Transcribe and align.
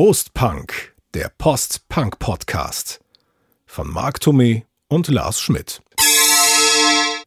Prost 0.00 0.32
Punk, 0.32 0.94
der 1.12 1.28
Post-Punk-Podcast 1.38 3.00
von 3.66 3.92
Marc 3.92 4.18
Thomé 4.20 4.62
und 4.86 5.08
Lars 5.08 5.40
Schmidt. 5.40 5.82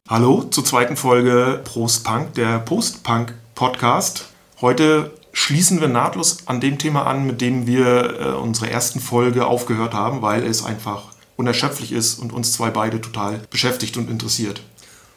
Hallo 0.08 0.44
zur 0.44 0.64
zweiten 0.64 0.96
Folge 0.96 1.60
Prost 1.64 2.02
Punk, 2.02 2.32
der 2.32 2.60
Post-Punk-Podcast. 2.60 4.30
Heute 4.62 5.12
schließen 5.34 5.82
wir 5.82 5.88
nahtlos 5.88 6.46
an 6.48 6.62
dem 6.62 6.78
Thema 6.78 7.06
an, 7.06 7.26
mit 7.26 7.42
dem 7.42 7.66
wir 7.66 8.18
äh, 8.18 8.24
unsere 8.36 8.70
ersten 8.70 9.00
Folge 9.00 9.44
aufgehört 9.44 9.92
haben, 9.92 10.22
weil 10.22 10.42
es 10.42 10.64
einfach 10.64 11.12
unerschöpflich 11.36 11.92
ist 11.92 12.20
und 12.20 12.32
uns 12.32 12.54
zwei 12.54 12.70
beide 12.70 13.02
total 13.02 13.42
beschäftigt 13.50 13.98
und 13.98 14.08
interessiert. 14.08 14.62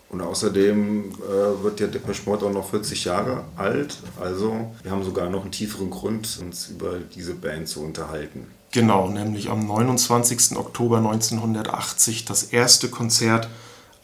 Und 0.10 0.22
außerdem 0.22 1.12
äh, 1.12 1.64
wird 1.64 1.80
der 1.80 1.88
Depeche 1.88 2.22
Mode 2.26 2.46
auch 2.46 2.52
noch 2.52 2.70
40 2.70 3.06
Jahre 3.06 3.44
alt. 3.58 3.98
Also 4.22 4.72
wir 4.84 4.92
haben 4.92 5.04
sogar 5.04 5.30
noch 5.30 5.42
einen 5.42 5.52
tieferen 5.52 5.90
Grund, 5.90 6.40
uns 6.42 6.70
über 6.70 7.00
diese 7.14 7.34
Band 7.34 7.68
zu 7.68 7.84
unterhalten. 7.84 8.48
Genau, 8.72 9.08
nämlich 9.10 9.50
am 9.50 9.66
29. 9.66 10.58
Oktober 10.58 10.98
1980 10.98 12.26
das 12.26 12.44
erste 12.44 12.90
Konzert 12.90 13.50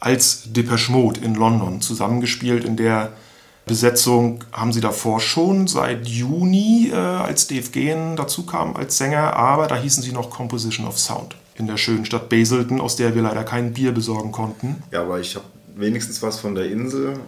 als 0.00 0.52
Depeche 0.52 0.90
Mode 0.90 1.20
in 1.20 1.34
London 1.34 1.80
zusammengespielt. 1.80 2.64
In 2.64 2.76
der 2.76 3.12
Besetzung 3.64 4.42
haben 4.50 4.72
sie 4.72 4.80
davor 4.80 5.20
schon 5.20 5.68
seit 5.68 6.08
Juni, 6.08 6.90
äh, 6.92 6.96
als 6.96 7.46
Dave 7.46 7.70
Gehen 7.70 8.16
dazu 8.16 8.44
kam 8.44 8.76
als 8.76 8.98
Sänger, 8.98 9.36
aber 9.36 9.68
da 9.68 9.76
hießen 9.76 10.02
sie 10.02 10.12
noch 10.12 10.30
Composition 10.30 10.86
of 10.86 10.98
Sound 10.98 11.36
in 11.54 11.66
der 11.66 11.76
schönen 11.76 12.04
Stadt 12.04 12.28
Basildon, 12.28 12.80
aus 12.80 12.96
der 12.96 13.14
wir 13.14 13.22
leider 13.22 13.44
kein 13.44 13.72
Bier 13.72 13.92
besorgen 13.92 14.32
konnten. 14.32 14.82
Ja, 14.90 15.02
aber 15.02 15.20
ich 15.20 15.36
habe 15.36 15.44
wenigstens 15.74 16.22
was 16.22 16.38
von 16.40 16.54
der 16.54 16.66
Insel. 16.66 17.18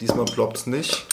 Diesmal 0.00 0.24
ploppt 0.24 0.56
es 0.58 0.66
nicht. 0.66 1.06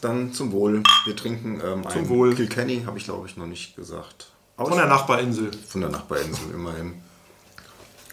Dann 0.00 0.32
zum 0.32 0.52
Wohl. 0.52 0.82
Wir 1.04 1.16
trinken 1.16 1.60
ähm, 1.64 1.82
Zum 1.82 1.92
einen 1.92 2.08
Wohl. 2.08 2.34
Kilkenny, 2.34 2.82
habe 2.86 2.98
ich 2.98 3.04
glaube 3.04 3.26
ich 3.26 3.36
noch 3.36 3.46
nicht 3.46 3.74
gesagt. 3.76 4.30
Aus- 4.56 4.68
Von 4.68 4.78
der 4.78 4.86
Nachbarinsel. 4.86 5.50
Von 5.66 5.80
der 5.80 5.90
Nachbarinsel 5.90 6.50
immerhin. 6.52 6.94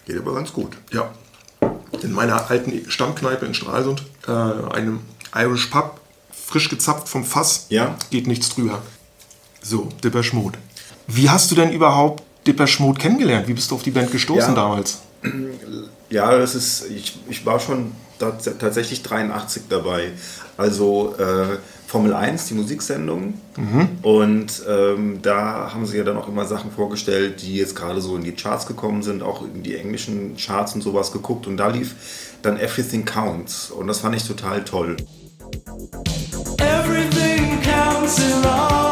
Geht 0.05 0.17
aber 0.17 0.33
ganz 0.33 0.52
gut. 0.53 0.78
Ja. 0.91 1.13
In 2.02 2.11
meiner 2.11 2.50
alten 2.50 2.89
Stammkneipe 2.89 3.45
in 3.45 3.53
Stralsund, 3.53 4.03
äh, 4.28 4.31
einem 4.31 5.02
Irish 5.35 5.67
Pub, 5.67 6.00
frisch 6.31 6.69
gezapft 6.69 7.07
vom 7.07 7.23
Fass, 7.23 7.67
Ja. 7.69 7.97
geht 8.09 8.28
nichts 8.28 8.50
drüber. 8.50 8.81
So, 9.61 9.89
Depeche 10.03 10.35
Mode. 10.35 10.59
Wie 11.08 11.30
hast 11.30 11.52
du 11.52 11.56
denn 11.56 11.72
überhaupt 11.72 12.23
Depeche 12.48 12.81
Mode 12.81 13.00
kennengelernt? 13.00 13.48
Wie 13.48 13.53
bist 13.53 13.72
du 13.72 13.75
auf 13.75 13.84
die 13.84 13.92
Band 13.92 14.11
gestoßen 14.11 14.56
Ja. 14.56 14.61
damals? 14.61 15.00
Ja, 16.09 16.38
das 16.38 16.53
ist, 16.56 16.86
ich, 16.89 17.17
ich 17.30 17.45
war 17.45 17.59
schon 17.59 17.92
tats 18.20 18.50
tatsächlich 18.59 19.02
83 19.03 19.64
dabei. 19.70 20.12
Also 20.58 21.16
äh, 21.17 21.58
Formel 21.88 22.14
1, 22.14 22.45
die 22.47 22.53
Musiksendung. 22.53 23.36
Und 24.03 24.47
ähm, 24.70 25.20
da 25.22 25.72
haben 25.73 25.86
sie 25.86 25.97
ja 25.97 26.03
dann 26.03 26.17
auch 26.17 26.28
immer 26.28 26.45
Sachen 26.45 26.72
vorgestellt, 26.72 27.42
die 27.42 27.56
jetzt 27.56 27.75
gerade 27.75 28.02
so 28.02 28.16
in 28.16 28.23
die 28.23 28.34
Charts 28.34 28.66
gekommen 28.67 29.02
sind, 29.02 29.23
auch 29.23 29.42
in 29.44 29.64
die 29.64 29.75
englischen 29.75 30.36
Charts 30.38 30.75
und 30.75 30.81
sowas 30.81 31.12
geguckt. 31.12 31.47
Und 31.47 31.58
da 31.58 31.67
lief 31.67 31.95
dann 32.42 32.59
Everything 32.59 33.06
Counts. 33.06 33.72
Und 33.72 33.88
das 33.88 34.00
fand 34.00 34.16
ich 34.16 34.23
total 34.23 34.64
toll. 34.64 34.97
Everything 36.59 37.62
counts 37.62 38.19
in 38.19 38.42
large 38.44 38.84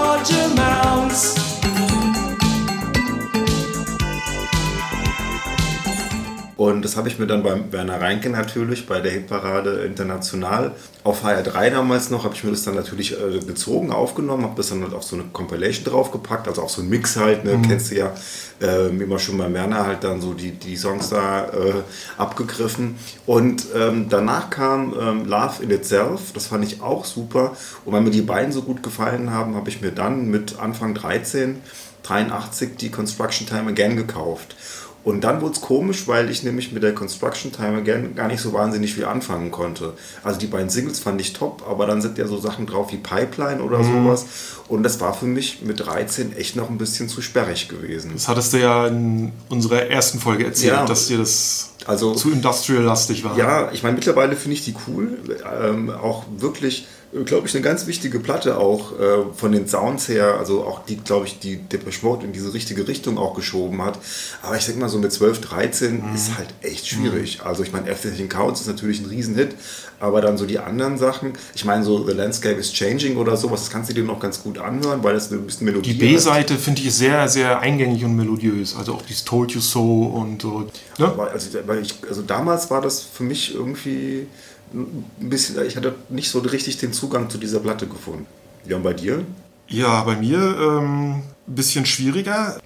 Und 6.56 6.84
das 6.86 6.98
habe 6.98 7.08
ich 7.08 7.20
mir 7.20 7.28
dann 7.28 7.44
beim 7.44 7.72
Werner 7.72 8.00
Reinke 8.00 8.30
natürlich 8.30 8.86
bei 8.86 9.00
der 9.00 9.12
Hitparade 9.12 9.84
international 9.86 10.74
auf 11.04 11.26
HR3 11.26 11.72
damals 11.72 12.10
noch, 12.10 12.24
habe 12.24 12.36
ich 12.36 12.44
mir 12.44 12.52
das 12.52 12.64
dann 12.64 12.76
natürlich 12.76 13.14
äh, 13.14 13.40
gezogen, 13.40 13.92
aufgenommen, 13.92 14.44
habe 14.44 14.56
das 14.56 14.70
dann 14.70 14.84
halt 14.84 14.94
auf 14.94 15.04
so 15.04 15.16
eine 15.16 15.26
Compilation 15.34 15.86
draufgepackt, 15.86 16.48
also 16.48 16.62
auf 16.62 16.72
so 16.72 16.82
einen 16.82 16.90
Mix 16.90 17.18
halt, 17.18 17.44
ne, 17.44 17.60
kennst 17.68 17.92
du 17.92 17.96
ja, 17.96 18.14
äh, 18.62 18.88
immer 18.88 19.20
schon 19.20 19.38
beim 19.38 19.54
Werner 19.54 19.86
halt 19.86 20.04
dann 20.04 20.22
so 20.22 20.34
die, 20.34 20.52
die 20.52 20.78
Songs 20.78 21.10
da 21.10 21.46
äh, 21.46 21.74
abgegriffen. 22.18 22.96
Und 23.26 23.66
ähm, 23.76 24.08
danach 24.10 24.50
kam 24.50 24.94
ähm, 25.00 25.26
Love 25.26 25.64
in 25.64 25.72
Itself, 25.72 26.32
das 26.34 26.48
fand 26.48 26.64
ich 26.64 26.82
auch 26.82 27.04
super. 27.04 27.52
Und 27.84 27.94
weil 27.94 28.02
mir 28.02 28.12
die 28.12 28.22
beiden 28.22 28.52
so 28.52 28.62
gut 28.62 28.82
gefallen 28.82 29.32
haben, 29.32 29.56
habe 29.56 29.70
ich 29.70 29.82
mir 29.82 29.92
dann 29.92 30.30
mit 30.30 30.60
Anfang 30.60 30.94
13, 30.94 31.62
83 32.04 32.78
die 32.78 32.92
Construction 32.92 33.48
Time 33.48 33.70
Again 33.72 33.98
gekauft. 33.98 34.56
Und 35.04 35.26
dann 35.26 35.42
wurde 35.42 35.54
es 35.56 35.62
komisch, 35.62 36.08
weil 36.08 36.30
ich 36.30 36.44
nämlich 36.44 36.72
mit 36.72 36.82
der 36.82 36.94
Construction 36.96 37.52
Time 37.52 37.78
Again 37.80 38.16
gar 38.16 38.28
nicht 38.30 38.40
so 38.40 38.54
wahnsinnig 38.54 38.94
viel 38.94 39.04
anfangen 39.04 39.52
konnte. 39.52 39.94
Also 40.24 40.40
die 40.40 40.48
beiden 40.48 40.70
Singles 40.70 41.00
fand 41.00 41.20
ich 41.20 41.34
top, 41.34 41.64
aber 41.70 41.86
dann 41.88 42.02
sind 42.02 42.18
ja 42.18 42.26
so 42.26 42.40
Sachen 42.40 42.66
drauf 42.68 42.92
wie 42.94 42.98
Pipeline 42.98 43.62
oder 43.62 43.84
sowas. 43.84 44.26
Und 44.70 44.84
das 44.84 45.02
war 45.02 45.14
für 45.14 45.26
mich 45.26 45.62
mit 45.62 45.86
13 45.86 46.38
echt 46.38 46.56
noch 46.56 46.70
ein 46.70 46.78
bisschen 46.78 47.10
zu 47.10 47.22
sperrig 47.22 47.68
gewesen. 47.68 48.12
Das 48.14 48.30
hattest 48.30 48.54
du 48.54 48.62
ja 48.62 48.88
in 48.88 49.34
unserer 49.50 49.88
ersten 49.88 50.20
Folge 50.20 50.46
erzählt, 50.46 50.72
Ja. 50.74 50.86
dass 50.86 51.08
dir 51.08 51.18
das 51.18 51.73
Also- 51.86 52.14
zu 52.16 52.32
industrial-lastig 52.32 53.24
war. 53.24 53.38
Ja, 53.38 53.72
ich 53.72 53.84
meine, 53.84 53.96
mittlerweile 53.96 54.36
finde 54.36 54.56
ich 54.56 54.66
die 54.66 54.76
cool. 54.88 55.18
Ähm, 55.62 55.90
auch 55.90 56.24
wirklich, 56.38 56.88
glaube 57.26 57.48
ich, 57.48 57.54
eine 57.56 57.64
ganz 57.64 57.86
wichtige 57.88 58.20
Platte 58.20 58.58
auch 58.58 59.00
äh, 59.00 59.06
von 59.36 59.52
den 59.52 59.68
Sounds 59.68 60.08
her. 60.08 60.36
Also 60.40 60.64
auch 60.64 60.86
die, 60.86 60.98
glaube 60.98 61.26
ich, 61.28 61.40
die 61.40 61.58
Depeche 61.58 62.06
Mode 62.06 62.26
in 62.26 62.34
diese 62.34 62.54
richtige 62.54 62.88
Richtung 62.88 63.18
auch 63.18 63.36
geschoben 63.36 63.84
hat. 63.84 64.00
Aber 64.42 64.56
ich 64.58 64.66
denke 64.66 64.82
mal, 64.82 64.90
so 64.90 64.98
mit 64.98 65.12
12, 65.12 65.42
13 65.42 66.04
ist 66.16 66.38
halt 66.38 66.48
echt 66.62 66.88
schwierig. 66.88 67.42
Also 67.44 67.64
ich 67.64 67.72
meine, 67.72 67.90
Everything 67.90 68.30
Counts 68.30 68.62
ist 68.62 68.68
natürlich 68.68 69.00
ein 69.02 69.06
Riesenhit. 69.08 69.56
Aber 70.04 70.20
dann 70.20 70.38
so 70.38 70.46
die 70.46 70.60
anderen 70.60 70.98
Sachen, 70.98 71.32
ich 71.56 71.64
meine, 71.64 71.82
so 71.86 72.06
The 72.06 72.12
Landscape 72.12 72.56
is 72.56 72.74
Changing 72.74 73.16
oder 73.16 73.38
sowas, 73.38 73.62
das 73.62 73.70
kannst 73.70 73.90
du 73.90 73.94
dir 73.94 74.04
noch 74.04 74.20
ganz 74.20 74.44
gut 74.44 74.58
anhören, 74.58 75.02
weil 75.02 75.14
das 75.14 75.32
ein 75.32 75.46
bisschen 75.46 75.64
Melodie 75.64 75.94
Die. 75.94 75.98
B-Seite 75.98 76.56
finde 76.58 76.82
ich 76.82 76.94
sehr, 76.94 77.30
sehr 77.30 77.62
eingängig 77.62 78.04
und 78.04 78.14
melodiös. 78.18 78.76
Also 78.76 78.96
auch 78.96 79.02
dieses 79.02 79.24
Told 79.24 79.52
You 79.52 79.62
So 79.62 80.04
und 80.08 80.42
so. 80.42 80.68
Ne? 80.98 81.06
Aber 81.06 81.32
also, 81.32 81.58
ich, 81.82 81.96
also 82.06 82.22
damals 82.22 82.70
war 82.70 82.82
das 82.82 83.02
für 83.02 83.24
mich 83.24 83.56
irgendwie 83.56 84.28
ein 84.74 85.06
bisschen, 85.30 85.66
ich 85.66 85.78
hatte 85.78 85.96
nicht 86.10 86.30
so 86.30 86.40
richtig 86.40 86.76
den 86.80 86.92
Zugang 86.92 87.30
zu 87.30 87.38
dieser 87.38 87.62
Platte 87.62 87.88
gefunden. 87.88 88.26
Ja, 88.68 88.76
und 88.76 88.84
bei 88.84 88.92
dir? 88.94 89.24
Ja, 89.70 90.04
bei 90.04 90.18
mir 90.18 90.38
ähm, 90.38 91.12
ein 91.14 91.24
bisschen 91.56 91.86
schwieriger. 91.86 92.58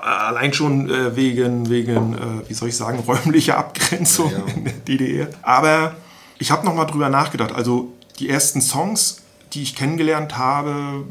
Allein 0.00 0.54
schon 0.54 0.88
äh, 0.88 1.14
wegen, 1.14 1.68
wegen 1.68 2.14
äh, 2.14 2.48
wie 2.48 2.54
soll 2.54 2.70
ich 2.70 2.76
sagen, 2.76 3.00
räumlicher 3.06 3.58
Abgrenzung 3.58 4.32
Ja, 4.32 4.38
ja. 4.38 4.44
in 4.54 4.64
der 4.64 4.72
DDR. 4.72 5.28
Aber 5.42 5.94
ich 6.38 6.50
habe 6.50 6.64
nochmal 6.64 6.86
drüber 6.86 7.08
nachgedacht. 7.08 7.52
Also 7.52 7.92
die 8.18 8.28
ersten 8.28 8.60
Songs, 8.60 9.22
die 9.52 9.62
ich 9.62 9.74
kennengelernt 9.74 10.36
habe 10.36 11.04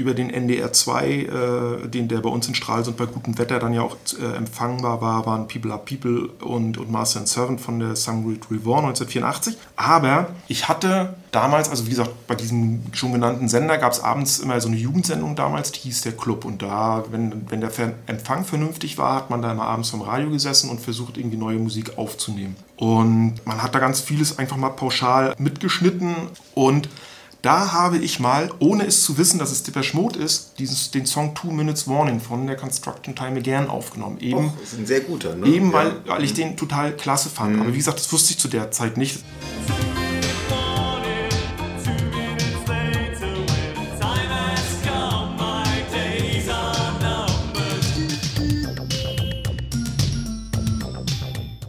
über 0.00 0.14
den 0.14 0.30
NDR 0.30 0.72
2, 0.72 1.08
äh, 1.08 1.88
den 1.88 2.08
der 2.08 2.18
bei 2.20 2.30
uns 2.30 2.48
in 2.48 2.54
Stralsund 2.54 2.96
bei 2.96 3.06
gutem 3.06 3.38
Wetter 3.38 3.58
dann 3.58 3.74
ja 3.74 3.82
auch 3.82 3.96
äh, 4.20 4.36
empfangbar 4.36 5.00
war, 5.00 5.26
waren 5.26 5.46
People 5.46 5.70
Are 5.72 5.82
People 5.84 6.30
und, 6.40 6.78
und 6.78 6.90
Master 6.90 7.20
and 7.20 7.28
Servant 7.28 7.60
von 7.60 7.78
der 7.78 7.96
Sangrid 7.96 8.50
Reborn 8.50 8.86
1984. 8.86 9.56
Aber 9.76 10.28
ich 10.48 10.68
hatte 10.68 11.14
damals, 11.32 11.68
also 11.68 11.86
wie 11.86 11.90
gesagt, 11.90 12.26
bei 12.26 12.34
diesem 12.34 12.82
schon 12.92 13.12
genannten 13.12 13.48
Sender 13.48 13.78
gab 13.78 13.92
es 13.92 14.02
abends 14.02 14.38
immer 14.38 14.60
so 14.60 14.68
eine 14.68 14.76
Jugendsendung 14.76 15.36
damals, 15.36 15.72
die 15.72 15.80
hieß 15.80 16.02
der 16.02 16.12
Club. 16.12 16.44
Und 16.44 16.62
da, 16.62 17.04
wenn, 17.10 17.50
wenn 17.50 17.60
der 17.60 17.70
Empfang 18.06 18.44
vernünftig 18.44 18.98
war, 18.98 19.14
hat 19.14 19.30
man 19.30 19.42
da 19.42 19.52
immer 19.52 19.64
abends 19.64 19.90
vom 19.90 20.02
Radio 20.02 20.30
gesessen 20.30 20.70
und 20.70 20.80
versucht, 20.80 21.18
irgendwie 21.18 21.36
neue 21.36 21.58
Musik 21.58 21.98
aufzunehmen. 21.98 22.56
Und 22.76 23.34
man 23.44 23.62
hat 23.62 23.74
da 23.74 23.78
ganz 23.78 24.00
vieles 24.00 24.38
einfach 24.38 24.56
mal 24.56 24.70
pauschal 24.70 25.34
mitgeschnitten 25.38 26.14
und 26.54 26.88
da 27.42 27.72
habe 27.72 27.98
ich 27.98 28.20
mal, 28.20 28.50
ohne 28.58 28.84
es 28.86 29.02
zu 29.02 29.16
wissen, 29.16 29.38
dass 29.38 29.50
es 29.50 29.62
Depeche 29.62 29.96
Mode 29.96 30.18
ist, 30.18 30.52
dieses, 30.58 30.90
den 30.90 31.06
Song 31.06 31.34
Two 31.34 31.50
Minutes 31.50 31.88
Warning 31.88 32.20
von 32.20 32.46
der 32.46 32.56
Construction 32.56 33.14
Time 33.14 33.38
Again 33.38 33.68
aufgenommen. 33.68 34.18
Eben, 34.20 34.48
Och, 34.48 34.62
ist 34.62 34.78
ein 34.78 34.86
sehr 34.86 35.00
guter, 35.00 35.34
ne? 35.34 35.46
eben 35.46 35.68
Ja. 35.68 35.72
weil, 35.72 35.92
weil 36.06 36.24
ich 36.24 36.34
den 36.34 36.56
total 36.56 36.92
klasse 36.92 37.30
fand. 37.30 37.58
Aber 37.60 37.72
wie 37.72 37.78
gesagt, 37.78 37.98
das 37.98 38.12
wusste 38.12 38.32
ich 38.32 38.38
zu 38.38 38.48
der 38.48 38.70
Zeit 38.70 38.96
nicht. 38.96 39.20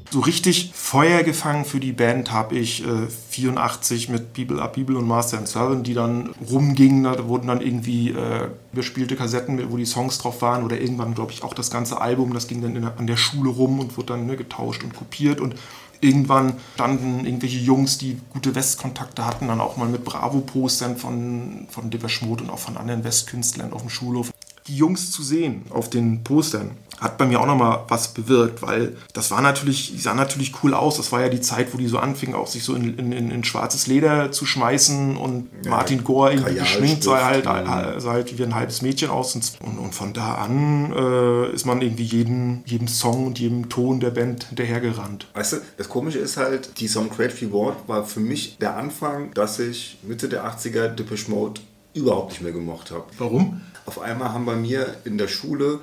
So 0.10 0.20
richtig 0.20 0.71
Feuer 0.92 1.24
gefangen 1.24 1.64
für 1.64 1.80
die 1.80 1.94
Band 1.94 2.34
habe 2.34 2.56
ich 2.56 2.86
äh, 2.86 3.08
84 3.08 4.10
mit 4.10 4.34
People 4.34 4.62
Are 4.62 4.70
People 4.70 4.98
und 4.98 5.08
Master 5.08 5.38
and 5.38 5.48
Servant, 5.48 5.88
die 5.88 5.94
dann 5.94 6.32
rumgingen. 6.52 7.06
Da 7.06 7.30
wurden 7.30 7.48
dann 7.48 7.62
irgendwie 7.62 8.10
äh, 8.10 8.50
überspielte 8.74 9.16
Kassetten, 9.16 9.56
mit, 9.56 9.72
wo 9.72 9.78
die 9.78 9.86
Songs 9.86 10.18
drauf 10.18 10.42
waren. 10.42 10.66
Oder 10.66 10.82
irgendwann, 10.82 11.16
glaube 11.16 11.32
ich, 11.32 11.44
auch 11.44 11.54
das 11.54 11.72
ganze 11.72 12.02
Album. 12.02 12.34
Das 12.34 12.50
ging 12.50 12.62
dann 12.62 12.76
in 12.76 12.84
an 12.84 13.08
der 13.08 13.16
Schule 13.16 13.52
rum 13.52 13.80
und 13.80 13.96
wurde 13.96 14.08
dann 14.08 14.26
ne, 14.26 14.36
getauscht 14.36 14.84
und 14.84 14.94
kopiert. 14.94 15.40
Und 15.40 15.56
irgendwann 16.02 16.58
standen 16.74 17.26
irgendwelche 17.26 17.60
Jungs, 17.60 17.98
die 17.98 18.20
gute 18.30 18.54
Westkontakte 18.54 19.26
hatten, 19.26 19.48
dann 19.48 19.62
auch 19.62 19.78
mal 19.78 19.88
mit 19.88 20.04
Bravo-Postern 20.04 20.98
von, 20.98 21.68
von 21.70 21.90
Depeche 21.90 22.26
und 22.26 22.50
auch 22.50 22.60
von 22.60 22.76
anderen 22.76 23.06
Westkünstlern 23.06 23.72
auf 23.72 23.80
dem 23.80 23.90
Schulhof. 23.90 24.34
Die 24.68 24.76
Jungs 24.76 25.12
zu 25.12 25.24
sehen 25.24 25.64
auf 25.70 25.90
den 25.90 26.24
Postern 26.24 26.72
hat 27.02 27.18
bei 27.18 27.26
mir 27.26 27.42
auch 27.42 27.48
nochmal 27.48 27.80
was 27.88 28.10
bewirkt, 28.10 28.62
weil 28.62 28.96
das 29.14 29.32
war 29.32 29.42
natürlich, 29.42 29.92
die 29.92 30.00
sah 30.00 30.14
natürlich 30.14 30.54
cool 30.64 30.76
aus. 30.76 30.98
Das 30.98 31.12
war 31.12 31.22
ja 31.22 31.30
die 31.30 31.42
Zeit, 31.42 31.74
wo 31.74 31.78
die 31.80 31.88
so 31.88 31.98
anfingen, 31.98 32.36
auch 32.36 32.46
sich 32.46 32.64
so 32.64 32.76
in, 32.76 32.96
in, 32.98 33.32
in 33.32 33.44
schwarzes 33.44 33.88
Leder 33.88 34.32
zu 34.32 34.46
schmeißen 34.46 35.18
und 35.18 35.50
Ja, 35.64 35.72
Martin 35.72 36.04
Gore 36.04 36.34
irgendwie 36.34 36.54
geschminkt 36.54 37.04
sah 37.04 37.26
halt, 37.26 37.46
Kajalstift, 37.46 38.02
sah 38.02 38.12
halt 38.12 38.38
wie 38.38 38.44
ein 38.44 38.54
halbes 38.54 38.84
Mädchen 38.84 39.10
aus. 39.10 39.34
Und, 39.34 39.80
und 39.80 39.96
von 39.96 40.14
da 40.14 40.36
an 40.36 40.94
äh, 40.96 41.52
ist 41.52 41.66
man 41.66 41.82
irgendwie 41.82 42.04
jedem, 42.04 42.62
jedem 42.66 42.88
Song 42.88 43.26
und 43.26 43.40
jedem 43.40 43.68
Ton 43.68 44.00
der 44.00 44.12
Band 44.12 44.44
hinterhergerannt. 44.44 45.26
Weißt 45.34 45.54
du, 45.54 45.58
das 45.78 45.90
Komische 45.90 46.20
ist 46.20 46.38
halt, 46.38 46.80
die 46.80 46.88
Some 46.88 47.10
Great 47.10 47.42
Reward 47.42 47.78
war 47.88 48.06
für 48.06 48.20
mich 48.20 48.60
der 48.60 48.78
Anfang, 48.78 49.34
dass 49.34 49.58
ich 49.58 49.98
Mitte 50.04 50.30
der 50.30 50.46
80er 50.46 50.90
Depeche 50.90 51.32
Mode 51.32 51.62
überhaupt 51.94 52.32
nicht 52.32 52.42
mehr 52.42 52.52
gemocht 52.52 52.92
habe. 52.92 53.06
Warum? 53.18 53.62
Auf 53.92 54.00
einmal 54.00 54.32
haben 54.32 54.46
bei 54.46 54.56
mir 54.56 54.96
in 55.04 55.18
der 55.18 55.28
Schule 55.28 55.82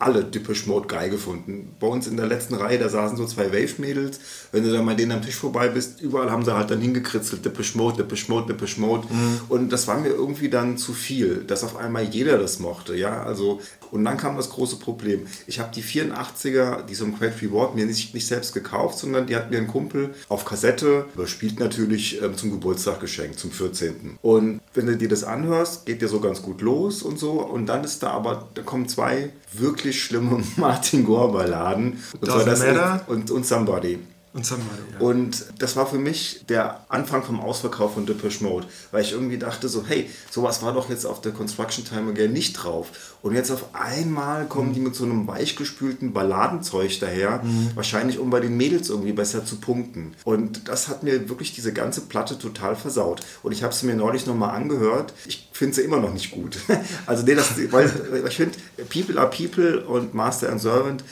alle 0.00 0.24
Depeche 0.24 0.68
Mode 0.68 0.88
geil 0.88 1.10
gefunden. 1.10 1.76
Bei 1.78 1.86
uns 1.86 2.06
in 2.06 2.16
der 2.16 2.26
letzten 2.26 2.54
Reihe, 2.54 2.78
da 2.78 2.88
saßen 2.88 3.16
so 3.16 3.26
zwei 3.26 3.52
Wave-Mädels. 3.52 4.18
Wenn 4.50 4.64
du 4.64 4.72
dann 4.72 4.84
mal 4.84 4.96
denen 4.96 5.12
am 5.12 5.22
Tisch 5.22 5.36
vorbei 5.36 5.68
bist, 5.68 6.00
überall 6.00 6.30
haben 6.30 6.44
sie 6.44 6.54
halt 6.54 6.70
dann 6.70 6.80
hingekritzelt, 6.80 7.44
Depeche 7.44 7.76
Mode, 7.76 7.98
Depeche 7.98 8.30
Mode, 8.30 8.52
Depeche 8.52 8.80
Mode. 8.80 9.06
Und 9.48 9.70
das 9.70 9.86
war 9.86 9.98
mir 9.98 10.08
irgendwie 10.08 10.48
dann 10.48 10.78
zu 10.78 10.94
viel, 10.94 11.44
dass 11.46 11.62
auf 11.62 11.76
einmal 11.76 12.04
jeder 12.04 12.38
das 12.38 12.58
mochte. 12.58 12.96
Ja, 12.96 13.22
also, 13.22 13.60
und 13.90 14.04
dann 14.04 14.16
kam 14.16 14.36
das 14.36 14.50
große 14.50 14.76
Problem. 14.76 15.26
Ich 15.46 15.60
habe 15.60 15.70
die 15.74 15.82
84er, 15.82 16.82
die 16.86 16.94
Some 16.94 17.12
Great 17.18 17.40
Reward, 17.42 17.74
mir 17.74 17.84
nicht, 17.86 18.14
nicht 18.14 18.26
selbst 18.26 18.54
gekauft, 18.54 18.98
sondern 18.98 19.26
die 19.26 19.36
hat 19.36 19.50
mir 19.50 19.58
ein 19.58 19.68
Kumpel 19.68 20.14
auf 20.28 20.44
Kassette 20.44 21.04
überspielt 21.14 21.60
natürlich 21.60 22.22
ähm, 22.22 22.36
zum 22.36 22.50
Geburtstag 22.50 23.00
geschenkt, 23.00 23.38
zum 23.38 23.50
14. 23.50 24.18
Und 24.22 24.60
wenn 24.74 24.86
du 24.86 24.96
dir 24.96 25.08
das 25.08 25.24
anhörst, 25.24 25.86
geht 25.86 26.00
dir 26.02 26.08
so 26.08 26.20
ganz 26.20 26.42
gut 26.42 26.62
los 26.62 27.02
und 27.02 27.18
so. 27.18 27.32
Und 27.32 27.66
dann 27.66 27.84
ist 27.84 28.02
da 28.02 28.10
aber, 28.10 28.48
da 28.54 28.62
kommen 28.62 28.88
zwei 28.88 29.30
wirklich 29.52 29.89
schlimme 29.92 30.42
Martin 30.56 31.04
Gore 31.04 31.32
Balladen. 31.32 31.98
Und, 32.20 32.28
Doesn't 32.28 32.44
das 32.44 32.60
Matter. 32.60 33.04
und, 33.08 33.30
und 33.30 33.46
Somebody. 33.46 33.98
Und 34.32 34.46
Somebody, 34.46 34.82
ja. 34.92 35.00
Und 35.00 35.44
das 35.58 35.74
war 35.74 35.86
für 35.88 35.98
mich 35.98 36.44
der 36.48 36.84
Anfang 36.88 37.24
vom 37.24 37.40
Ausverkauf 37.40 37.94
von 37.94 38.06
Depeche 38.06 38.44
Mode, 38.44 38.66
weil 38.92 39.02
ich 39.02 39.10
irgendwie 39.10 39.38
dachte 39.38 39.68
so, 39.68 39.84
hey, 39.84 40.08
sowas 40.30 40.62
war 40.62 40.72
doch 40.72 40.88
jetzt 40.88 41.04
auf 41.04 41.20
der 41.20 41.32
Construction 41.32 41.84
Time 41.84 42.12
Again 42.12 42.32
nicht 42.32 42.52
drauf. 42.52 43.16
Und 43.22 43.34
jetzt 43.34 43.50
auf 43.50 43.74
einmal 43.74 44.46
kommen 44.46 44.72
die 44.72 44.78
mit 44.78 44.94
so 44.94 45.02
einem 45.02 45.26
weichgespülten 45.26 46.12
Balladenzeug 46.12 47.00
daher, 47.00 47.42
wahrscheinlich 47.74 48.20
um 48.20 48.30
bei 48.30 48.38
den 48.38 48.56
Mädels 48.56 48.88
irgendwie 48.88 49.12
besser 49.12 49.44
zu 49.44 49.56
punkten. 49.56 50.14
Und 50.24 50.68
das 50.68 50.86
hat 50.86 51.02
mir 51.02 51.28
wirklich 51.28 51.52
diese 51.52 51.72
ganze 51.72 52.02
Platte 52.02 52.38
total 52.38 52.76
versaut. 52.76 53.22
Und 53.42 53.50
ich 53.50 53.64
habe 53.64 53.74
sie 53.74 53.86
mir 53.86 53.96
neulich 53.96 54.26
nochmal 54.26 54.54
angehört. 54.54 55.12
Ich 55.26 55.48
finde 55.52 55.74
sie 55.74 55.82
immer 55.82 55.98
noch 55.98 56.12
nicht 56.12 56.30
gut. 56.30 56.58
Also 57.06 57.24
nee, 57.24 57.34
das, 57.34 57.50
weil 57.72 57.90
ich 58.26 58.36
finde, 58.36 58.56
People 58.88 59.18
are 59.18 59.30
People 59.30 59.84
und 59.84 60.14
Master 60.14 60.50
and 60.50 60.60
Servant 60.60 61.02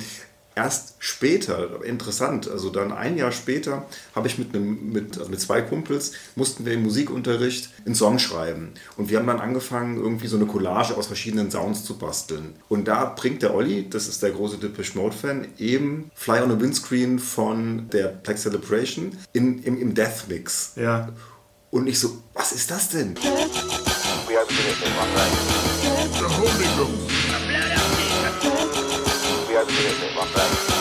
erst 0.56 0.94
später, 0.98 1.84
interessant, 1.84 2.50
also 2.50 2.70
dann 2.70 2.90
ein 2.90 3.16
Jahr 3.16 3.30
später 3.30 3.86
habe 4.14 4.26
ich 4.26 4.38
mit, 4.38 4.54
einem, 4.54 4.90
mit, 4.90 5.18
also 5.18 5.30
mit 5.30 5.40
zwei 5.40 5.60
Kumpels, 5.60 6.12
mussten 6.34 6.64
wir 6.64 6.72
im 6.72 6.82
Musikunterricht 6.82 7.70
einen 7.84 7.94
Song 7.94 8.18
schreiben. 8.18 8.72
Und 8.96 9.10
wir 9.10 9.18
haben 9.18 9.26
dann 9.26 9.40
angefangen, 9.40 9.98
irgendwie 9.98 10.26
so 10.26 10.36
eine 10.36 10.46
Collage 10.46 10.96
aus 10.96 11.06
verschiedenen 11.06 11.50
Sounds 11.50 11.84
zu 11.84 11.98
basteln. 11.98 12.54
Und 12.68 12.88
da 12.88 13.04
bringt 13.04 13.42
der 13.42 13.54
Olli, 13.54 13.88
das 13.88 14.08
ist 14.08 14.22
der 14.22 14.30
große 14.30 14.56
Depeche 14.56 14.98
Mode-Fan, 14.98 15.48
eben 15.58 16.10
Fly 16.14 16.40
on 16.40 16.50
a 16.50 16.58
Windscreen 16.58 17.18
von 17.18 17.90
der 17.90 18.08
Black 18.08 18.38
Celebration 18.38 19.16
in, 19.34 19.62
im, 19.62 19.78
im 19.78 19.94
Death 19.94 20.26
Mix. 20.28 20.72
Ja. 20.76 21.10
Und 21.70 21.86
ich 21.86 22.00
so, 22.00 22.22
was 22.32 22.52
ist 22.52 22.70
das 22.70 22.88
denn? 22.88 23.14
Bisa 29.68 29.90
便 30.32 30.75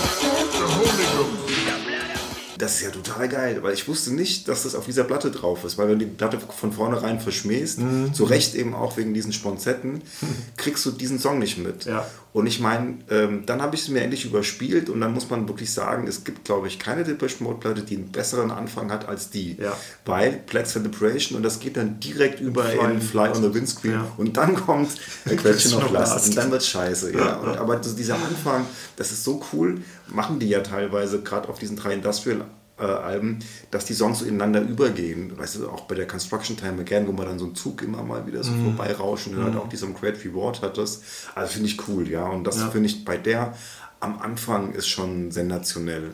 Das 2.65 2.77
ist 2.77 2.81
ja 2.81 2.89
total 2.89 3.29
geil, 3.29 3.59
weil 3.61 3.73
ich 3.75 3.87
wusste 3.87 4.11
nicht, 4.11 4.47
dass 4.47 4.63
das 4.63 4.73
auf 4.73 4.85
dieser 4.87 5.03
Platte 5.03 5.29
drauf 5.29 5.63
ist, 5.65 5.77
weil 5.77 5.87
wenn 5.87 5.99
du 5.99 6.05
die 6.05 6.11
Platte 6.11 6.39
von 6.39 6.71
vornherein 6.73 7.19
verschmähst, 7.19 7.77
Mhm. 7.79 8.11
zu 8.13 8.23
Recht 8.23 8.55
eben 8.55 8.73
auch 8.73 8.97
wegen 8.97 9.13
diesen 9.13 9.33
Sponsetten, 9.33 10.01
kriegst 10.57 10.83
du 10.85 10.89
diesen 10.91 11.19
Song 11.19 11.37
nicht 11.37 11.59
mit. 11.59 11.85
Ja. 11.85 12.07
Und 12.33 12.47
ich 12.47 12.59
meine, 12.59 12.95
ähm, 13.09 13.43
dann 13.45 13.61
habe 13.61 13.75
ich 13.75 13.83
es 13.83 13.87
mir 13.89 14.01
endlich 14.01 14.25
überspielt 14.25 14.89
und 14.89 14.99
dann 14.99 15.13
muss 15.13 15.29
man 15.29 15.47
wirklich 15.47 15.71
sagen, 15.71 16.05
es 16.07 16.25
gibt, 16.25 16.43
glaube 16.43 16.67
ich, 16.67 16.79
keine 16.79 17.03
Depeche 17.05 17.41
Mode 17.43 17.59
Platte, 17.59 17.81
die 17.83 17.95
einen 17.95 18.11
besseren 18.11 18.51
Anfang 18.51 18.91
hat 18.91 19.07
als 19.07 19.29
die. 19.29 19.55
Ja. 19.57 19.71
Bei 20.03 20.31
Black 20.31 20.67
Celebration 20.67 21.37
und 21.37 21.43
das 21.43 21.59
geht 21.59 21.77
dann 21.77 21.99
direkt 22.01 22.41
über 22.41 22.63
Fly- 22.65 22.91
in 22.93 23.01
Fly 23.01 23.29
on 23.29 23.41
the 23.43 23.53
Windscreen 23.53 23.93
Ja. 23.93 24.07
und 24.17 24.35
dann 24.35 24.53
kommt 24.55 24.89
Question 25.37 25.81
of 25.83 25.91
Lust. 25.91 26.27
und 26.27 26.35
dann 26.37 26.51
wird 26.51 26.63
scheiße. 26.65 27.13
Ja. 27.13 27.35
Und, 27.45 27.57
aber 27.57 27.75
das, 27.77 27.95
dieser 27.95 28.15
Anfang, 28.15 28.65
das 28.97 29.11
ist 29.11 29.23
so 29.23 29.41
cool, 29.53 29.77
machen 30.07 30.39
die 30.39 30.49
ja 30.49 30.61
teilweise, 30.61 31.21
gerade 31.21 31.49
auf 31.49 31.59
diesen 31.59 31.77
drei 31.77 31.93
Industrial 31.93 32.41
äh, 32.77 32.83
Alben, 32.83 33.39
dass 33.71 33.85
die 33.85 33.93
Songs 33.93 34.19
so 34.19 34.25
ineinander 34.25 34.61
übergehen. 34.61 35.37
Weißt 35.37 35.55
du, 35.57 35.69
auch 35.69 35.81
bei 35.81 35.95
der 35.95 36.07
Construction 36.07 36.57
Time 36.57 36.81
Again, 36.81 37.07
wo 37.07 37.11
man 37.13 37.25
dann 37.25 37.39
so 37.39 37.45
einen 37.45 37.55
Zug 37.55 37.81
immer 37.81 38.03
mal 38.03 38.27
wieder 38.27 38.43
so 38.43 38.51
Mhm. 38.51 38.75
vorbeirauschen 38.75 39.33
und 39.33 39.43
dann 39.43 39.53
halt 39.53 39.63
auch 39.63 39.69
die 39.69 39.77
so 39.77 39.87
Great 39.93 40.23
Reward 40.25 40.61
hat 40.61 40.77
das. 40.77 41.01
Also 41.35 41.53
finde 41.53 41.69
ich 41.69 41.87
cool, 41.87 42.07
ja. 42.09 42.25
Und 42.27 42.43
das 42.45 42.61
finde 42.71 42.87
ich 42.87 43.05
bei 43.05 43.17
der 43.17 43.55
am 44.01 44.19
Anfang 44.19 44.73
ist 44.73 44.87
schon 44.87 45.31
sensationell. 45.31 46.11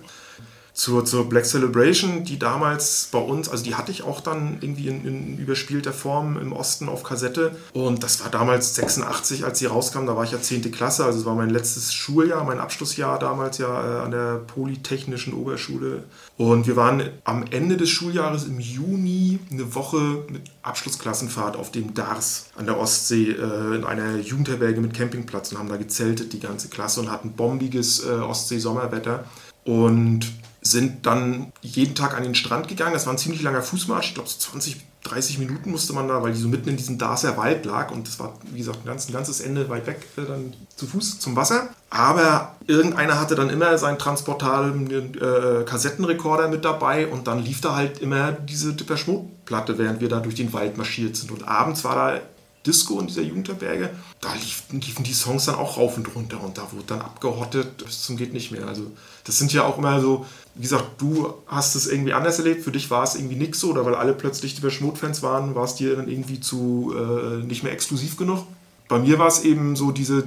Zur, 0.74 1.06
zur 1.06 1.28
Black 1.28 1.46
Celebration, 1.46 2.24
die 2.24 2.40
damals 2.40 3.10
bei 3.12 3.20
uns, 3.20 3.50
also 3.50 3.64
die 3.64 3.76
hatte 3.76 3.92
ich 3.92 4.04
auch 4.04 4.22
dann 4.22 4.58
irgendwie 4.62 4.88
in, 4.88 5.06
in 5.06 5.38
überspielter 5.38 5.92
Form 5.92 6.38
im 6.38 6.54
Osten 6.54 6.88
auf 6.88 7.04
Kassette. 7.04 7.56
Und 7.74 8.04
das 8.04 8.24
war 8.24 8.30
damals 8.30 8.76
86, 8.76 9.44
als 9.44 9.60
sie 9.60 9.66
rauskam, 9.66 10.06
da 10.06 10.16
war 10.16 10.24
ich 10.24 10.32
ja 10.32 10.42
10. 10.42 10.72
Klasse, 10.72 11.04
also 11.04 11.20
es 11.20 11.26
war 11.26 11.36
mein 11.36 11.50
letztes 11.50 11.94
Schuljahr, 11.94 12.44
mein 12.46 12.60
Abschlussjahr 12.60 13.20
damals 13.20 13.58
ja 13.58 13.68
äh, 13.68 14.04
an 14.04 14.12
der 14.12 14.36
Polytechnischen 14.48 15.34
Oberschule. 15.34 16.06
Und 16.38 16.68
wir 16.68 16.76
waren 16.76 17.10
am 17.26 17.46
Ende 17.52 17.78
des 17.78 17.90
Schuljahres 17.90 18.46
im 18.46 18.60
Juni 18.60 19.40
eine 19.52 19.76
Woche 19.76 20.24
mit 20.30 20.44
Abschlussklassenfahrt 20.62 21.56
auf 21.56 21.72
dem 21.72 21.94
Dars 21.94 22.48
an 22.56 22.66
der 22.66 22.80
Ostsee 22.80 23.32
äh, 23.32 23.76
in 23.76 23.84
einer 23.84 24.18
Jugendherberge 24.18 24.80
mit 24.80 24.94
Campingplatz 24.94 25.52
und 25.52 25.60
haben 25.60 25.70
da 25.70 25.78
gezeltet, 25.78 26.34
die 26.34 26.40
ganze 26.40 26.70
Klasse 26.70 27.02
und 27.02 27.12
hatten 27.12 27.34
bombiges 27.34 28.06
äh, 28.06 28.10
Ostsee-Sommerwetter. 28.10 29.26
Und 29.64 30.26
sind 30.62 31.06
dann 31.06 31.52
jeden 31.62 31.96
Tag 31.96 32.16
an 32.16 32.24
den 32.24 32.36
Strand 32.36 32.68
gegangen. 32.68 32.94
Das 32.94 33.08
war 33.08 33.14
ein 33.14 33.18
ziemlich 33.18 33.42
langer 33.42 33.64
Fußmarsch, 33.64 34.10
ich 34.10 34.14
glaube 34.14 34.30
so 34.30 34.38
20, 34.38 34.78
30 35.04 35.40
Minuten 35.40 35.72
musste 35.72 35.94
man 35.94 36.08
da, 36.08 36.22
weil 36.22 36.34
die 36.34 36.40
so 36.40 36.48
mitten 36.48 36.70
in 36.70 36.78
diesem 36.78 37.00
Darßer 37.00 37.36
Wald 37.36 37.66
lag 37.66 37.90
und 37.92 38.08
das 38.08 38.20
war, 38.20 38.34
wie 38.52 38.60
gesagt, 38.60 38.80
ein, 38.84 38.86
ganz, 38.86 39.10
ein 39.10 39.14
ganzes 39.14 39.42
Ende 39.42 39.68
weit 39.70 39.88
weg, 39.88 40.08
äh, 40.18 40.22
dann 40.22 40.54
zu 40.76 40.86
Fuß 40.86 41.20
zum 41.20 41.36
Wasser. 41.36 41.70
Aber 41.90 42.56
irgendeiner 42.68 43.20
hatte 43.20 43.36
dann 43.36 43.50
immer 43.50 43.78
seinen 43.80 43.98
transportablen 43.98 45.16
äh, 45.16 45.64
Kassettenrekorder 45.66 46.48
mit 46.50 46.64
dabei 46.64 47.08
und 47.08 47.28
dann 47.28 47.44
lief 47.44 47.62
da 47.62 47.76
halt 47.76 48.00
immer 48.00 48.32
diese 48.32 48.74
Dipper-Schmut-Platte, 48.74 49.80
während 49.80 50.02
wir 50.02 50.10
da 50.10 50.20
durch 50.20 50.36
den 50.36 50.54
Wald 50.54 50.78
marschiert 50.78 51.16
sind. 51.16 51.32
Und 51.32 51.48
abends 51.48 51.84
war 51.84 51.96
da 51.96 52.20
Disco 52.66 53.00
in 53.00 53.08
dieser 53.08 53.24
Jugendherberge, 53.24 53.90
da 54.20 54.34
liefen, 54.34 54.82
liefen 54.82 55.04
die 55.04 55.14
Songs 55.14 55.46
dann 55.46 55.56
auch 55.56 55.78
rauf 55.78 55.98
und 55.98 56.16
runter 56.16 56.42
und 56.44 56.58
da 56.58 56.72
wurde 56.72 56.86
dann 56.88 57.02
abgehottet 57.02 57.84
bis 57.84 58.04
zum 58.04 58.18
geht 58.18 58.34
nicht 58.34 58.52
mehr. 58.52 58.68
Also 58.68 58.84
das 59.24 59.38
sind 59.38 59.52
ja 59.52 59.64
auch 59.64 59.78
immer 59.78 60.00
so, 60.00 60.26
wie 60.56 60.62
gesagt, 60.62 61.02
du 61.02 61.34
hast 61.48 61.76
es 61.76 61.88
irgendwie 61.88 62.14
anders 62.14 62.38
erlebt, 62.38 62.64
für 62.64 62.72
dich 62.72 62.92
war 62.92 63.04
es 63.04 63.16
irgendwie 63.16 63.36
nix 63.36 63.60
so 63.60 63.72
oder 63.72 63.86
weil 63.86 63.96
alle 63.96 64.14
plötzlich 64.14 64.60
die 64.60 64.72
Schmut-Fans 64.72 65.24
waren, 65.24 65.56
war 65.56 65.66
es 65.66 65.76
dir 65.76 65.96
dann 65.96 66.08
irgendwie 66.08 66.40
zu 66.40 66.94
äh, 66.96 67.44
nicht 67.44 67.64
mehr 67.64 67.74
exklusiv 67.74 68.18
genug. 68.18 68.46
Bei 68.88 69.00
mir 69.00 69.18
war 69.18 69.28
es 69.28 69.44
eben 69.44 69.76
so 69.76 69.92
diese, 69.92 70.24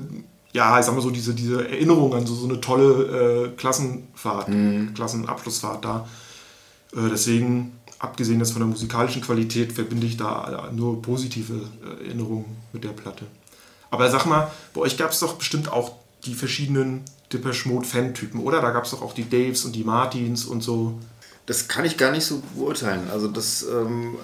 ja, 0.52 0.78
ich 0.80 0.86
sag 0.86 0.94
mal 0.94 1.02
so, 1.02 1.10
diese, 1.10 1.34
diese 1.34 1.68
Erinnerung 1.68 2.14
an 2.14 2.26
so, 2.26 2.34
so 2.34 2.48
eine 2.48 2.60
tolle 2.60 3.44
äh, 3.44 3.56
Klassenfahrt, 3.56 4.48
Klassenabschlussfahrt 4.94 5.84
da. 5.84 6.08
Äh, 6.94 7.10
deswegen 7.10 7.72
abgesehen 7.98 8.38
jetzt 8.38 8.52
von 8.52 8.60
der 8.60 8.68
musikalischen 8.68 9.22
Qualität, 9.22 9.72
verbinde 9.72 10.06
ich 10.06 10.16
da 10.16 10.70
nur 10.72 11.00
positive 11.00 11.68
äh, 11.82 12.06
Erinnerungen 12.06 12.56
mit 12.72 12.84
der 12.84 12.90
Platte. 12.90 13.26
Aber 13.90 14.10
sag 14.10 14.26
mal, 14.26 14.50
bei 14.72 14.80
euch 14.80 14.96
gab 14.96 15.10
es 15.10 15.20
doch 15.20 15.34
bestimmt 15.34 15.72
auch 15.72 15.92
die 16.24 16.34
verschiedenen 16.34 17.02
Depeche 17.32 17.68
Mode 17.68 17.86
Fan-Typen, 17.86 18.40
oder? 18.40 18.60
Da 18.60 18.70
gab 18.70 18.84
es 18.84 18.90
doch 18.90 19.02
auch 19.02 19.12
die 19.12 19.28
Daves 19.28 19.64
und 19.64 19.74
die 19.74 19.84
Martins 19.84 20.44
und 20.44 20.62
so. 20.62 20.98
Das 21.46 21.68
kann 21.68 21.84
ich 21.84 21.96
gar 21.96 22.10
nicht 22.10 22.24
so 22.24 22.42
beurteilen. 22.56 23.08
Also 23.12 23.28
das 23.28 23.62
ähm, 23.62 24.16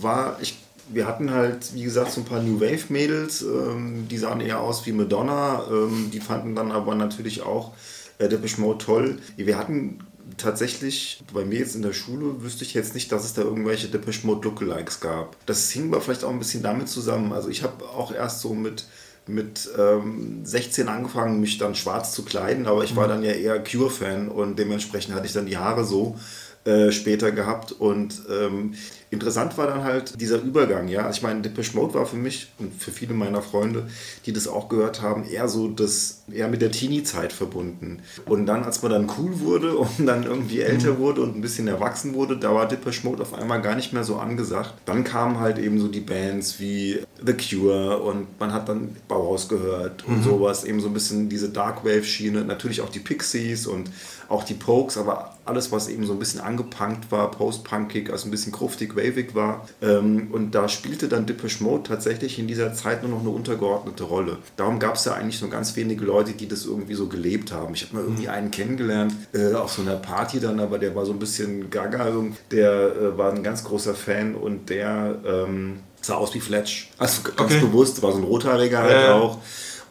war, 0.00 0.38
ich, 0.40 0.58
wir 0.88 1.06
hatten 1.06 1.30
halt, 1.30 1.74
wie 1.74 1.82
gesagt, 1.82 2.12
so 2.12 2.20
ein 2.20 2.24
paar 2.24 2.42
New 2.42 2.60
Wave 2.60 2.84
Mädels, 2.88 3.42
ähm, 3.42 4.06
die 4.08 4.18
sahen 4.18 4.40
eher 4.40 4.60
aus 4.60 4.86
wie 4.86 4.92
Madonna, 4.92 5.64
ähm, 5.70 6.10
die 6.12 6.20
fanden 6.20 6.54
dann 6.54 6.72
aber 6.72 6.94
natürlich 6.94 7.42
auch 7.42 7.72
äh, 8.18 8.28
Depeche 8.28 8.60
Mode 8.60 8.84
toll. 8.84 9.18
Wir 9.36 9.58
hatten 9.58 10.00
tatsächlich, 10.36 11.22
bei 11.32 11.44
mir 11.44 11.58
jetzt 11.58 11.74
in 11.74 11.82
der 11.82 11.92
Schule, 11.92 12.42
wüsste 12.42 12.64
ich 12.64 12.74
jetzt 12.74 12.94
nicht, 12.94 13.10
dass 13.12 13.24
es 13.24 13.34
da 13.34 13.42
irgendwelche 13.42 13.88
Depeche 13.88 14.26
Mode 14.26 14.48
Lookalikes 14.48 15.00
gab. 15.00 15.36
Das 15.46 15.70
hing 15.70 15.92
aber 15.92 16.00
vielleicht 16.00 16.24
auch 16.24 16.30
ein 16.30 16.38
bisschen 16.38 16.62
damit 16.62 16.88
zusammen. 16.88 17.32
Also 17.32 17.48
ich 17.48 17.62
habe 17.62 17.84
auch 17.84 18.12
erst 18.12 18.40
so 18.40 18.54
mit 18.54 18.86
mit 19.26 19.70
ähm, 19.78 20.44
16 20.44 20.88
angefangen, 20.88 21.40
mich 21.40 21.56
dann 21.58 21.76
schwarz 21.76 22.12
zu 22.12 22.24
kleiden, 22.24 22.66
aber 22.66 22.82
ich 22.82 22.96
war 22.96 23.06
dann 23.06 23.22
ja 23.22 23.30
eher 23.30 23.62
Cure-Fan 23.62 24.28
und 24.28 24.58
dementsprechend 24.58 25.14
hatte 25.14 25.26
ich 25.26 25.32
dann 25.32 25.46
die 25.46 25.58
Haare 25.58 25.84
so 25.84 26.16
äh, 26.64 26.92
später 26.92 27.32
gehabt 27.32 27.72
und 27.72 28.22
ähm, 28.30 28.74
interessant 29.10 29.58
war 29.58 29.66
dann 29.66 29.82
halt 29.82 30.20
dieser 30.20 30.40
Übergang, 30.40 30.86
ja. 30.86 31.04
Also 31.06 31.16
ich 31.18 31.22
meine, 31.22 31.42
Depeche 31.42 31.76
Mode 31.76 31.94
war 31.94 32.06
für 32.06 32.16
mich 32.16 32.52
und 32.58 32.72
für 32.80 32.92
viele 32.92 33.14
meiner 33.14 33.42
Freunde, 33.42 33.88
die 34.26 34.32
das 34.32 34.46
auch 34.46 34.68
gehört 34.68 35.02
haben, 35.02 35.24
eher 35.24 35.48
so 35.48 35.66
das, 35.66 36.22
eher 36.32 36.46
mit 36.46 36.62
der 36.62 36.70
Teenie-Zeit 36.70 37.32
verbunden. 37.32 37.98
Und 38.26 38.46
dann, 38.46 38.62
als 38.62 38.80
man 38.80 38.92
dann 38.92 39.10
cool 39.18 39.40
wurde 39.40 39.76
und 39.76 40.06
dann 40.06 40.22
irgendwie 40.22 40.60
älter 40.60 40.98
wurde 40.98 41.22
und 41.22 41.36
ein 41.36 41.40
bisschen 41.40 41.66
erwachsen 41.66 42.14
wurde, 42.14 42.36
da 42.36 42.54
war 42.54 42.68
Depeche 42.68 43.04
Mode 43.06 43.22
auf 43.22 43.34
einmal 43.34 43.60
gar 43.60 43.74
nicht 43.74 43.92
mehr 43.92 44.04
so 44.04 44.16
angesagt. 44.16 44.74
Dann 44.86 45.02
kamen 45.02 45.40
halt 45.40 45.58
eben 45.58 45.80
so 45.80 45.88
die 45.88 46.00
Bands 46.00 46.60
wie 46.60 47.00
The 47.24 47.34
Cure 47.34 47.98
und 47.98 48.38
man 48.40 48.52
hat 48.52 48.68
dann 48.68 48.96
Bauhaus 49.08 49.48
gehört 49.48 50.06
und 50.06 50.22
sowas, 50.22 50.64
eben 50.64 50.80
so 50.80 50.86
ein 50.86 50.94
bisschen 50.94 51.28
diese 51.28 51.50
Dark 51.50 51.84
Wave-Schiene, 51.84 52.44
natürlich 52.44 52.80
auch 52.80 52.88
die 52.88 53.00
Pixies 53.00 53.66
und 53.66 53.90
auch 54.28 54.44
die 54.44 54.54
Pokes, 54.54 54.96
aber 54.96 55.31
alles, 55.44 55.72
was 55.72 55.88
eben 55.88 56.06
so 56.06 56.12
ein 56.12 56.18
bisschen 56.18 56.40
angepunkt 56.40 57.10
war, 57.10 57.30
post-punkig, 57.30 58.10
also 58.10 58.28
ein 58.28 58.30
bisschen 58.30 58.52
kruftig, 58.52 58.96
wavig 58.96 59.34
war. 59.34 59.66
Ähm, 59.80 60.28
und 60.32 60.52
da 60.52 60.68
spielte 60.68 61.08
dann 61.08 61.26
Depeche 61.26 61.62
Mode 61.62 61.84
tatsächlich 61.88 62.38
in 62.38 62.46
dieser 62.46 62.74
Zeit 62.74 63.02
nur 63.02 63.10
noch 63.10 63.20
eine 63.20 63.30
untergeordnete 63.30 64.04
Rolle. 64.04 64.38
Darum 64.56 64.78
gab 64.78 64.94
es 64.96 65.04
ja 65.04 65.14
eigentlich 65.14 65.40
nur 65.40 65.50
ganz 65.50 65.76
wenige 65.76 66.04
Leute, 66.04 66.32
die 66.32 66.48
das 66.48 66.64
irgendwie 66.64 66.94
so 66.94 67.06
gelebt 67.06 67.52
haben. 67.52 67.74
Ich 67.74 67.82
habe 67.84 67.96
mal 67.96 68.02
irgendwie 68.02 68.28
einen 68.28 68.50
kennengelernt 68.50 69.14
äh, 69.32 69.52
auf 69.54 69.72
so 69.72 69.82
einer 69.82 69.96
Party 69.96 70.40
dann, 70.40 70.60
aber 70.60 70.78
der 70.78 70.94
war 70.94 71.04
so 71.06 71.12
ein 71.12 71.18
bisschen 71.18 71.70
gaga. 71.70 72.12
Der 72.50 72.72
äh, 72.72 73.18
war 73.18 73.32
ein 73.32 73.42
ganz 73.42 73.64
großer 73.64 73.94
Fan 73.94 74.34
und 74.34 74.70
der 74.70 75.16
ähm, 75.24 75.80
sah 76.00 76.14
aus 76.14 76.34
wie 76.34 76.40
Fletch. 76.40 76.90
Also 76.98 77.22
ganz 77.22 77.52
Okay. 77.52 77.60
bewusst, 77.60 78.02
war 78.02 78.12
so 78.12 78.18
ein 78.18 78.24
rothaariger 78.24 78.78
halt 78.82 78.92
ja. 78.92 79.14
auch. 79.14 79.38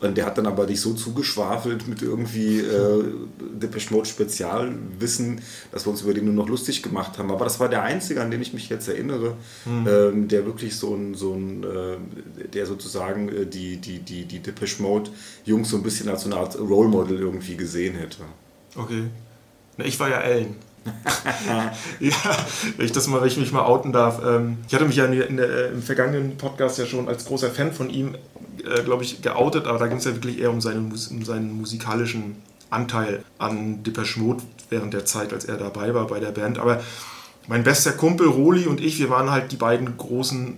Und 0.01 0.17
der 0.17 0.25
hat 0.25 0.37
dann 0.39 0.47
aber 0.47 0.65
dich 0.65 0.81
so 0.81 0.93
zugeschwafelt 0.93 1.87
mit 1.87 2.01
irgendwie 2.01 2.59
äh, 2.59 3.03
Depeche 3.53 3.93
Mode 3.93 4.07
Spezialwissen, 4.07 5.41
dass 5.71 5.85
wir 5.85 5.91
uns 5.91 6.01
über 6.01 6.15
den 6.15 6.25
nur 6.25 6.33
noch 6.33 6.49
lustig 6.49 6.81
gemacht 6.81 7.19
haben. 7.19 7.29
Aber 7.29 7.45
das 7.45 7.59
war 7.59 7.69
der 7.69 7.83
einzige, 7.83 8.19
an 8.19 8.31
den 8.31 8.41
ich 8.41 8.51
mich 8.51 8.67
jetzt 8.67 8.87
erinnere, 8.87 9.35
ähm, 9.67 10.27
der 10.27 10.47
wirklich 10.47 10.75
so 10.75 10.95
ein, 10.95 11.13
so 11.13 11.35
ein 11.35 11.63
äh, 11.63 12.47
der 12.47 12.65
sozusagen 12.65 13.29
äh, 13.29 13.45
die, 13.45 13.77
die, 13.77 13.99
die, 13.99 14.25
die 14.25 14.39
Depeche 14.39 14.81
Mode 14.81 15.11
Jungs 15.45 15.69
so 15.69 15.77
ein 15.77 15.83
bisschen 15.83 16.09
als 16.09 16.23
so 16.23 16.31
eine 16.31 16.37
Art 16.37 16.57
Role 16.59 16.89
Model 16.89 17.19
irgendwie 17.19 17.55
gesehen 17.55 17.95
hätte. 17.95 18.23
Okay. 18.75 19.03
Na, 19.77 19.85
ich 19.85 19.99
war 19.99 20.09
ja 20.09 20.19
Ellen. 20.21 20.55
ja, 21.99 22.15
wenn 22.75 22.85
ich 22.85 22.91
das 22.91 23.05
mal, 23.05 23.21
wenn 23.21 23.27
ich 23.27 23.37
mich 23.37 23.51
mal 23.51 23.63
outen 23.63 23.91
darf. 23.91 24.19
Ähm, 24.25 24.57
ich 24.67 24.73
hatte 24.73 24.85
mich 24.85 24.95
ja 24.95 25.05
in 25.05 25.11
der, 25.11 25.29
in 25.29 25.37
der, 25.37 25.47
äh, 25.47 25.67
im 25.67 25.83
vergangenen 25.83 26.37
Podcast 26.37 26.79
ja 26.79 26.85
schon 26.85 27.07
als 27.07 27.25
großer 27.25 27.51
Fan 27.51 27.71
von 27.71 27.89
ihm, 27.89 28.15
äh, 28.65 28.83
glaube 28.83 29.03
ich, 29.03 29.21
geoutet, 29.21 29.67
aber 29.67 29.79
da 29.79 29.87
ging 29.87 29.97
es 29.97 30.05
ja 30.05 30.13
wirklich 30.13 30.39
eher 30.39 30.51
um 30.51 30.61
seinen, 30.61 30.91
um 30.91 31.25
seinen 31.25 31.57
musikalischen 31.57 32.35
Anteil 32.69 33.23
an 33.37 33.83
Depeche 33.83 34.19
Mode 34.19 34.43
während 34.69 34.93
der 34.93 35.05
Zeit, 35.05 35.33
als 35.33 35.45
er 35.45 35.57
dabei 35.57 35.93
war 35.93 36.07
bei 36.07 36.19
der 36.19 36.31
Band. 36.31 36.57
Aber 36.57 36.81
mein 37.47 37.63
bester 37.63 37.91
Kumpel 37.91 38.27
Roli 38.27 38.65
und 38.67 38.79
ich, 38.79 38.99
wir 38.99 39.09
waren 39.09 39.29
halt 39.31 39.51
die 39.51 39.57
beiden 39.57 39.97
großen 39.97 40.57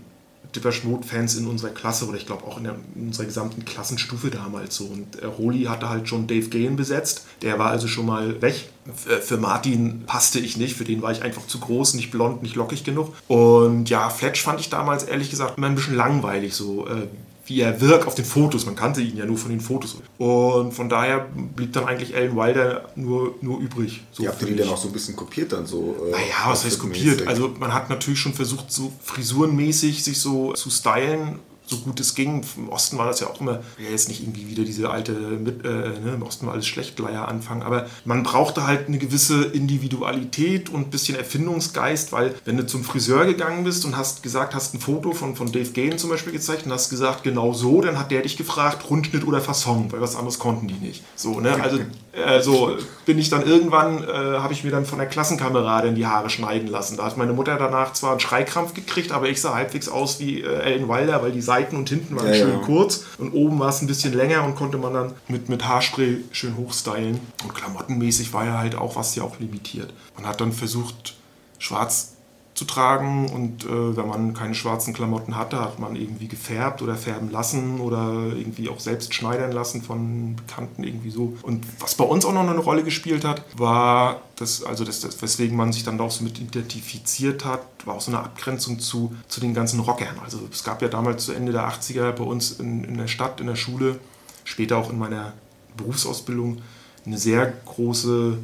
Depeche 0.56 0.86
Mode 0.88 1.08
Fans 1.08 1.36
in 1.36 1.48
unserer 1.48 1.72
Klasse 1.72 2.06
oder 2.06 2.16
ich 2.18 2.28
glaube 2.28 2.44
auch 2.44 2.60
in, 2.60 2.66
der, 2.66 2.76
in 2.94 3.08
unserer 3.08 3.26
gesamten 3.26 3.66
Klassenstufe 3.66 4.30
damals 4.30 4.76
so. 4.76 4.84
Und 4.84 5.20
äh, 5.20 5.26
Roli 5.26 5.64
hatte 5.64 5.90
halt 5.90 6.08
schon 6.08 6.28
Dave 6.28 6.50
Gahan 6.50 6.76
besetzt, 6.76 7.26
der 7.42 7.58
war 7.58 7.72
also 7.72 7.88
schon 7.88 8.06
mal 8.06 8.40
weg. 8.44 8.70
F- 8.88 9.24
Für 9.26 9.38
Martin 9.38 10.04
passte 10.06 10.38
ich 10.38 10.56
nicht, 10.56 10.76
für 10.76 10.84
den 10.84 11.02
war 11.02 11.12
ich 11.12 11.24
einfach 11.24 11.48
zu 11.48 11.60
groß, 11.60 11.96
nicht 11.96 12.12
blond, 12.12 12.44
nicht 12.44 12.54
lockig 12.56 12.84
genug. 12.84 13.16
Und 13.28 13.90
ja, 13.90 14.12
Fletch 14.12 14.44
fand 14.44 14.60
ich 14.60 14.70
damals 14.70 15.06
ehrlich 15.06 15.32
gesagt 15.32 15.58
immer 15.58 15.66
ein 15.66 15.76
bisschen 15.76 15.96
langweilig, 15.96 16.54
so 16.54 16.86
äh, 16.86 17.08
wie 17.46 17.60
er 17.62 17.82
wirkt 17.82 18.08
auf 18.08 18.16
den 18.16 18.26
Fotos. 18.26 18.66
Man 18.66 18.76
kannte 18.76 19.02
ihn 19.02 19.18
ja 19.18 19.26
nur 19.26 19.38
von 19.38 19.50
den 19.52 19.60
Fotos. 19.60 19.98
Und 20.18 20.74
von 20.74 20.88
daher 20.88 21.28
blieb 21.56 21.74
dann 21.74 21.86
eigentlich 21.86 22.16
Alan 22.16 22.36
Wilder 22.36 22.90
nur, 22.96 23.36
nur 23.42 23.60
übrig. 23.60 24.02
So 24.12 24.24
Wie 24.24 24.28
habt 24.28 24.42
ihr 24.42 24.48
für 24.48 24.54
die 24.54 24.60
dann 24.60 24.70
auch 24.70 24.78
so 24.78 24.88
ein 24.88 24.94
bisschen 24.94 25.16
kopiert 25.16 25.52
dann 25.52 25.66
so? 25.66 25.96
Äh, 26.08 26.12
Naja, 26.12 26.36
was 26.48 26.64
heißt 26.64 26.80
kopiert? 26.80 27.28
Also 27.28 27.50
man 27.60 27.74
hat 27.74 27.90
natürlich 27.90 28.20
schon 28.20 28.34
versucht, 28.34 28.72
so 28.72 28.92
frisurenmäßig 29.04 30.04
sich 30.04 30.20
so 30.20 30.54
zu 30.54 30.70
stylen, 30.70 31.40
so 31.66 31.78
gut 31.78 32.00
es 32.00 32.16
ging. 32.16 32.44
Im 32.58 32.70
Osten 32.70 32.98
war 32.98 33.06
das 33.06 33.20
ja 33.20 33.28
auch 33.28 33.40
immer, 33.40 33.62
ja 33.78 33.90
jetzt 33.90 34.08
nicht 34.10 34.22
irgendwie 34.22 34.50
wieder 34.50 34.64
diese 34.64 34.90
alte, 34.90 35.14
mit, 35.14 35.66
äh, 35.66 35.68
ne, 35.68 36.14
im 36.16 36.24
Osten 36.24 36.46
war 36.46 36.54
alles 36.54 36.68
schlecht, 36.68 37.00
Leier 37.00 37.28
anfangen, 37.28 37.64
aber 37.64 37.88
man 38.06 38.24
brauchte 38.24 38.68
halt 38.68 38.88
eine 38.88 38.98
gewisse 38.98 39.44
Individualität 39.44 40.70
und 40.70 40.88
ein 40.88 40.90
bisschen 40.90 41.18
Erfindungsgeist, 41.18 42.12
weil 42.12 42.36
wenn 42.46 42.58
du 42.58 42.66
zum 42.66 42.84
Friseur 42.84 43.26
gegangen 43.26 43.64
bist 43.64 43.86
und 43.86 43.98
hast 43.98 44.24
gesagt, 44.24 44.54
hast 44.54 44.74
ein 44.74 44.80
Foto 44.80 45.12
von, 45.14 45.36
von 45.36 45.52
Dave 45.52 45.72
Gahan 45.72 45.98
zum 45.98 46.10
Beispiel 46.10 46.34
gezeigt 46.34 46.66
und 46.66 46.72
hast 46.72 46.90
gesagt, 46.90 47.24
genau 47.24 47.54
so, 47.54 47.82
dann 47.82 47.98
hat 47.98 48.12
der 48.12 48.22
dich 48.22 48.38
gefragt, 48.38 48.90
Rundschnitt 48.90 49.26
oder 49.26 49.42
Fasson, 49.42 49.92
weil 49.92 50.02
was 50.02 50.16
anderes 50.16 50.40
konnten 50.40 50.68
die 50.68 50.74
nicht. 50.76 51.04
So, 51.16 51.40
ne? 51.40 51.62
Also 51.62 51.80
äh, 52.14 52.42
so 52.42 52.78
bin 53.06 53.18
ich 53.18 53.30
dann 53.30 53.46
irgendwann, 53.46 54.04
äh, 54.04 54.08
habe 54.08 54.54
ich 54.54 54.64
mir 54.64 54.70
dann 54.72 54.86
von 54.86 55.00
der 55.00 55.08
Klassenkameradin 55.08 55.96
die 55.96 56.06
Haare 56.06 56.30
schneiden 56.30 56.68
lassen. 56.68 56.96
Da 56.98 57.06
hat 57.06 57.18
meine 57.18 57.34
Mutter 57.34 57.58
danach 57.58 57.94
zwar 57.94 58.12
einen 58.12 58.20
Schreikrampf 58.20 58.74
gekriegt, 58.74 59.12
aber 59.12 59.30
ich 59.30 59.42
sah 59.42 59.56
halbwegs 59.56 59.90
aus 59.90 60.20
wie 60.20 60.42
äh, 60.42 60.60
Ellen 60.60 60.88
Wilder, 60.88 61.24
weil 61.24 61.32
die 61.32 61.42
Seiten 61.42 61.76
und 61.76 61.90
hinten 61.90 62.16
waren 62.16 62.28
Ja, 62.28 62.36
schön 62.36 62.54
ja. 62.54 62.60
kurz 62.60 63.06
und 63.18 63.34
oben 63.34 63.60
war 63.60 63.70
es 63.70 63.82
ein 63.82 63.88
bisschen 63.88 64.14
länger 64.14 64.44
und 64.44 64.56
konnte 64.56 64.78
man 64.78 64.94
dann 64.94 65.14
mit, 65.28 65.50
mit 65.50 65.68
Haarspray 65.68 66.18
schön 66.32 66.56
hochstylen. 66.56 67.20
Und 67.44 67.56
klamottenmäßig 67.56 68.32
war 68.32 68.46
ja 68.46 68.58
halt 68.60 68.76
auch 68.76 68.96
was 68.96 69.16
ja 69.16 69.24
auch 69.24 69.40
limitiert. 69.40 69.92
Man 70.16 70.28
hat 70.28 70.40
dann 70.40 70.52
versucht, 70.52 71.16
schwarz 71.58 72.13
zu 72.54 72.66
tragen 72.66 73.30
und 73.30 73.66
äh, 73.66 73.98
wenn 73.98 74.08
man 74.08 74.34
keine 74.34 74.54
schwarzen 74.54 74.94
Klamotten 74.94 75.36
hatte, 75.36 75.60
hat 75.60 75.80
man 75.80 75.96
irgendwie 75.96 76.28
gefärbt 76.28 76.84
oder 76.84 76.96
färben 76.96 77.32
lassen 77.32 77.80
oder 77.80 78.32
irgendwie 78.36 78.70
auch 78.70 78.80
selbst 78.80 79.14
schneidern 79.14 79.52
lassen 79.52 79.82
von 79.82 80.36
Bekannten 80.36 80.84
irgendwie 80.84 81.10
so. 81.10 81.36
Und 81.42 81.66
was 81.80 81.96
bei 81.96 82.04
uns 82.04 82.26
auch 82.26 82.34
noch 82.34 82.48
eine 82.48 82.60
Rolle 82.60 82.84
gespielt 82.84 83.26
hat, 83.26 83.44
war 83.58 84.22
das, 84.36 84.64
also 84.64 84.84
das, 84.84 85.00
das 85.00 85.20
weswegen 85.22 85.58
man 85.58 85.74
sich 85.74 85.84
dann 85.84 86.00
auch 86.00 86.12
so 86.12 86.24
mit 86.24 86.40
identifiziert 86.40 87.44
hat, 87.44 87.62
war 87.86 87.96
auch 87.96 88.02
so 88.02 88.12
eine 88.12 88.20
Abgrenzung 88.20 88.80
zu, 88.80 89.16
zu 89.28 89.40
den 89.40 89.56
ganzen 89.56 89.80
Rockern. 89.80 90.20
Also 90.24 90.40
es 90.52 90.64
gab 90.64 90.82
ja 90.84 90.90
damals 90.90 91.26
zu 91.26 91.34
Ende 91.34 91.54
der 91.54 91.68
80er 91.68 92.12
bei 92.12 92.24
uns 92.24 92.52
in, 92.60 92.84
in 92.84 92.98
der 92.98 93.08
Stadt, 93.08 93.42
in 93.42 93.48
der 93.48 93.56
Schule, 93.56 94.00
später 94.44 94.78
auch 94.78 94.92
in 94.92 95.00
meiner 95.00 95.34
Berufsausbildung, 95.76 96.62
eine 97.06 97.18
sehr 97.18 97.52
große 97.66 98.38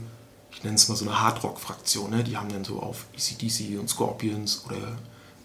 ich 0.60 0.66
nenne 0.66 0.75
es 0.75 0.89
mal 0.89 0.96
so 0.96 1.06
eine 1.06 1.22
Hardrock-Fraktion, 1.22 2.10
ne? 2.10 2.22
die 2.22 2.36
haben 2.36 2.50
dann 2.50 2.66
so 2.66 2.82
auf 2.82 3.06
ECDC 3.16 3.80
und 3.80 3.89
Scorpions 3.89 4.66
oder 4.66 4.98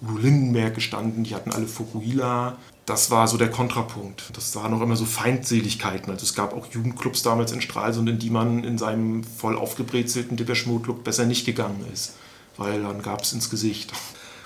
Udo 0.03 0.19
Lindenberg 0.19 0.75
gestanden, 0.75 1.23
die 1.23 1.37
hatten 1.37 1.53
alle 1.53 1.69
Fukuhila. 1.69 2.59
Das 2.85 3.13
war 3.13 3.29
so 3.29 3.39
der 3.39 3.49
Kontrapunkt. 3.49 4.37
Das 4.37 4.57
waren 4.57 4.75
auch 4.75 4.81
immer 4.81 4.97
so 4.97 5.05
Feindseligkeiten. 5.05 6.11
Also 6.11 6.25
es 6.25 6.35
gab 6.35 6.53
auch 6.53 6.67
Jugendclubs 6.67 7.23
damals 7.23 7.53
in 7.53 7.61
Stralsund, 7.61 8.09
in 8.09 8.19
die 8.19 8.29
man 8.29 8.65
in 8.65 8.77
seinem 8.77 9.23
voll 9.23 9.57
aufgebrezelten 9.57 10.37
Depeche 10.37 10.69
Mode 10.69 10.89
Look 10.89 11.05
besser 11.05 11.27
nicht 11.27 11.47
gegangen 11.47 11.87
ist, 11.93 12.15
weil 12.57 12.83
dann 12.83 13.01
gab 13.01 13.23
es 13.23 13.33
ins 13.33 13.51
Gesicht. 13.51 13.93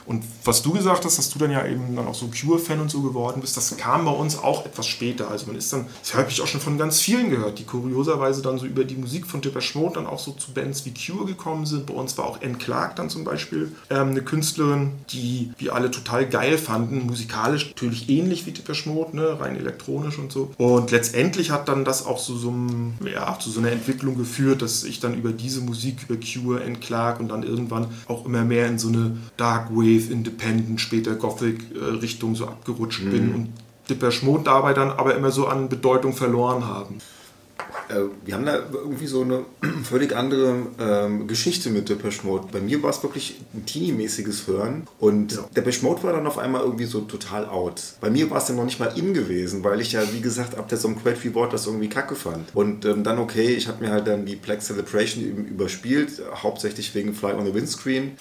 Und 0.09 0.25
was 0.43 0.63
du 0.63 0.73
gesagt 0.73 1.05
hast, 1.05 1.19
dass 1.19 1.29
du 1.29 1.39
dann 1.39 1.51
ja 1.51 1.67
eben 1.67 1.95
dann 1.95 2.09
auch 2.09 2.15
so 2.15 2.29
Cure-Fan 2.29 2.81
und 2.81 2.91
so 2.91 3.03
geworden 3.03 3.43
bist, 3.43 3.59
das 3.59 3.77
kam 3.77 4.07
bei 4.07 4.11
uns 4.11 4.39
auch 4.39 4.65
etwas 4.65 4.87
später. 4.87 5.31
Also 5.31 5.47
man 5.47 5.57
ist 5.57 5.71
dann, 5.71 5.87
das 6.01 6.15
habe 6.15 6.31
ich 6.31 6.41
auch 6.41 6.47
schon 6.47 6.63
von 6.63 6.79
ganz 6.79 7.01
vielen 7.01 7.29
gehört, 7.29 7.59
die 7.59 7.65
kurioserweise 7.65 8.41
dann 8.41 8.59
so 8.59 8.65
über 8.65 8.85
die 8.85 8.97
Musik 8.97 9.27
von 9.27 9.43
Depeche 9.43 9.77
Mode 9.77 9.97
dann 9.97 10.07
auch 10.07 10.19
so 10.19 10.33
zu 10.33 10.53
Bands 10.53 10.87
wie 10.87 10.95
Cure 10.95 11.27
gekommen 11.27 11.67
sind. 11.67 11.85
Bei 11.85 11.93
uns 11.93 12.17
war 12.17 12.25
auch 12.25 12.41
Anne 12.41 12.55
Clark 12.55 12.97
dann 12.97 13.11
zum 13.11 13.25
Beispiel 13.25 13.73
ähm, 13.91 14.09
eine 14.09 14.23
Künstlerin, 14.23 14.93
die 15.11 15.53
wir 15.59 15.75
alle 15.75 15.91
total 15.91 16.27
geil 16.27 16.57
fanden, 16.57 17.05
musikalisch 17.05 17.69
natürlich 17.69 18.09
ähnlich 18.09 18.47
wie 18.47 18.53
Depeche 18.53 18.89
Mode, 18.89 19.15
ne? 19.15 19.39
rein 19.39 19.57
elektronisch 19.57 20.19
und 20.19 20.33
so. 20.33 20.53
Und 20.57 20.91
letztendlich 20.91 21.51
hat 21.51 21.69
dann 21.69 21.85
das 21.85 22.07
auch 22.07 22.19
so, 22.19 22.35
so, 22.39 22.55
ja, 23.05 23.39
zu 23.39 23.51
so 23.51 23.61
einer 23.61 23.73
Entwicklung 23.73 24.17
geführt, 24.17 24.63
dass 24.63 24.85
ich 24.85 25.01
dann 25.01 25.13
über 25.13 25.33
diese 25.33 25.61
Musik, 25.61 26.07
über 26.09 26.19
Cure, 26.19 26.63
Anne 26.65 26.79
Clark 26.79 27.21
und 27.21 27.29
dann 27.29 27.43
irgendwann 27.43 27.89
auch 28.07 28.25
immer 28.25 28.45
mehr 28.45 28.69
in 28.69 28.79
so 28.79 28.89
eine 28.89 29.19
Dark 29.37 29.71
Wave, 29.71 29.98
Independent, 30.07 30.81
später 30.81 31.15
Gothic-Richtung 31.15 32.35
so 32.35 32.47
abgerutscht 32.47 33.05
Mhm. 33.05 33.11
bin 33.11 33.35
und 33.35 33.49
Depeche 33.91 34.25
Mode 34.27 34.45
dabei 34.45 34.75
dann 34.75 34.91
aber 34.91 35.15
immer 35.17 35.31
so 35.31 35.47
an 35.47 35.69
Bedeutung 35.69 36.13
verloren 36.13 36.67
haben. 36.67 36.99
Äh, 37.89 37.95
wir 38.25 38.35
haben 38.35 38.45
da 38.45 38.57
irgendwie 38.73 39.07
so 39.07 39.23
eine 39.23 39.45
völlig 39.83 40.15
andere 40.15 40.55
ähm, 40.79 41.27
Geschichte 41.27 41.71
mit 41.71 41.89
Depeche 41.89 42.27
Mode. 42.27 42.49
Bei 42.53 42.61
mir 42.61 42.83
war 42.83 42.91
es 42.91 43.03
wirklich 43.03 43.41
ein 43.55 43.65
teenie-mäßiges 43.65 44.47
Hören 44.47 44.87
und 45.01 45.33
Ja. 45.33 45.45
Depeche 45.57 45.83
Mode 45.85 46.03
war 46.03 46.13
dann 46.13 46.27
auf 46.27 46.37
einmal 46.39 46.63
irgendwie 46.63 46.85
so 46.85 47.01
total 47.01 47.47
out. 47.47 47.83
Bei 48.03 48.11
mir 48.11 48.31
war 48.31 48.39
es 48.39 48.45
dann 48.45 48.57
noch 48.57 48.65
nicht 48.67 48.79
mal 48.79 48.93
in 48.95 49.15
gewesen, 49.15 49.65
weil 49.65 49.81
ich 49.81 49.93
ja, 49.93 50.03
wie 50.13 50.21
gesagt, 50.21 50.57
ab 50.59 50.69
der 50.69 50.77
Some 50.79 50.97
Great 51.03 51.25
Reward 51.25 51.53
das 51.55 51.67
irgendwie 51.67 51.89
kacke 51.89 52.15
fand. 52.15 52.55
Und 52.55 52.85
ähm, 52.85 53.03
dann 53.05 53.19
okay, 53.19 53.49
ich 53.55 53.69
habe 53.69 53.83
mir 53.83 53.91
halt 53.91 54.07
dann 54.07 54.27
die 54.27 54.37
Black 54.37 54.61
Celebration 54.63 55.25
eben 55.25 55.47
überspielt, 55.47 56.21
hauptsächlich 56.43 56.95
wegen 56.95 57.15
Fly 57.15 57.33
on 57.33 57.47
the 57.47 57.55
Windscreen. 57.55 58.13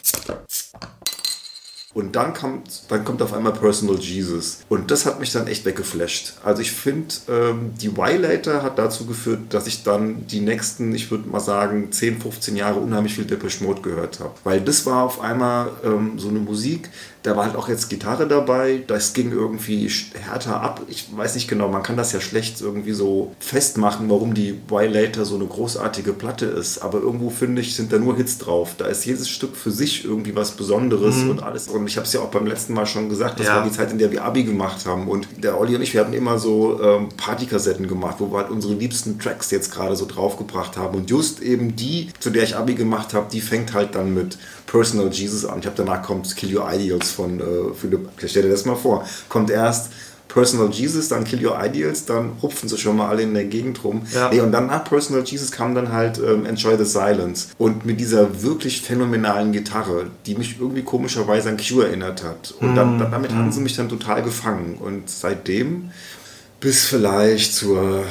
Und 1.98 2.16
dann 2.16 2.36
kommt, 2.36 2.84
dann 2.89 3.04
kommt 3.04 3.24
auf 3.24 3.34
einmal 3.34 3.54
Personal 3.54 3.96
Jesus. 3.96 4.60
Und 4.70 4.92
das 4.92 5.08
hat 5.08 5.20
mich 5.20 5.32
dann 5.32 5.48
echt 5.48 5.66
weggeflasht. 5.66 6.34
Also 6.44 6.62
ich 6.62 6.72
finde, 6.72 7.08
ähm, 7.27 7.72
die 7.82 7.98
Violator 7.98 8.62
hat 8.62 8.77
dazu 8.77 9.08
geführt, 9.08 9.39
dass 9.50 9.66
ich 9.66 9.82
dann 9.82 10.27
die 10.27 10.42
nächsten, 10.42 10.94
ich 10.94 11.10
würde 11.10 11.27
mal 11.27 11.39
sagen, 11.39 11.92
10, 11.92 12.22
15 12.22 12.56
Jahre 12.56 12.80
unheimlich 12.80 13.16
viel 13.16 13.25
Depeche 13.25 13.63
Mode 13.63 13.82
gehört 13.82 14.20
habe. 14.20 14.36
Weil 14.44 14.62
das 14.62 14.86
war 14.86 15.06
auf 15.06 15.22
einmal 15.22 15.72
ähm, 15.84 16.20
so 16.20 16.30
eine 16.30 16.38
Musik, 16.38 16.92
da 17.27 17.36
war 17.36 17.46
halt 17.46 17.55
auch 17.57 17.67
jetzt 17.67 17.89
Gitarre 17.89 18.27
dabei, 18.27 18.84
das 18.88 19.13
ging 19.13 19.31
irgendwie 19.31 19.89
härter 20.19 20.62
ab. 20.62 20.81
Ich 20.88 21.05
weiß 21.15 21.36
nicht 21.36 21.48
genau, 21.48 21.67
man 21.67 21.84
kann 21.84 21.98
das 21.98 22.13
ja 22.13 22.22
schlecht 22.22 22.62
irgendwie 22.62 22.93
so 22.93 23.36
festmachen, 23.39 24.10
warum 24.10 24.34
die 24.34 24.57
Violator 24.69 25.25
so 25.25 25.36
eine 25.36 25.46
großartige 25.46 26.13
Platte 26.13 26.46
ist. 26.46 26.79
Aber 26.79 27.00
irgendwo 27.01 27.29
finde 27.29 27.62
ich, 27.62 27.75
sind 27.75 27.91
da 27.91 28.00
nur 28.00 28.15
Hits 28.15 28.38
drauf. 28.38 28.75
Da 28.77 28.86
ist 28.86 29.05
jedes 29.05 29.27
Stück 29.27 29.55
für 29.57 29.72
sich 29.72 30.05
irgendwie 30.05 30.36
was 30.36 30.51
Besonderes 30.51 31.17
und 31.24 31.43
alles. 31.43 31.67
Und 31.67 31.86
ich 31.88 31.98
habe 31.98 32.07
es 32.07 32.13
ja 32.13 32.22
auch 32.22 32.29
beim 32.31 32.46
letzten 32.46 32.74
Mal 32.74 32.86
schon 32.86 33.10
gesagt, 33.10 33.39
das 33.39 33.48
Ja. 33.48 33.57
war 33.57 33.63
die 33.63 33.72
Zeit, 33.72 33.91
in 33.91 33.98
der 33.98 34.12
wir 34.12 34.24
Abi 34.24 34.43
gemacht 34.43 34.86
haben. 34.86 35.07
Und 35.10 35.27
der 35.43 35.60
Olli 35.60 35.75
und 35.75 35.81
ich, 35.81 35.93
wir 35.93 36.01
hatten 36.01 36.13
immer 36.13 36.39
so 36.39 36.81
ähm, 36.81 37.10
Partykassetten 37.17 37.88
gemacht, 37.88 38.15
wo 38.19 38.31
wir 38.31 38.38
halt 38.38 38.50
unsere 38.51 38.74
liebsten 38.74 39.19
Tracks 39.19 39.51
jetzt 39.51 39.72
gerade 39.74 39.96
so 39.98 40.05
draufgebracht 40.05 40.77
haben. 40.77 40.96
Und 40.98 41.10
just 41.10 41.41
eben 41.41 41.75
die, 41.75 42.10
zu 42.19 42.29
der 42.29 42.43
ich 42.43 42.55
Abi 42.55 42.75
gemacht 42.75 43.13
habe, 43.13 43.27
die 43.31 43.41
fängt 43.41 43.74
halt 43.74 43.96
dann 43.96 44.13
mit 44.13 44.38
Personal 44.65 45.10
Jesus 45.12 45.46
an. 45.46 45.60
Ich 45.60 45.65
habe 45.65 45.75
danach 45.77 46.03
kommt 46.03 46.36
Kill 46.36 46.55
Your 46.57 46.69
Ideals 46.72 47.10
von 47.18 47.40
äh, 47.40 47.74
Philipp. 47.76 48.10
Stell 48.26 48.44
dir 48.44 48.50
das 48.50 48.66
mal 48.66 48.76
vor. 48.76 49.06
Kommt 49.28 49.50
erst 49.50 49.92
Personal 50.28 50.70
Jesus, 50.70 51.08
dann 51.08 51.24
Kill 51.24 51.46
Your 51.46 51.58
Ideals, 51.64 52.06
dann 52.06 52.34
hupfen 52.42 52.68
sie 52.70 52.78
schon 52.78 52.98
mal 52.98 53.08
alle 53.08 53.24
in 53.24 53.34
der 53.34 53.46
Gegend 53.46 53.84
rum. 53.84 54.04
Ja. 54.14 54.30
Nee, 54.30 54.42
und 54.42 54.52
dann 54.52 54.68
nach 54.68 54.84
Personal 54.84 55.24
Jesus 55.24 55.52
kam 55.52 55.74
dann 55.74 55.92
halt 55.92 56.20
ähm, 56.20 56.46
Enjoy 56.46 56.78
the 56.78 56.86
Silence. 56.86 57.50
Und 57.58 57.86
mit 57.86 58.00
dieser 58.00 58.44
wirklich 58.44 58.82
phänomenalen 58.82 59.52
Gitarre, 59.52 60.08
die 60.26 60.36
mich 60.36 60.58
irgendwie 60.60 60.84
komischerweise 60.84 61.50
an 61.50 61.58
Cure 61.58 61.88
erinnert 61.88 62.24
hat. 62.24 62.54
Und 62.60 62.76
dann, 62.76 63.00
dann, 63.00 63.12
damit 63.12 63.34
haben 63.34 63.52
sie 63.52 63.62
mich 63.62 63.76
dann 63.76 63.90
total 63.90 64.22
gefangen. 64.22 64.78
Und 64.80 65.10
seitdem 65.10 65.92
bis 66.60 66.86
vielleicht 66.86 67.54
zur 67.54 68.04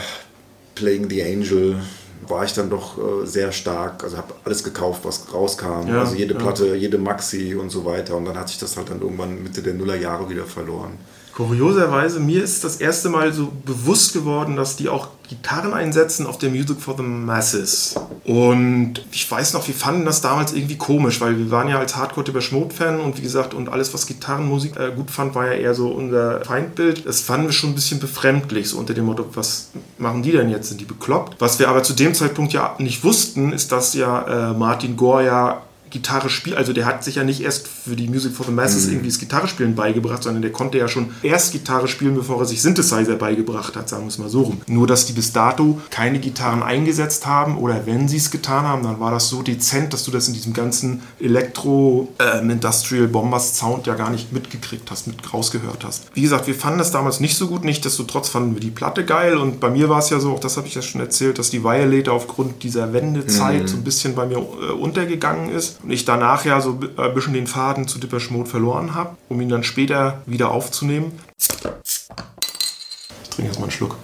Playing 0.75 1.09
the 1.09 1.23
Angel 1.23 1.77
war 2.27 2.45
ich 2.45 2.53
dann 2.53 2.71
doch 2.71 2.99
äh, 2.99 3.27
sehr 3.27 3.53
stark, 3.53 4.05
also 4.05 4.17
habe 4.17 4.35
alles 4.45 4.65
gekauft, 4.65 5.05
was 5.05 5.33
rauskam, 5.33 5.89
Ja, 5.89 6.01
also 6.01 6.15
jede 6.15 6.35
ja. 6.35 6.41
Platte, 6.41 6.75
jede 6.75 6.99
Maxi 6.99 7.55
und 7.55 7.71
so 7.71 7.85
weiter 7.85 8.17
und 8.17 8.25
dann 8.25 8.39
hat 8.39 8.49
sich 8.49 8.59
das 8.59 8.77
halt 8.77 8.91
dann 8.91 9.01
irgendwann 9.01 9.43
Mitte 9.43 9.63
der 9.63 9.75
Nullerjahre 9.75 10.29
wieder 10.29 10.45
verloren. 10.45 10.99
Kurioserweise, 11.37 12.19
mir 12.19 12.43
ist 12.43 12.65
das 12.65 12.77
erste 12.77 13.11
Mal 13.11 13.31
so 13.31 13.53
bewusst 13.67 14.15
geworden, 14.15 14.57
dass 14.57 14.77
die 14.77 14.89
auch 14.89 15.09
Gitarren 15.29 15.75
einsetzen 15.75 16.25
auf 16.25 16.39
der 16.39 16.49
Music 16.49 16.81
for 16.81 16.97
the 16.97 17.03
Masses. 17.03 17.95
Und 18.25 19.05
ich 19.13 19.31
weiß 19.31 19.53
noch, 19.53 19.67
wir 19.69 19.75
fanden 19.75 20.07
das 20.07 20.23
damals 20.23 20.55
irgendwie 20.55 20.79
komisch, 20.79 21.21
weil 21.21 21.37
wir 21.37 21.51
waren 21.51 21.69
ja 21.69 21.79
als 21.79 21.95
hardcore 21.95 22.33
Mode 22.53 22.75
Fan 22.75 23.01
und 23.01 23.19
wie 23.19 23.23
gesagt, 23.23 23.53
und 23.53 23.69
alles, 23.69 23.93
was 23.93 24.07
Gitarrenmusik 24.07 24.79
äh, 24.79 24.93
gut 24.97 25.11
fand, 25.11 25.35
war 25.35 25.45
ja 25.45 25.53
eher 25.53 25.75
so 25.75 25.89
unser 25.89 26.43
Feindbild. 26.43 27.05
Das 27.05 27.21
fanden 27.21 27.49
wir 27.49 27.53
schon 27.53 27.71
ein 27.71 27.75
bisschen 27.75 28.01
befremdlich, 28.01 28.71
so 28.71 28.79
unter 28.79 28.95
dem 28.95 29.05
Motto, 29.05 29.27
was 29.35 29.73
machen 29.99 30.23
die 30.23 30.33
denn 30.33 30.49
jetzt? 30.49 30.71
Sind 30.71 30.81
die 30.81 30.87
bekloppt? 30.87 31.37
Was 31.39 31.59
wir 31.59 31.69
aber 31.69 31.83
zu 31.83 31.93
dem 31.93 32.15
Zeitpunkt 32.15 32.55
ja 32.55 32.75
nicht 32.79 33.05
wussten, 33.05 33.53
ist, 33.53 33.73
dass 33.73 33.93
ja 33.93 34.53
äh, 34.53 34.55
Martin 34.55 34.97
Gore 34.97 35.27
ja 35.27 35.66
Gitarre 35.91 36.29
spielt, 36.29 36.57
also 36.57 36.73
der 36.73 36.85
hat 36.85 37.05
sich 37.05 37.15
ja 37.15 37.25
nicht 37.25 37.41
erst 37.41 37.69
für 37.69 37.95
die 37.95 38.09
Music 38.09 38.35
for 38.35 38.45
the 38.45 38.53
Masses 38.53 38.89
irgendwie 38.89 39.09
das 39.09 39.19
Gitarrespielen 39.19 39.75
beigebracht, 39.75 40.23
sondern 40.23 40.43
der 40.43 40.53
konnte 40.53 40.79
ja 40.79 40.89
schon 40.89 41.11
erst 41.23 41.53
Gitarre 41.53 41.87
spielen, 41.89 42.15
bevor 42.15 42.41
er 42.41 42.45
sich 42.45 42.61
Synthesizer 42.61 43.15
beigebracht 43.15 43.77
hat, 43.77 43.89
sagen 43.89 44.05
wir 44.05 44.09
es 44.09 44.19
mal 44.19 44.29
so 44.29 44.43
rum. 44.43 44.61
Nur, 44.67 44.87
dass 44.87 45.07
die 45.07 45.13
bis 45.13 45.33
dato 45.33 45.81
keine 45.91 46.19
Gitarren 46.19 46.63
eingesetzt 46.63 47.27
haben 47.27 47.57
oder 47.59 47.87
wenn 47.87 48.09
sie 48.09 48.17
es 48.17 48.31
getan 48.31 48.65
haben, 48.65 48.83
dann 48.83 48.99
war 49.01 49.13
das 49.13 49.29
so 49.29 49.43
dezent, 49.43 49.93
dass 49.93 50.05
du 50.05 50.11
das 50.11 50.29
in 50.29 50.35
diesem 50.35 50.53
ganzen 50.53 51.03
Elektro 51.21 52.09
ähm, 52.19 52.51
Industrial 52.51 53.07
Bombers 53.07 53.57
Sound 53.57 53.87
ja 53.87 53.95
gar 53.95 54.11
nicht 54.11 54.33
mitgekriegt 54.33 54.91
hast, 54.91 55.07
mit 55.07 55.33
rausgehört 55.33 55.85
hast. 55.85 56.05
Wie 56.15 56.23
gesagt, 56.23 56.47
wir 56.47 56.55
fanden 56.55 56.79
das 56.79 56.91
damals 56.91 57.21
nicht 57.21 57.37
so 57.37 57.47
gut, 57.47 57.65
nichtsdestotrotz 57.65 58.29
fanden 58.29 58.55
wir 58.55 58.61
die 58.61 58.71
Platte 58.71 59.05
geil 59.05 59.37
und 59.37 59.61
bei 59.61 59.71
mir 59.71 59.89
war 59.89 60.01
es 60.01 60.11
ja 60.11 60.19
so, 60.19 60.33
auch 60.33 60.41
das 60.41 60.57
habe 60.57 60.67
ich 60.67 60.75
ja 60.75 60.83
schon 60.83 61.01
erzählt, 61.01 61.39
dass 61.39 61.51
die 61.51 61.63
Violator 61.63 62.15
aufgrund 62.15 62.63
dieser 62.63 62.93
Wendezeit 62.93 63.69
so 63.69 63.77
ein 63.77 63.85
bisschen 63.85 64.15
bei 64.15 64.27
mir 64.27 64.39
äh, 64.39 64.73
untergegangen 64.73 65.51
ist 65.51 65.76
und 65.83 65.91
ich 65.91 66.05
danach 66.05 66.45
ja 66.45 66.61
so 66.61 66.79
ein 66.97 67.15
bisschen 67.15 67.35
den 67.35 67.47
Faden 67.47 67.89
zu 67.89 67.99
Depeche 67.99 68.33
Mode 68.33 68.49
verloren 68.49 68.95
habe, 68.95 69.17
um 69.29 69.41
ihn 69.41 69.49
dann 69.49 69.65
später 69.65 70.23
wieder 70.27 70.51
aufzunehmen. 70.51 71.13
Ich 73.23 73.31
trinke 73.31 73.49
erstmal 73.49 73.69
einen 73.69 73.71
Schluck. 73.71 73.97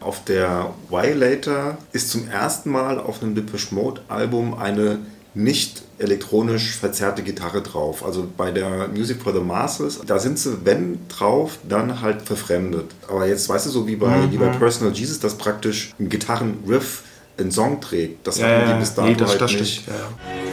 Auf 0.00 0.24
der 0.24 0.74
Violator 0.90 1.78
ist 1.92 2.10
zum 2.10 2.28
ersten 2.28 2.70
Mal 2.70 2.98
auf 2.98 3.22
einem 3.22 3.34
Depeche 3.34 3.74
Mode 3.74 4.02
Album 4.08 4.54
eine 4.54 4.98
nicht 5.34 5.82
elektronisch 5.98 6.76
verzerrte 6.76 7.22
Gitarre 7.22 7.60
drauf. 7.62 8.04
Also 8.04 8.26
bei 8.36 8.50
der 8.50 8.88
Music 8.88 9.22
for 9.22 9.32
the 9.32 9.40
Masses, 9.40 10.00
da 10.06 10.18
sind 10.18 10.38
sie, 10.38 10.64
wenn 10.64 11.00
drauf, 11.08 11.58
dann 11.68 12.00
halt 12.00 12.22
verfremdet. 12.22 12.94
Aber 13.08 13.26
jetzt 13.26 13.48
weißt 13.48 13.66
du, 13.66 13.70
so 13.70 13.86
wie 13.86 13.96
bei, 13.96 14.30
wie 14.30 14.36
bei 14.36 14.48
Personal 14.48 14.94
Jesus, 14.94 15.18
dass 15.20 15.36
praktisch 15.36 15.92
ein 15.98 16.08
Gitarrenriff 16.08 17.02
einen 17.36 17.50
Song 17.50 17.80
trägt. 17.80 18.26
Das 18.26 18.40
hatten 18.40 18.72
die 18.72 18.78
bis 18.78 18.94
dato 18.94 19.08
nee, 19.08 19.16
das, 19.16 19.30
halt 19.30 19.40
das 19.40 19.52
nicht. 19.52 19.82
stimmt. 19.82 19.96
Ja, 19.96 20.43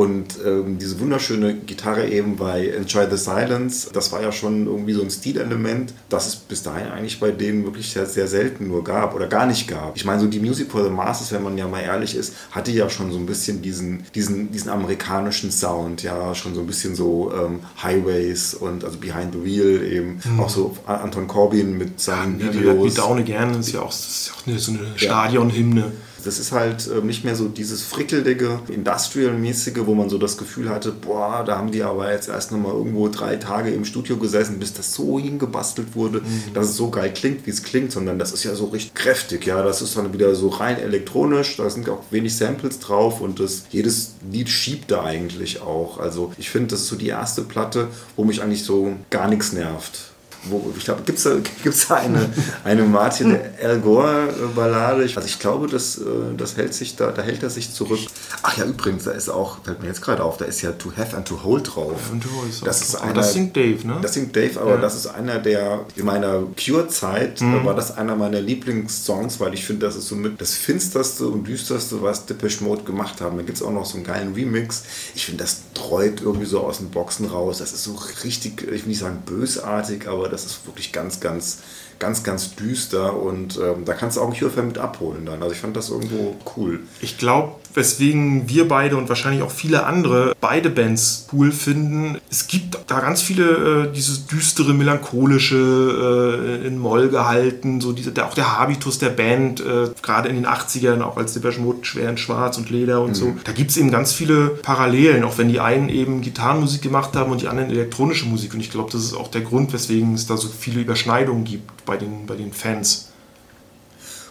Und 0.00 0.38
ähm, 0.46 0.78
diese 0.78 0.98
wunderschöne 0.98 1.52
Gitarre 1.52 2.08
eben 2.08 2.36
bei 2.36 2.68
Enjoy 2.68 3.06
the 3.10 3.18
Silence, 3.18 3.90
das 3.92 4.10
war 4.12 4.22
ja 4.22 4.32
schon 4.32 4.66
irgendwie 4.66 4.94
so 4.94 5.02
ein 5.02 5.10
Stilelement, 5.10 5.92
das 6.08 6.26
es 6.26 6.36
bis 6.36 6.62
dahin 6.62 6.86
eigentlich 6.86 7.20
bei 7.20 7.32
denen 7.32 7.66
wirklich 7.66 7.90
sehr, 7.90 8.06
sehr 8.06 8.26
selten 8.26 8.68
nur 8.68 8.82
gab 8.82 9.14
oder 9.14 9.26
gar 9.26 9.44
nicht 9.44 9.68
gab. 9.68 9.94
Ich 9.98 10.06
meine, 10.06 10.18
so 10.18 10.26
die 10.26 10.40
Music 10.40 10.70
for 10.70 10.82
the 10.82 10.88
Masses, 10.88 11.32
wenn 11.32 11.42
man 11.42 11.58
ja 11.58 11.68
mal 11.68 11.82
ehrlich 11.82 12.14
ist, 12.14 12.32
hatte 12.50 12.70
ja 12.70 12.88
schon 12.88 13.12
so 13.12 13.18
ein 13.18 13.26
bisschen 13.26 13.60
diesen, 13.60 14.06
diesen, 14.14 14.50
diesen 14.50 14.70
amerikanischen 14.70 15.50
Sound, 15.50 16.02
ja, 16.02 16.34
schon 16.34 16.54
so 16.54 16.62
ein 16.62 16.66
bisschen 16.66 16.94
so 16.94 17.30
ähm, 17.34 17.60
Highways 17.82 18.54
und 18.54 18.84
also 18.84 18.96
Behind 18.96 19.34
the 19.34 19.44
Wheel 19.44 19.82
eben, 19.82 20.22
auch 20.38 20.48
so 20.48 20.78
Anton 20.86 21.26
Corbin 21.26 21.76
mit 21.76 22.00
seinen 22.00 22.40
Ja, 22.40 22.54
Videos. 22.54 22.90
Wie 22.90 22.96
Daune 22.96 23.22
gerne 23.22 23.58
ist 23.58 23.72
ja 23.72 23.82
auch, 23.82 23.88
das 23.88 24.08
ist 24.08 24.28
ja 24.28 24.32
auch 24.32 24.46
eine, 24.46 24.58
so 24.58 24.72
eine 24.72 24.80
Stadionhymne. 24.96 25.92
Das 26.24 26.38
ist 26.38 26.52
halt 26.52 26.88
ähm, 26.94 27.06
nicht 27.06 27.24
mehr 27.24 27.36
so 27.36 27.48
dieses 27.48 27.82
frickelige, 27.82 28.60
industrial-mäßige, 28.68 29.86
wo 29.86 29.94
man 29.94 30.08
so 30.08 30.18
das 30.18 30.36
Gefühl 30.36 30.68
hatte, 30.68 30.92
boah, 30.92 31.44
da 31.44 31.58
haben 31.58 31.70
die 31.70 31.82
aber 31.82 32.12
jetzt 32.12 32.28
erst 32.28 32.52
nochmal 32.52 32.72
irgendwo 32.72 33.08
drei 33.08 33.36
Tage 33.36 33.70
im 33.70 33.84
Studio 33.84 34.16
gesessen, 34.16 34.58
bis 34.58 34.72
das 34.72 34.94
so 34.94 35.18
hingebastelt 35.18 35.94
wurde, 35.94 36.22
dass 36.54 36.66
es 36.66 36.76
so 36.76 36.90
geil 36.90 37.12
klingt, 37.12 37.46
wie 37.46 37.50
es 37.50 37.62
klingt, 37.62 37.92
sondern 37.92 38.18
das 38.18 38.32
ist 38.32 38.44
ja 38.44 38.54
so 38.54 38.66
richtig 38.66 38.94
kräftig, 38.94 39.46
ja, 39.46 39.62
das 39.62 39.82
ist 39.82 39.96
dann 39.96 40.12
wieder 40.12 40.34
so 40.34 40.48
rein 40.48 40.78
elektronisch, 40.78 41.56
da 41.56 41.68
sind 41.70 41.88
auch 41.88 42.02
wenig 42.10 42.36
Samples 42.36 42.78
drauf 42.78 43.20
und 43.20 43.40
das, 43.40 43.64
jedes 43.70 44.14
Lied 44.30 44.48
schiebt 44.48 44.90
da 44.90 45.04
eigentlich 45.04 45.60
auch. 45.60 45.98
Also 45.98 46.32
ich 46.38 46.50
finde, 46.50 46.68
das 46.68 46.80
ist 46.80 46.88
so 46.88 46.96
die 46.96 47.08
erste 47.08 47.42
Platte, 47.42 47.88
wo 48.16 48.24
mich 48.24 48.42
eigentlich 48.42 48.64
so 48.64 48.96
gar 49.10 49.28
nichts 49.28 49.52
nervt. 49.52 50.09
Wo, 50.44 50.72
ich 50.76 50.84
glaube, 50.84 51.02
gibt 51.04 51.18
es 51.18 51.24
da, 51.24 51.32
gibt's 51.62 51.88
da 51.88 51.96
eine, 51.96 52.28
eine 52.64 52.82
Martin 52.84 53.36
Al 53.62 53.78
Gore-Ballade? 53.80 55.02
Also 55.02 55.20
ich 55.26 55.38
glaube, 55.38 55.66
das, 55.68 55.98
äh, 55.98 56.02
das 56.36 56.56
hält 56.56 56.74
sich 56.74 56.96
da, 56.96 57.10
da 57.10 57.22
hält 57.22 57.42
er 57.42 57.50
sich 57.50 57.72
zurück. 57.72 58.00
Ach 58.42 58.56
ja, 58.56 58.64
übrigens, 58.64 59.04
da 59.04 59.10
ist 59.12 59.28
auch, 59.28 59.58
fällt 59.64 59.80
mir 59.82 59.88
jetzt 59.88 60.02
gerade 60.02 60.22
auf, 60.24 60.36
da 60.38 60.44
ist 60.46 60.62
ja 60.62 60.72
To 60.72 60.92
Have 60.96 61.16
and 61.16 61.26
To 61.28 61.42
Hold 61.42 61.74
drauf. 61.74 62.00
and 62.12 62.22
To 62.22 62.28
Hold 62.30 62.54
auch 62.62 62.64
das 62.64 62.80
ist 62.82 62.94
einer, 62.96 63.12
das 63.14 63.32
singt 63.32 63.56
Dave, 63.56 63.86
ne? 63.86 63.98
Das 64.02 64.14
singt 64.14 64.34
Dave, 64.34 64.60
aber 64.60 64.76
das 64.78 64.94
ist 64.96 65.06
einer 65.06 65.38
der, 65.38 65.80
in 65.96 66.04
meiner 66.04 66.42
Cure-Zeit 66.62 67.40
Mhm. 67.40 67.60
äh, 67.60 67.64
war 67.64 67.74
das 67.74 67.96
einer 67.96 68.16
meiner 68.16 68.40
Lieblingssongs, 68.40 69.40
weil 69.40 69.54
ich 69.54 69.64
finde, 69.64 69.86
das 69.86 69.96
ist 69.96 70.08
so 70.08 70.14
mit 70.14 70.40
das 70.40 70.54
finsterste 70.54 71.26
und 71.28 71.46
düsterste, 71.46 72.02
was 72.02 72.26
Depeche 72.26 72.64
Mode 72.64 72.82
gemacht 72.84 73.20
haben. 73.20 73.36
Da 73.36 73.42
gibt 73.42 73.58
es 73.58 73.62
auch 73.62 73.70
noch 73.72 73.84
so 73.84 73.96
einen 73.96 74.04
geilen 74.04 74.34
Remix. 74.34 74.82
Ich 75.14 75.26
finde, 75.26 75.44
das 75.44 75.58
treut 75.74 76.20
irgendwie 76.22 76.46
so 76.46 76.60
aus 76.60 76.78
den 76.78 76.90
Boxen 76.90 77.26
raus. 77.26 77.58
Das 77.58 77.72
ist 77.72 77.84
so 77.84 77.98
richtig, 78.24 78.62
ich 78.62 78.82
will 78.82 78.88
nicht 78.88 79.00
sagen 79.00 79.22
bösartig, 79.26 80.08
aber 80.08 80.28
das 80.30 80.46
ist 80.46 80.66
wirklich 80.66 80.92
ganz, 80.92 81.20
ganz, 81.20 81.58
ganz, 81.98 82.22
ganz 82.22 82.56
düster 82.56 83.14
und 83.16 83.58
ähm, 83.58 83.84
da 83.84 83.92
kannst 83.94 84.16
du 84.16 84.22
auch 84.22 84.28
einen 84.28 84.38
Cure-Fan 84.38 84.66
mit 84.66 84.78
abholen 84.78 85.26
dann. 85.26 85.42
Also 85.42 85.54
ich 85.54 85.60
fand 85.60 85.76
das 85.76 85.90
irgendwo 85.90 86.36
cool. 86.56 86.80
Ich 87.00 87.18
glaube, 87.18 87.59
weswegen 87.74 88.48
wir 88.48 88.68
beide 88.68 88.96
und 88.96 89.08
wahrscheinlich 89.08 89.42
auch 89.42 89.50
viele 89.50 89.86
andere 89.86 90.34
beide 90.40 90.70
Bands 90.70 91.26
cool 91.32 91.52
finden, 91.52 92.18
es 92.30 92.46
gibt 92.46 92.78
da 92.86 93.00
ganz 93.00 93.22
viele 93.22 93.86
äh, 93.88 93.92
dieses 93.92 94.26
düstere, 94.26 94.74
melancholische, 94.74 96.60
äh, 96.62 96.66
in 96.66 96.78
Moll 96.78 97.08
gehalten, 97.08 97.80
so 97.80 97.92
diese, 97.92 98.12
der, 98.12 98.26
auch 98.26 98.34
der 98.34 98.58
Habitus 98.58 98.98
der 98.98 99.10
Band, 99.10 99.60
äh, 99.60 99.90
gerade 100.02 100.28
in 100.28 100.36
den 100.36 100.46
80ern, 100.46 101.02
auch 101.02 101.16
als 101.16 101.34
Depeche 101.34 101.60
Mode 101.60 101.84
schwer 101.84 102.10
in 102.10 102.18
Schwarz 102.18 102.58
und 102.58 102.70
Leder 102.70 103.02
und 103.02 103.14
so. 103.14 103.34
Da 103.44 103.52
gibt 103.52 103.70
es 103.70 103.76
eben 103.76 103.90
ganz 103.90 104.12
viele 104.12 104.48
Parallelen, 104.48 105.24
auch 105.24 105.38
wenn 105.38 105.48
die 105.48 105.60
einen 105.60 105.88
eben 105.88 106.20
Gitarrenmusik 106.20 106.82
gemacht 106.82 107.16
haben 107.16 107.30
und 107.30 107.42
die 107.42 107.48
anderen 107.48 107.70
elektronische 107.70 108.26
Musik. 108.26 108.54
Und 108.54 108.60
ich 108.60 108.70
glaube, 108.70 108.90
das 108.92 109.02
ist 109.02 109.14
auch 109.14 109.28
der 109.28 109.42
Grund, 109.42 109.72
weswegen 109.72 110.14
es 110.14 110.26
da 110.26 110.36
so 110.36 110.48
viele 110.48 110.80
Überschneidungen 110.80 111.44
gibt 111.44 111.84
bei 111.84 111.96
den, 111.96 112.26
bei 112.26 112.36
den 112.36 112.52
Fans. 112.52 113.09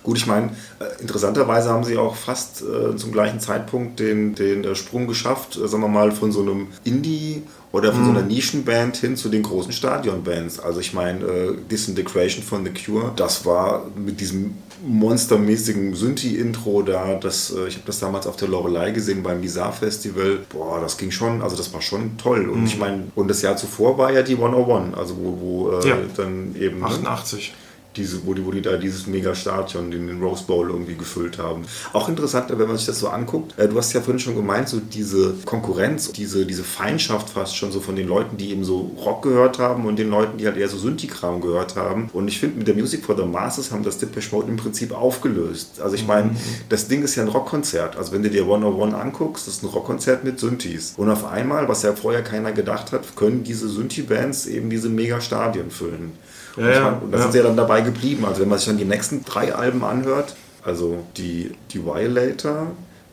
Gut, 0.03 0.17
ich 0.17 0.27
meine, 0.27 0.47
äh, 0.79 1.01
interessanterweise 1.01 1.69
haben 1.69 1.83
sie 1.83 1.97
auch 1.97 2.15
fast 2.15 2.61
äh, 2.61 2.95
zum 2.95 3.11
gleichen 3.11 3.39
Zeitpunkt 3.39 3.99
den, 3.99 4.33
den 4.35 4.63
äh, 4.63 4.75
Sprung 4.75 5.07
geschafft, 5.07 5.57
äh, 5.57 5.67
sagen 5.67 5.83
wir 5.83 5.89
mal, 5.89 6.11
von 6.11 6.31
so 6.31 6.41
einem 6.41 6.67
Indie- 6.83 7.43
oder 7.71 7.93
von 7.93 8.03
so 8.03 8.09
einer 8.09 8.23
Nischenband 8.23 8.97
hin 8.97 9.15
zu 9.15 9.29
den 9.29 9.43
großen 9.43 9.71
Stadionbands. 9.71 10.59
Also 10.59 10.79
ich 10.79 10.93
meine, 10.93 11.23
äh, 11.23 11.55
Disintegration 11.69 12.43
von 12.43 12.65
The 12.65 12.71
Cure, 12.71 13.11
das 13.15 13.45
war 13.45 13.85
mit 13.95 14.19
diesem 14.19 14.55
monstermäßigen 14.87 15.93
Synthi-Intro 15.93 16.81
da, 16.83 17.15
das, 17.15 17.51
äh, 17.51 17.67
ich 17.67 17.75
habe 17.75 17.85
das 17.85 17.99
damals 17.99 18.25
auf 18.25 18.37
der 18.37 18.47
Lorelei 18.47 18.91
gesehen 18.91 19.21
beim 19.21 19.41
Bizarre 19.41 19.73
Festival. 19.73 20.39
Boah, 20.49 20.79
das 20.79 20.97
ging 20.97 21.11
schon, 21.11 21.41
also 21.41 21.55
das 21.57 21.71
war 21.73 21.81
schon 21.81 22.17
toll. 22.17 22.49
Und 22.49 22.65
ich 22.65 22.77
meine, 22.77 23.03
und 23.15 23.27
das 23.27 23.41
Jahr 23.41 23.57
zuvor 23.57 23.97
war 23.97 24.11
ja 24.11 24.21
die 24.23 24.35
101, 24.35 24.97
also 24.97 25.15
wo, 25.17 25.37
wo 25.39 25.71
äh, 25.79 25.87
Ja. 25.89 25.97
dann 26.15 26.55
eben... 26.59 26.79
ne, 26.79 26.85
88. 26.85 27.53
diese, 27.95 28.25
wo, 28.25 28.33
die, 28.33 28.45
wo 28.45 28.51
die 28.51 28.61
da 28.61 28.77
dieses 28.77 29.07
Mega-Stadion, 29.07 29.91
den, 29.91 30.07
den 30.07 30.21
Rose 30.21 30.43
Bowl 30.45 30.69
irgendwie 30.69 30.95
gefüllt 30.95 31.37
haben. 31.37 31.63
Auch 31.93 32.07
interessant, 32.07 32.49
wenn 32.49 32.67
man 32.67 32.77
sich 32.77 32.85
das 32.85 32.99
so 32.99 33.09
anguckt. 33.09 33.57
Äh, 33.57 33.67
du 33.67 33.77
hast 33.77 33.93
ja 33.93 34.01
vorhin 34.01 34.19
schon 34.19 34.35
gemeint, 34.35 34.69
so 34.69 34.79
diese 34.79 35.33
Konkurrenz, 35.45 36.11
diese, 36.11 36.45
diese 36.45 36.63
Feindschaft 36.63 37.29
fast 37.29 37.57
schon 37.57 37.71
so 37.71 37.79
von 37.79 37.95
den 37.95 38.07
Leuten, 38.07 38.37
die 38.37 38.51
eben 38.51 38.63
so 38.63 38.91
Rock 39.03 39.23
gehört 39.23 39.59
haben 39.59 39.85
und 39.85 39.97
den 39.97 40.09
Leuten, 40.09 40.37
die 40.37 40.45
halt 40.45 40.57
eher 40.57 40.69
so 40.69 40.77
Synthi-Kram 40.77 41.41
gehört 41.41 41.75
haben. 41.75 42.09
Und 42.13 42.27
ich 42.27 42.39
finde, 42.39 42.57
mit 42.59 42.67
der 42.67 42.75
Music 42.75 43.05
for 43.05 43.17
the 43.17 43.25
Masses 43.25 43.71
haben 43.71 43.83
das 43.83 43.97
Depeche 43.97 44.33
Mode 44.35 44.47
im 44.49 44.57
Prinzip 44.57 44.91
aufgelöst. 44.91 45.81
Also 45.81 45.95
ich 45.95 46.05
meine, 46.05 46.35
das 46.69 46.87
Ding 46.87 47.03
ist 47.03 47.15
ja 47.15 47.23
ein 47.23 47.29
Rockkonzert. 47.29 47.97
Also 47.97 48.11
wenn 48.11 48.23
du 48.23 48.29
dir 48.29 48.43
101 48.43 48.93
anguckst, 48.93 49.47
das 49.47 49.55
ist 49.55 49.63
ein 49.63 49.69
Rockkonzert 49.69 50.23
mit 50.23 50.39
Synthis. 50.39 50.93
Und 50.97 51.09
auf 51.09 51.25
einmal, 51.25 51.67
was 51.67 51.83
ja 51.83 51.93
vorher 51.93 52.23
keiner 52.23 52.51
gedacht 52.51 52.91
hat, 52.91 53.15
können 53.15 53.43
diese 53.43 53.67
Synthi-Bands 53.67 54.45
eben 54.45 54.69
diese 54.69 54.89
Mega-Stadien 54.89 55.71
füllen. 55.71 56.11
Und, 56.55 56.63
Ja, 56.63 56.69
ich 56.69 56.75
ja, 56.75 56.87
und 57.01 57.11
da 57.11 57.17
ja. 57.17 57.23
sind 57.23 57.31
sie 57.31 57.37
ja 57.39 57.43
dann 57.43 57.57
dabei 57.57 57.81
geblieben. 57.81 58.25
Also 58.25 58.41
wenn 58.41 58.49
man 58.49 58.57
sich 58.57 58.67
dann 58.67 58.77
die 58.77 58.85
nächsten 58.85 59.23
drei 59.23 59.53
Alben 59.53 59.83
anhört, 59.83 60.35
also 60.63 61.03
die, 61.17 61.55
die 61.71 61.83
Violator, 61.85 62.67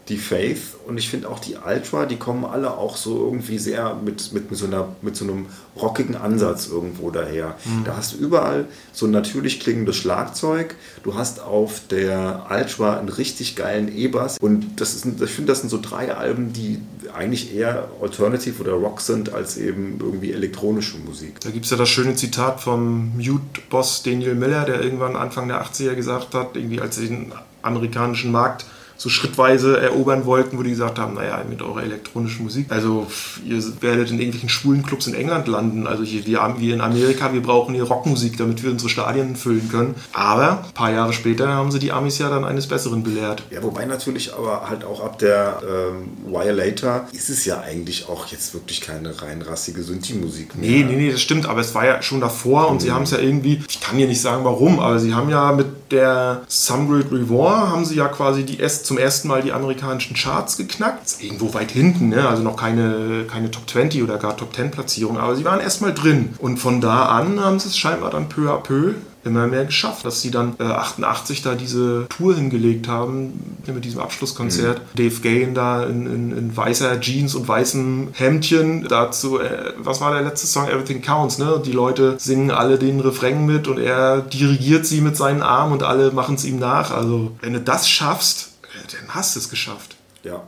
die 0.09 0.19
Faith 0.19 0.77
und 0.87 0.99
ich 0.99 1.09
finde 1.09 1.29
auch 1.29 1.41
die 1.41 1.57
Ultra, 1.57 2.07
die 2.07 2.17
kommen 2.17 2.45
alle 2.45 2.77
auch 2.77 2.97
so 2.97 3.25
irgendwie 3.25 3.59
sehr 3.59 3.97
mit, 3.97 4.33
mit, 4.33 4.51
mit, 4.51 4.59
so, 4.59 4.67
einer, 4.67 4.89
mit 5.03 5.17
so 5.17 5.25
einem 5.25 5.47
rockigen 5.75 6.15
Ansatz 6.15 6.69
irgendwo 6.69 7.11
daher. 7.11 7.57
Da 7.85 7.97
hast 7.97 8.13
du 8.13 8.19
überall 8.19 8.67
so 8.93 9.07
ein 9.07 9.11
natürlich 9.11 9.59
klingendes 9.59 9.97
Schlagzeug. 9.97 10.77
Du 11.03 11.17
hast 11.17 11.41
auf 11.41 11.81
der 11.91 12.47
Ultra 12.49 12.99
einen 12.99 13.09
richtig 13.09 13.57
geilen 13.57 13.95
E-Bass 13.95 14.39
und 14.41 14.81
das 14.81 14.95
ist, 14.95 15.07
ich 15.07 15.31
finde, 15.31 15.53
das 15.53 15.61
sind 15.61 15.71
so 15.71 15.81
drei 15.81 16.15
Alben, 16.15 16.53
die 16.53 16.81
eigentlich 17.13 17.55
eher 17.55 17.89
Alternative 18.01 18.63
oder 18.63 18.73
Rock 18.73 19.01
sind 19.01 19.33
als 19.33 19.57
eben 19.57 19.99
irgendwie 20.01 20.33
elektronische 20.33 20.99
Musik. 20.99 21.41
Da 21.41 21.51
gibt 21.51 21.65
es 21.65 21.73
ja 21.73 21.77
das 21.77 21.89
schöne 21.89 22.15
Zitat 22.15 22.61
vom 22.61 23.17
Mute-Boss 23.17 24.05
Daniel 24.05 24.37
Miller, 24.37 24.65
der 24.65 24.83
irgendwann 24.83 25.17
Anfang 25.17 25.49
der 25.49 25.65
80er 25.65 25.95
gesagt 25.95 26.35
hat, 26.35 26.57
irgendwie 26.57 26.81
als 26.81 26.97
sie 26.97 27.09
den 27.09 27.33
amerikanischen 27.63 28.31
Markt 28.31 28.67
so 28.97 29.09
schrittweise 29.09 29.81
erobern 29.81 30.25
wollten, 30.27 30.59
wo 30.59 30.63
die 30.63 30.71
gesagt 30.71 30.99
haben, 30.99 31.15
naja, 31.15 31.43
mit 31.49 31.63
eurer 31.63 31.83
elektronischen 31.83 32.45
Musik, 32.45 32.67
also 32.71 33.07
ihr 33.45 33.63
werdet 33.81 34.11
in 34.11 34.19
irgendwelchen 34.19 34.49
schwulen 34.49 34.83
Clubs 34.83 35.07
in 35.07 35.15
England 35.15 35.49
landen, 35.49 35.87
also 35.87 36.03
hier, 36.03 36.27
wir, 36.27 36.55
wir 36.59 36.75
in 36.75 36.81
Amerika, 36.81 37.33
wir 37.33 37.43
brauchen 37.43 37.75
hier 37.75 37.85
Rockmusik, 37.85 38.37
damit 38.37 38.63
wir 38.63 38.71
unsere 38.71 38.89
Stadien 38.89 39.37
füllen 39.37 39.69
können. 39.69 39.95
Aber 40.13 40.65
ein 40.65 40.73
paar 40.75 40.93
Jahre 40.93 41.13
später 41.13 41.49
haben 41.49 41.71
sie 41.71 41.79
die 41.79 41.93
Amis 41.93 42.19
ja 42.19 42.31
dann 42.31 42.45
eines 42.45 42.67
Besseren 42.67 43.03
belehrt. 43.03 43.43
Ja, 43.51 43.63
wobei 43.63 43.85
natürlich 43.85 44.33
aber 44.35 44.69
halt 44.69 44.85
auch 44.85 45.03
ab 45.03 45.19
der 45.19 45.61
ähm, 45.63 46.09
Violator 46.27 47.07
ist 47.13 47.29
es 47.29 47.45
ja 47.45 47.61
eigentlich 47.61 48.09
auch 48.09 48.27
jetzt 48.27 48.55
wirklich 48.55 48.81
keine 48.81 49.21
rein 49.23 49.43
rassige 49.43 49.83
Synthi-Musik 49.83 50.57
mehr. 50.57 50.71
Nee, 50.71 50.85
nee, 50.85 50.97
nee, 50.97 51.13
das 51.13 51.21
stimmt, 51.21 51.47
aber 51.47 51.61
es 51.61 51.75
war 51.75 51.85
ja 51.85 52.03
schon 52.03 52.21
davor 52.21 52.71
und 52.71 52.81
sie 52.83 52.93
haben 52.93 53.03
es 53.03 53.11
ja 53.11 53.19
irgendwie, 53.19 53.63
ich 53.69 53.81
kann 53.81 53.99
dir 53.99 54.07
nicht 54.07 54.21
sagen 54.21 54.45
warum, 54.45 54.81
aber 54.81 54.99
sie 54.99 55.15
haben 55.15 55.29
ja 55.29 55.53
mit 55.53 55.86
der 55.91 56.43
Great 56.69 57.11
Reward 57.13 57.71
haben 57.71 57.85
sie 57.85 57.97
ja 57.97 58.09
quasi 58.09 58.45
die 58.45 58.59
erst, 58.59 58.87
zum 58.87 58.99
ersten 58.99 59.29
Mal 59.29 59.43
die 59.43 59.53
amerikanischen 59.53 60.15
Charts 60.15 60.57
geknackt. 60.57 61.17
Irgendwo 61.21 61.53
weit 61.55 61.71
hinten, 61.71 62.09
ne? 62.09 62.29
also 62.29 62.43
noch 62.43 62.57
keine, 62.57 63.25
keine 63.31 63.51
Top 63.51 63.69
20 63.69 64.03
oder 64.03 64.19
gar 64.19 64.37
Top 64.37 64.55
10 64.55 64.71
Platzierung, 64.71 65.19
aber 65.19 65.37
sie 65.37 65.45
waren 65.45 65.61
erstmal 65.61 65.95
drin. 65.95 66.35
Und 66.39 66.59
von 66.59 66.81
da 66.81 67.07
an 67.07 67.41
haben 67.43 67.59
sie 67.59 67.69
es 67.69 67.79
scheinbar 67.79 68.11
dann 68.11 68.29
peu 68.29 68.51
à 68.51 68.59
peu 68.59 68.95
immer 69.27 69.47
mehr 69.47 69.65
geschafft, 69.65 70.05
dass 70.05 70.23
sie 70.23 70.31
dann 70.31 70.55
äh, 70.59 70.65
88 70.65 71.43
da 71.43 71.55
diese 71.55 72.07
Tour 72.09 72.35
hingelegt 72.35 72.89
haben 72.89 73.59
mit 73.67 73.85
diesem 73.85 74.01
Abschlusskonzert. 74.01 74.81
Dave 74.95 75.21
Gahan 75.21 75.55
da 75.55 75.85
in, 75.85 76.07
in, 76.07 76.37
in 76.37 76.57
weißer 76.57 77.01
Jeans 77.01 77.35
und 77.35 77.47
weißem 77.47 78.09
Hemdchen 78.13 78.87
dazu, 78.89 79.39
äh, 79.41 79.73
was 79.79 80.01
war 80.01 80.13
der 80.13 80.23
letzte 80.23 80.47
Song? 80.47 80.69
Everything 80.69 81.03
Counts, 81.03 81.39
ne? 81.39 81.61
Die 81.65 81.73
Leute 81.73 82.17
singen 82.19 82.51
alle 82.51 82.79
den 82.79 83.01
Refrain 83.01 83.45
mit 83.45 83.69
und 83.69 83.79
er 83.79 84.21
dirigiert 84.21 84.87
sie 84.87 85.01
mit 85.01 85.17
seinen 85.17 85.43
Armen 85.43 85.73
und 85.73 85.83
alle 85.83 86.13
machen 86.13 86.37
es 86.37 86.45
ihm 86.45 86.59
nach. 86.59 86.93
Also, 86.93 87.33
wenn 87.41 87.53
du 87.53 87.61
das 87.61 87.89
schaffst, 87.89 88.53
äh, 88.63 88.93
dann 88.93 89.15
hast 89.15 89.35
du 89.35 89.41
es 89.41 89.51
geschafft. 89.51 89.97
Ja. 90.23 90.43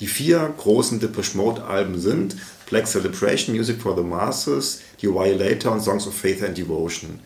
Die 0.00 0.06
vier 0.06 0.52
großen 0.58 1.00
Depeche 1.00 1.36
Mode 1.36 1.64
Alben 1.64 1.98
sind 1.98 2.36
Black 2.70 2.86
Celebration, 2.86 3.54
Music 3.54 3.80
for 3.80 3.96
the 3.96 4.02
Masses, 4.02 4.80
The 5.00 5.08
Violator 5.08 5.72
und 5.72 5.80
Songs 5.82 6.06
of 6.06 6.14
Faith 6.14 6.42
and 6.42 6.56
Devotion. 6.56 7.20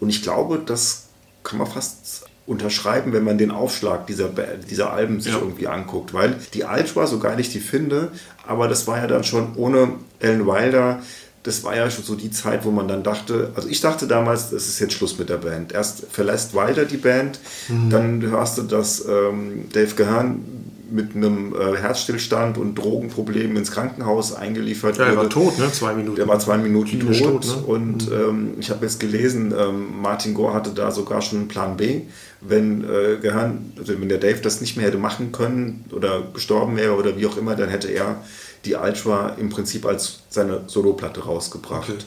Und 0.00 0.08
ich 0.10 0.22
glaube, 0.22 0.60
das 0.64 1.06
kann 1.42 1.58
man 1.58 1.66
fast 1.66 2.24
unterschreiben, 2.46 3.12
wenn 3.12 3.24
man 3.24 3.38
den 3.38 3.50
Aufschlag 3.50 4.06
dieser, 4.06 4.28
dieser 4.70 4.92
Alben 4.92 5.20
sich 5.20 5.32
Ja. 5.32 5.38
irgendwie 5.40 5.66
anguckt. 5.66 6.12
Weil 6.12 6.36
die 6.52 6.62
Ultra, 6.64 7.06
so 7.06 7.18
geil 7.18 7.40
ich 7.40 7.50
die 7.50 7.60
finde, 7.60 8.10
aber 8.46 8.68
das 8.68 8.86
war 8.86 8.98
ja 8.98 9.06
dann 9.06 9.24
schon 9.24 9.54
ohne 9.56 9.94
Alan 10.22 10.46
Wilder, 10.46 11.00
das 11.42 11.62
war 11.64 11.76
ja 11.76 11.90
schon 11.90 12.04
so 12.04 12.14
die 12.14 12.30
Zeit, 12.30 12.64
wo 12.64 12.70
man 12.70 12.88
dann 12.88 13.02
dachte, 13.02 13.52
also 13.54 13.68
ich 13.68 13.80
dachte 13.80 14.06
damals, 14.06 14.50
es 14.52 14.66
ist 14.68 14.78
jetzt 14.78 14.94
Schluss 14.94 15.18
mit 15.18 15.28
der 15.28 15.36
Band. 15.36 15.72
Erst 15.72 16.04
verlässt 16.10 16.54
Wilder 16.54 16.84
die 16.86 16.96
Band, 16.96 17.38
dann 17.90 18.22
hörst 18.22 18.56
du, 18.58 18.62
dass 18.62 19.04
ähm, 19.06 19.68
Dave 19.72 19.94
Gahan 19.94 20.42
mit 20.90 21.14
einem 21.14 21.54
äh, 21.54 21.76
Herzstillstand 21.76 22.58
und 22.58 22.74
Drogenproblemen 22.74 23.56
ins 23.56 23.70
Krankenhaus 23.70 24.34
eingeliefert 24.34 24.98
Ja, 24.98 25.06
er 25.06 25.16
war 25.16 25.28
tot, 25.28 25.58
ne? 25.58 25.70
Zwei 25.72 25.94
Minuten. 25.94 26.16
Der 26.16 26.28
war 26.28 26.38
zwei 26.38 26.58
Minuten 26.58 27.00
tot, 27.00 27.18
tot, 27.18 27.46
ne? 27.46 27.62
und 27.66 28.10
ähm, 28.10 28.54
ich 28.58 28.70
habe 28.70 28.84
jetzt 28.84 29.00
gelesen, 29.00 29.54
ähm, 29.56 30.00
Martin 30.00 30.34
Gore 30.34 30.54
hatte 30.54 30.70
da 30.70 30.90
sogar 30.90 31.22
schon 31.22 31.40
einen 31.40 31.48
Plan 31.48 31.76
B, 31.76 32.02
wenn 32.40 32.84
äh, 32.84 33.16
Gehirn, 33.20 33.72
also 33.78 33.98
wenn 34.00 34.08
der 34.08 34.18
Dave 34.18 34.40
das 34.40 34.60
nicht 34.60 34.76
mehr 34.76 34.86
hätte 34.86 34.98
machen 34.98 35.32
können 35.32 35.84
oder 35.92 36.22
gestorben 36.32 36.76
wäre 36.76 36.94
oder 36.94 37.16
wie 37.16 37.26
auch 37.26 37.36
immer, 37.36 37.56
dann 37.56 37.68
hätte 37.68 37.88
er 37.88 38.22
die 38.64 38.74
Ultra 38.74 39.30
im 39.38 39.50
Prinzip 39.50 39.86
als 39.86 40.20
seine 40.28 40.62
Soloplatte 40.66 41.24
rausgebracht. 41.24 41.90
Okay. 41.90 41.98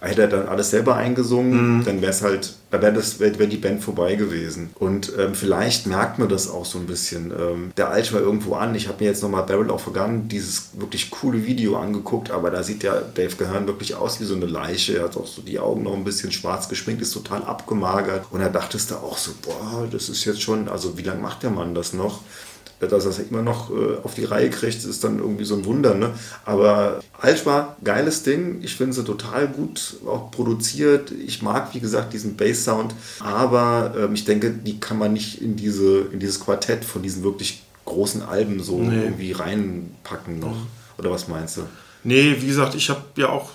Hätte 0.00 0.22
er 0.22 0.28
dann 0.28 0.48
alles 0.48 0.70
selber 0.70 0.96
eingesungen, 0.96 1.84
dann 1.84 2.00
wäre 2.00 2.10
es 2.10 2.22
halt, 2.22 2.54
da 2.70 2.80
wäre 2.80 2.94
das 2.94 3.20
wär, 3.20 3.38
wär 3.38 3.46
die 3.46 3.58
Band 3.58 3.82
vorbei 3.82 4.14
gewesen. 4.14 4.70
Und 4.78 5.12
ähm, 5.18 5.34
vielleicht 5.34 5.86
merkt 5.86 6.18
man 6.18 6.28
das 6.30 6.48
auch 6.48 6.64
so 6.64 6.78
ein 6.78 6.86
bisschen. 6.86 7.30
Ähm, 7.30 7.72
der 7.76 7.90
Alt 7.90 8.10
war 8.14 8.20
irgendwo 8.20 8.54
an. 8.54 8.74
Ich 8.74 8.88
habe 8.88 9.04
mir 9.04 9.10
jetzt 9.10 9.22
nochmal 9.22 9.42
Barrel 9.42 9.70
of 9.70 9.86
a 9.88 9.90
Gun, 9.90 10.28
dieses 10.28 10.70
wirklich 10.78 11.10
coole 11.10 11.44
Video 11.44 11.76
angeguckt, 11.76 12.30
aber 12.30 12.50
da 12.50 12.62
sieht 12.62 12.82
ja 12.82 13.00
Dave 13.14 13.36
Gehörn 13.36 13.66
wirklich 13.66 13.94
aus 13.94 14.20
wie 14.20 14.24
so 14.24 14.34
eine 14.34 14.46
Leiche. 14.46 14.96
Er 14.96 15.04
hat 15.04 15.18
auch 15.18 15.26
so 15.26 15.42
die 15.42 15.58
Augen 15.58 15.82
noch 15.82 15.94
ein 15.94 16.04
bisschen 16.04 16.32
schwarz 16.32 16.68
geschminkt, 16.70 17.02
ist 17.02 17.12
total 17.12 17.42
abgemagert. 17.42 18.24
Und 18.30 18.40
da 18.40 18.48
dachtest 18.48 18.90
du 18.90 18.94
auch 18.94 19.18
so, 19.18 19.32
boah, 19.42 19.86
das 19.90 20.08
ist 20.08 20.24
jetzt 20.24 20.40
schon, 20.40 20.68
also 20.68 20.96
wie 20.96 21.02
lange 21.02 21.20
macht 21.20 21.42
der 21.42 21.50
Mann 21.50 21.74
das 21.74 21.92
noch? 21.92 22.20
Dass 22.88 23.04
er 23.04 23.10
es 23.10 23.18
immer 23.18 23.42
noch 23.42 23.70
äh, 23.70 23.96
auf 24.02 24.14
die 24.14 24.24
Reihe 24.24 24.50
kriegt, 24.50 24.84
ist 24.84 25.04
dann 25.04 25.18
irgendwie 25.18 25.44
so 25.44 25.54
ein 25.54 25.64
Wunder. 25.64 25.94
Ne? 25.94 26.10
Aber 26.44 27.00
Alschma, 27.20 27.76
geiles 27.84 28.22
Ding. 28.22 28.60
Ich 28.62 28.74
finde 28.76 28.94
sie 28.94 29.04
total 29.04 29.48
gut 29.48 29.96
auch 30.06 30.30
produziert. 30.30 31.12
Ich 31.12 31.42
mag, 31.42 31.74
wie 31.74 31.80
gesagt, 31.80 32.12
diesen 32.12 32.36
Bass-Sound. 32.36 32.94
Aber 33.20 33.94
ähm, 33.98 34.14
ich 34.14 34.24
denke, 34.24 34.50
die 34.50 34.80
kann 34.80 34.98
man 34.98 35.12
nicht 35.12 35.40
in, 35.42 35.56
diese, 35.56 36.00
in 36.12 36.18
dieses 36.20 36.40
Quartett 36.40 36.84
von 36.84 37.02
diesen 37.02 37.22
wirklich 37.22 37.62
großen 37.84 38.22
Alben 38.22 38.62
so 38.62 38.78
Nee. 38.80 39.02
irgendwie 39.04 39.32
reinpacken 39.32 40.38
noch. 40.38 40.56
Oder 40.98 41.10
was 41.10 41.28
meinst 41.28 41.56
du? 41.58 41.62
Nee, 42.02 42.36
wie 42.40 42.46
gesagt, 42.46 42.74
ich 42.74 42.88
habe 42.88 43.02
ja 43.16 43.28
auch 43.28 43.50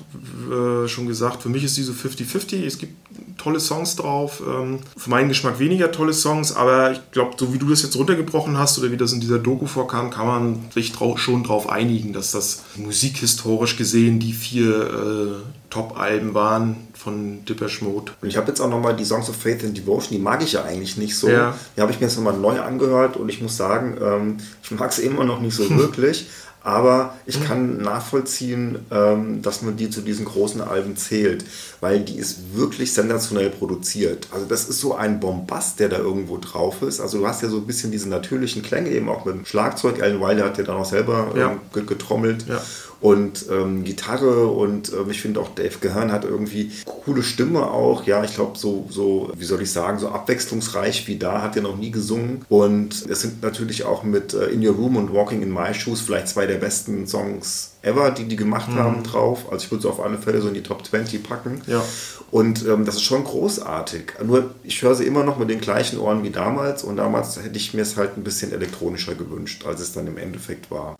äh, 0.51 0.87
schon 0.87 1.07
gesagt, 1.07 1.41
für 1.41 1.49
mich 1.49 1.63
ist 1.63 1.77
diese 1.77 1.93
50-50. 1.93 2.63
Es 2.65 2.77
gibt 2.77 2.93
tolle 3.37 3.59
Songs 3.59 3.95
drauf. 3.95 4.41
Ähm, 4.47 4.79
für 4.97 5.09
meinen 5.09 5.29
Geschmack 5.29 5.59
weniger 5.59 5.91
tolle 5.91 6.13
Songs, 6.13 6.55
aber 6.55 6.91
ich 6.91 6.99
glaube, 7.11 7.35
so 7.37 7.53
wie 7.53 7.57
du 7.57 7.69
das 7.69 7.81
jetzt 7.81 7.95
runtergebrochen 7.95 8.57
hast 8.57 8.77
oder 8.79 8.91
wie 8.91 8.97
das 8.97 9.13
in 9.13 9.19
dieser 9.19 9.39
Doku 9.39 9.65
vorkam, 9.65 10.11
kann 10.11 10.27
man 10.27 10.59
sich 10.73 10.91
drau 10.91 11.17
schon 11.17 11.43
drauf 11.43 11.69
einigen, 11.69 12.13
dass 12.13 12.31
das 12.31 12.63
musikhistorisch 12.75 13.77
gesehen 13.77 14.19
die 14.19 14.33
vier 14.33 14.69
äh, 14.69 15.69
Top-Alben 15.69 16.33
waren 16.33 16.87
von 16.93 17.43
Depeche 17.45 17.83
Mode. 17.83 18.13
Und 18.21 18.29
ich 18.29 18.37
habe 18.37 18.47
jetzt 18.47 18.61
auch 18.61 18.69
nochmal 18.69 18.95
die 18.95 19.05
Songs 19.05 19.29
of 19.29 19.35
Faith 19.35 19.63
and 19.63 19.77
Devotion, 19.77 20.17
die 20.17 20.23
mag 20.23 20.41
ich 20.41 20.53
ja 20.53 20.63
eigentlich 20.63 20.97
nicht 20.97 21.17
so. 21.17 21.27
Ja. 21.29 21.53
Die 21.75 21.81
habe 21.81 21.91
ich 21.91 21.99
mir 21.99 22.07
jetzt 22.07 22.15
nochmal 22.15 22.37
neu 22.37 22.61
angehört 22.61 23.17
und 23.17 23.29
ich 23.29 23.41
muss 23.41 23.57
sagen, 23.57 23.97
ähm, 24.01 24.37
ich 24.63 24.71
mag 24.71 24.89
es 24.91 24.99
immer 24.99 25.25
noch 25.25 25.41
nicht 25.41 25.55
so 25.55 25.69
wirklich. 25.77 26.27
Aber 26.65 27.13
ich 27.27 27.45
kann 27.45 27.77
nachvollziehen, 27.77 28.79
ähm, 28.89 29.43
dass 29.43 29.61
man 29.61 29.77
die 29.77 29.91
zu 29.91 30.01
diesen 30.01 30.25
großen 30.25 30.61
Alben 30.61 30.97
zählt, 30.97 31.45
weil 31.85 31.99
die 31.99 32.17
ist 32.17 32.55
wirklich 32.55 32.91
sensationell 32.93 33.51
produziert. 33.51 34.27
Also 34.31 34.47
das 34.47 34.67
ist 34.67 34.79
so 34.79 34.95
ein 34.95 35.19
Bombast, 35.19 35.79
der 35.79 35.87
da 35.89 35.97
irgendwo 35.99 36.37
drauf 36.39 36.81
ist. 36.81 36.99
Also 36.99 37.19
du 37.19 37.27
hast 37.27 37.43
ja 37.43 37.49
so 37.49 37.57
ein 37.57 37.67
bisschen 37.67 37.91
diese 37.91 38.09
natürlichen 38.09 38.63
Klänge 38.63 38.89
eben 38.89 39.07
auch 39.07 39.23
mit 39.23 39.35
dem 39.35 39.45
Schlagzeug. 39.45 40.01
Alan 40.01 40.19
Wilder 40.19 40.45
hat 40.45 40.57
ja 40.57 40.63
dann 40.63 40.77
auch 40.77 40.85
selber 40.85 41.31
Ja. 41.37 41.51
ähm, 41.51 41.59
ge- 41.71 41.85
getrommelt. 41.85 42.45
Ja. 42.49 42.59
Und 43.01 43.45
ähm, 43.51 43.83
Gitarre 43.83 44.47
und 44.47 44.91
ähm, 44.93 45.11
ich 45.11 45.21
finde 45.21 45.39
auch 45.41 45.49
Dave 45.53 45.77
Gehörn 45.79 46.11
hat 46.11 46.23
irgendwie 46.23 46.71
coole 46.85 47.21
Stimme 47.21 47.67
auch. 47.69 48.07
Ja, 48.07 48.23
ich 48.23 48.33
glaube, 48.33 48.57
so, 48.57 48.87
so, 48.89 49.31
wie 49.37 49.45
soll 49.45 49.61
ich 49.61 49.71
sagen, 49.71 49.99
so 49.99 50.07
abwechslungsreich 50.09 51.07
wie 51.07 51.17
da 51.19 51.43
hat 51.43 51.55
er 51.55 51.61
noch 51.61 51.77
nie 51.77 51.91
gesungen. 51.91 52.43
Und 52.49 53.05
es 53.07 53.21
sind 53.21 53.43
natürlich 53.43 53.83
auch 53.83 54.01
mit 54.03 54.33
äh, 54.33 54.47
In 54.47 54.65
Your 54.65 54.73
Room 54.75 54.95
und 54.95 55.13
Walking 55.13 55.43
in 55.43 55.53
My 55.53 55.71
Shoes 55.75 56.01
vielleicht 56.01 56.29
zwei 56.29 56.47
der 56.47 56.55
besten 56.57 57.05
Songs 57.05 57.73
ever, 57.85 58.11
die 58.11 58.25
die 58.25 58.35
gemacht 58.35 58.69
haben, 58.71 59.03
drauf. 59.03 59.45
Also 59.51 59.65
ich 59.65 59.71
würde 59.71 59.83
sie 59.83 59.89
auf 59.89 59.99
alle 59.99 60.17
Fälle 60.17 60.41
so 60.41 60.47
in 60.47 60.53
die 60.53 60.63
Top 60.63 60.85
20 60.85 61.23
packen. 61.23 61.61
Ja. 61.67 61.83
Und 62.31 62.65
ähm, 62.65 62.85
das 62.85 62.95
ist 62.95 63.03
schon 63.03 63.23
großartig. 63.23 64.13
Nur 64.23 64.51
ich 64.63 64.81
höre 64.81 64.95
sie 64.95 65.05
immer 65.05 65.23
noch 65.23 65.37
mit 65.37 65.49
den 65.49 65.61
gleichen 65.61 65.99
Ohren 65.99 66.23
wie 66.23 66.31
damals. 66.31 66.83
Und 66.83 66.97
damals 66.97 67.41
hätte 67.41 67.57
ich 67.57 67.73
mir 67.73 67.83
es 67.83 67.95
halt 67.95 68.17
ein 68.17 68.23
bisschen 68.23 68.51
elektronischer 68.51 69.15
gewünscht, 69.15 69.65
als 69.65 69.79
es 69.79 69.93
dann 69.93 70.07
im 70.07 70.17
Endeffekt 70.17 70.71
war. 70.71 70.95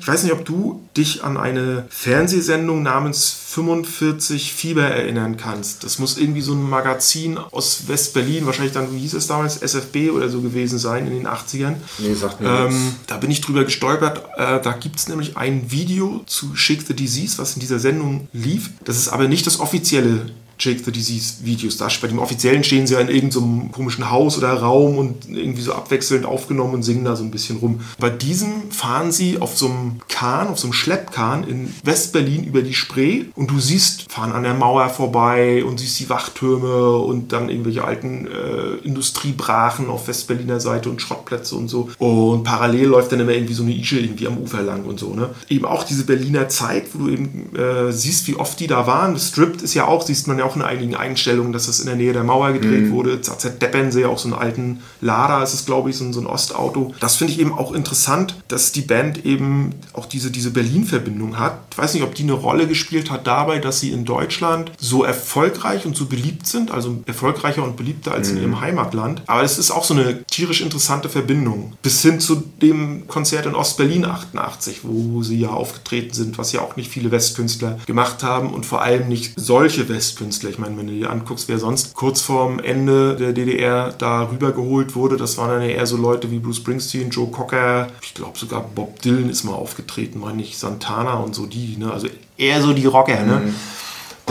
Ich 0.00 0.08
weiß 0.08 0.22
nicht, 0.22 0.32
ob 0.32 0.44
du 0.46 0.88
dich 0.96 1.22
an 1.22 1.36
eine 1.36 1.84
Fernsehsendung 1.90 2.82
namens 2.82 3.28
45 3.28 4.52
Fieber 4.54 4.84
erinnern 4.84 5.36
kannst. 5.36 5.84
Das 5.84 5.98
muss 5.98 6.16
irgendwie 6.16 6.40
so 6.40 6.54
ein 6.54 6.68
Magazin 6.68 7.36
aus 7.36 7.88
West-Berlin, 7.88 8.46
wahrscheinlich 8.46 8.72
dann, 8.72 8.94
wie 8.94 9.00
hieß 9.00 9.12
es 9.12 9.26
damals, 9.26 9.58
SFB 9.58 10.10
oder 10.10 10.30
so 10.30 10.40
gewesen 10.40 10.78
sein 10.78 11.06
in 11.06 11.12
den 11.12 11.26
80ern. 11.26 11.74
Nee, 11.98 12.14
sagt 12.14 12.40
mir. 12.40 12.48
Ähm, 12.48 12.94
da 13.06 13.18
bin 13.18 13.30
ich 13.30 13.42
drüber 13.42 13.64
gestolpert. 13.64 14.24
Äh, 14.36 14.62
da 14.62 14.72
gibt 14.72 14.96
es 14.96 15.08
nämlich 15.08 15.36
ein 15.36 15.70
Video 15.70 16.22
zu 16.26 16.56
Shake 16.56 16.86
the 16.86 16.94
Disease, 16.94 17.36
was 17.36 17.54
in 17.54 17.60
dieser 17.60 17.78
Sendung 17.78 18.28
lief. 18.32 18.70
Das 18.84 18.96
ist 18.96 19.08
aber 19.08 19.28
nicht 19.28 19.46
das 19.46 19.60
offizielle 19.60 20.26
Shake 20.62 20.84
the 20.84 20.92
Disease 20.92 21.44
Videos. 21.44 21.76
Da, 21.76 21.88
bei 22.00 22.08
dem 22.08 22.20
offiziellen 22.20 22.62
stehen 22.62 22.86
sie 22.86 22.94
ja 22.94 23.00
in 23.00 23.08
irgendeinem 23.08 23.72
komischen 23.72 24.10
Haus 24.10 24.38
oder 24.38 24.52
Raum 24.52 24.96
und 24.96 25.28
irgendwie 25.28 25.62
so 25.62 25.72
abwechselnd 25.72 26.24
aufgenommen 26.24 26.74
und 26.74 26.82
singen 26.84 27.04
da 27.04 27.16
so 27.16 27.24
ein 27.24 27.32
bisschen 27.32 27.56
rum. 27.56 27.80
Bei 27.98 28.10
diesem 28.10 28.70
fahren 28.70 29.10
sie 29.10 29.40
auf 29.40 29.56
so 29.56 29.66
einem 29.66 30.00
Kahn, 30.08 30.46
auf 30.46 30.60
so 30.60 30.68
einem 30.68 30.72
Schleppkahn 30.72 31.44
in 31.44 31.74
West-Berlin 31.82 32.44
über 32.44 32.62
die 32.62 32.74
Spree 32.74 33.24
und 33.34 33.50
du 33.50 33.58
siehst, 33.58 34.12
fahren 34.12 34.30
an 34.30 34.44
der 34.44 34.54
Mauer 34.54 34.88
vorbei 34.88 35.64
und 35.64 35.80
siehst 35.80 35.98
die 35.98 36.08
Wachtürme 36.08 36.96
und 36.96 37.32
dann 37.32 37.48
irgendwelche 37.48 37.82
alten 37.82 38.28
äh, 38.28 38.86
Industriebrachen 38.86 39.88
auf 39.88 40.06
Westberliner 40.06 40.60
Seite 40.60 40.90
und 40.90 41.02
Schrottplätze 41.02 41.56
und 41.56 41.68
so. 41.68 41.90
Und 41.98 42.44
parallel 42.44 42.86
läuft 42.86 43.10
dann 43.10 43.20
immer 43.20 43.32
irgendwie 43.32 43.54
so 43.54 43.64
eine 43.64 43.74
Ische 43.74 43.98
irgendwie 43.98 44.28
am 44.28 44.38
Ufer 44.38 44.62
lang 44.62 44.84
und 44.84 45.00
so. 45.00 45.12
Ne? 45.12 45.30
Eben 45.48 45.64
auch 45.64 45.82
diese 45.82 46.04
Berliner 46.04 46.48
Zeit, 46.48 46.84
wo 46.92 47.06
du 47.06 47.10
eben 47.10 47.56
äh, 47.56 47.92
siehst, 47.92 48.28
wie 48.28 48.36
oft 48.36 48.60
die 48.60 48.68
da 48.68 48.86
waren. 48.86 49.18
Stripped 49.18 49.62
ist 49.62 49.74
ja 49.74 49.86
auch, 49.86 50.02
siehst 50.02 50.28
man 50.28 50.38
ja 50.38 50.44
auch 50.44 50.51
in 50.56 50.62
einigen 50.62 50.94
Einstellungen, 50.94 51.52
dass 51.52 51.66
das 51.66 51.80
in 51.80 51.86
der 51.86 51.96
Nähe 51.96 52.12
der 52.12 52.24
Mauer 52.24 52.52
gedreht 52.52 52.90
wurde. 52.90 53.20
ZZ 53.20 53.58
Deppensee, 53.58 54.04
auch 54.04 54.18
so 54.18 54.28
einen 54.28 54.38
alten 54.38 54.80
Lada 55.00 55.42
ist 55.42 55.54
es, 55.54 55.66
glaube 55.66 55.90
ich, 55.90 55.96
so 55.96 56.04
ein, 56.04 56.12
so 56.12 56.20
ein 56.20 56.26
Ostauto. 56.26 56.94
Das 57.00 57.16
finde 57.16 57.32
ich 57.32 57.40
eben 57.40 57.52
auch 57.52 57.72
interessant, 57.72 58.36
dass 58.48 58.72
die 58.72 58.82
Band 58.82 59.24
eben 59.24 59.74
auch 59.92 60.06
diese, 60.06 60.30
diese 60.30 60.50
Berlin-Verbindung 60.50 61.38
hat. 61.38 61.58
Ich 61.70 61.78
weiß 61.78 61.94
nicht, 61.94 62.02
ob 62.02 62.14
die 62.14 62.22
eine 62.22 62.32
Rolle 62.32 62.66
gespielt 62.66 63.10
hat 63.10 63.26
dabei, 63.26 63.58
dass 63.58 63.80
sie 63.80 63.90
in 63.90 64.04
Deutschland 64.04 64.72
so 64.78 65.04
erfolgreich 65.04 65.86
und 65.86 65.96
so 65.96 66.06
beliebt 66.06 66.46
sind, 66.46 66.70
also 66.70 67.02
erfolgreicher 67.06 67.64
und 67.64 67.76
beliebter 67.76 68.12
als 68.12 68.30
in 68.30 68.38
ihrem 68.38 68.60
Heimatland. 68.60 69.22
Aber 69.26 69.42
es 69.42 69.58
ist 69.58 69.70
auch 69.70 69.84
so 69.84 69.94
eine 69.94 70.24
tierisch 70.24 70.60
interessante 70.60 71.08
Verbindung. 71.08 71.72
Bis 71.82 72.02
hin 72.02 72.20
zu 72.20 72.42
dem 72.60 73.06
Konzert 73.08 73.46
in 73.46 73.54
Ostberlin 73.54 74.04
88, 74.04 74.80
wo 74.82 75.22
sie 75.22 75.38
ja 75.38 75.50
aufgetreten 75.50 76.12
sind, 76.12 76.38
was 76.38 76.52
ja 76.52 76.60
auch 76.60 76.76
nicht 76.76 76.90
viele 76.90 77.10
Westkünstler 77.10 77.78
gemacht 77.86 78.22
haben 78.22 78.52
und 78.52 78.66
vor 78.66 78.82
allem 78.82 79.08
nicht 79.08 79.32
solche 79.36 79.88
Westkünstler. 79.88 80.41
Ich 80.50 80.58
meine, 80.58 80.76
wenn 80.76 80.86
du 80.86 80.92
dir 80.92 81.10
anguckst, 81.10 81.48
wer 81.48 81.58
sonst 81.58 81.94
kurz 81.94 82.22
vorm 82.22 82.58
Ende 82.58 83.16
der 83.16 83.32
DDR 83.32 83.92
da 83.96 84.30
rübergeholt 84.30 84.94
wurde, 84.94 85.16
das 85.16 85.38
waren 85.38 85.50
dann 85.50 85.62
eher 85.62 85.86
so 85.86 85.96
Leute 85.96 86.30
wie 86.30 86.38
Bruce 86.38 86.56
Springsteen, 86.56 87.10
Joe 87.10 87.28
Cocker, 87.30 87.88
ich 88.02 88.14
glaube 88.14 88.38
sogar 88.38 88.62
Bob 88.62 89.00
Dylan 89.02 89.28
ist 89.28 89.44
mal 89.44 89.54
aufgetreten, 89.54 90.20
meine 90.20 90.42
ich, 90.42 90.58
Santana 90.58 91.14
und 91.14 91.34
so 91.34 91.46
die, 91.46 91.76
ne? 91.76 91.92
also 91.92 92.08
eher 92.36 92.62
so 92.62 92.72
die 92.72 92.86
Rocker, 92.86 93.22
ne? 93.24 93.54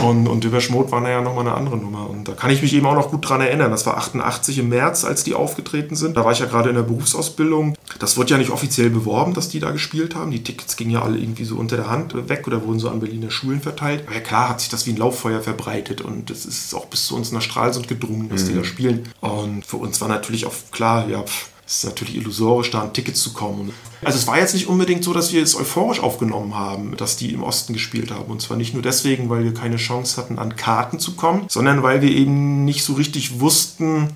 Und, 0.02 0.26
und 0.26 0.42
Depeche 0.42 0.72
Mode 0.72 0.90
war 0.90 1.08
ja 1.08 1.20
nochmal 1.20 1.46
eine 1.46 1.54
andere 1.54 1.76
Nummer. 1.76 2.10
Und 2.10 2.26
da 2.26 2.32
kann 2.32 2.50
ich 2.50 2.60
mich 2.60 2.74
eben 2.74 2.86
auch 2.86 2.94
noch 2.94 3.10
gut 3.10 3.28
dran 3.28 3.40
erinnern. 3.40 3.70
Das 3.70 3.86
war 3.86 3.96
88 3.96 4.58
im 4.58 4.68
März, 4.68 5.04
als 5.04 5.24
die 5.24 5.34
aufgetreten 5.34 5.94
sind. 5.94 6.16
Da 6.16 6.24
war 6.24 6.32
ich 6.32 6.40
ja 6.40 6.46
gerade 6.46 6.70
in 6.70 6.74
der 6.74 6.82
Berufsausbildung. 6.82 7.76
Das 7.98 8.16
wurde 8.16 8.30
ja 8.30 8.38
nicht 8.38 8.50
offiziell 8.50 8.90
beworben, 8.90 9.34
dass 9.34 9.48
die 9.48 9.60
da 9.60 9.70
gespielt 9.70 10.14
haben. 10.14 10.30
Die 10.30 10.42
Tickets 10.42 10.76
gingen 10.76 10.90
ja 10.90 11.02
alle 11.02 11.18
irgendwie 11.18 11.44
so 11.44 11.56
unter 11.56 11.76
der 11.76 11.88
Hand 11.88 12.28
weg 12.28 12.46
oder 12.46 12.64
wurden 12.64 12.80
so 12.80 12.88
an 12.88 13.00
Berliner 13.00 13.30
Schulen 13.30 13.60
verteilt. 13.60 14.04
Aber 14.06 14.14
ja 14.14 14.20
klar 14.20 14.48
hat 14.48 14.60
sich 14.60 14.68
das 14.68 14.86
wie 14.86 14.90
ein 14.90 14.96
Lauffeuer 14.96 15.40
verbreitet. 15.40 16.00
Und 16.00 16.30
es 16.30 16.46
ist 16.46 16.74
auch 16.74 16.86
bis 16.86 17.06
zu 17.06 17.14
uns 17.14 17.30
nach 17.32 17.42
Stralsund 17.42 17.86
gedrungen, 17.86 18.28
dass 18.28 18.46
die 18.46 18.54
da 18.54 18.64
spielen. 18.64 19.08
Und 19.20 19.64
für 19.64 19.76
uns 19.76 20.00
war 20.00 20.08
natürlich 20.08 20.46
auch 20.46 20.54
klar, 20.72 21.08
ja, 21.08 21.22
pff, 21.22 21.48
es 21.72 21.78
ist 21.78 21.84
natürlich 21.84 22.16
illusorisch, 22.16 22.70
da 22.70 22.82
an 22.82 22.92
Tickets 22.92 23.22
zu 23.22 23.32
kommen. 23.32 23.72
Also 24.04 24.18
es 24.18 24.26
war 24.26 24.38
jetzt 24.38 24.52
nicht 24.52 24.66
unbedingt 24.66 25.02
so, 25.02 25.14
dass 25.14 25.32
wir 25.32 25.42
es 25.42 25.56
euphorisch 25.56 26.00
aufgenommen 26.00 26.54
haben, 26.54 26.98
dass 26.98 27.16
die 27.16 27.32
im 27.32 27.42
Osten 27.42 27.72
gespielt 27.72 28.10
haben. 28.10 28.30
Und 28.30 28.42
zwar 28.42 28.58
nicht 28.58 28.74
nur 28.74 28.82
deswegen, 28.82 29.30
weil 29.30 29.42
wir 29.42 29.54
keine 29.54 29.76
Chance 29.76 30.18
hatten, 30.18 30.38
an 30.38 30.54
Karten 30.54 30.98
zu 30.98 31.16
kommen, 31.16 31.46
sondern 31.48 31.82
weil 31.82 32.02
wir 32.02 32.10
eben 32.10 32.66
nicht 32.66 32.84
so 32.84 32.92
richtig 32.92 33.40
wussten, 33.40 34.10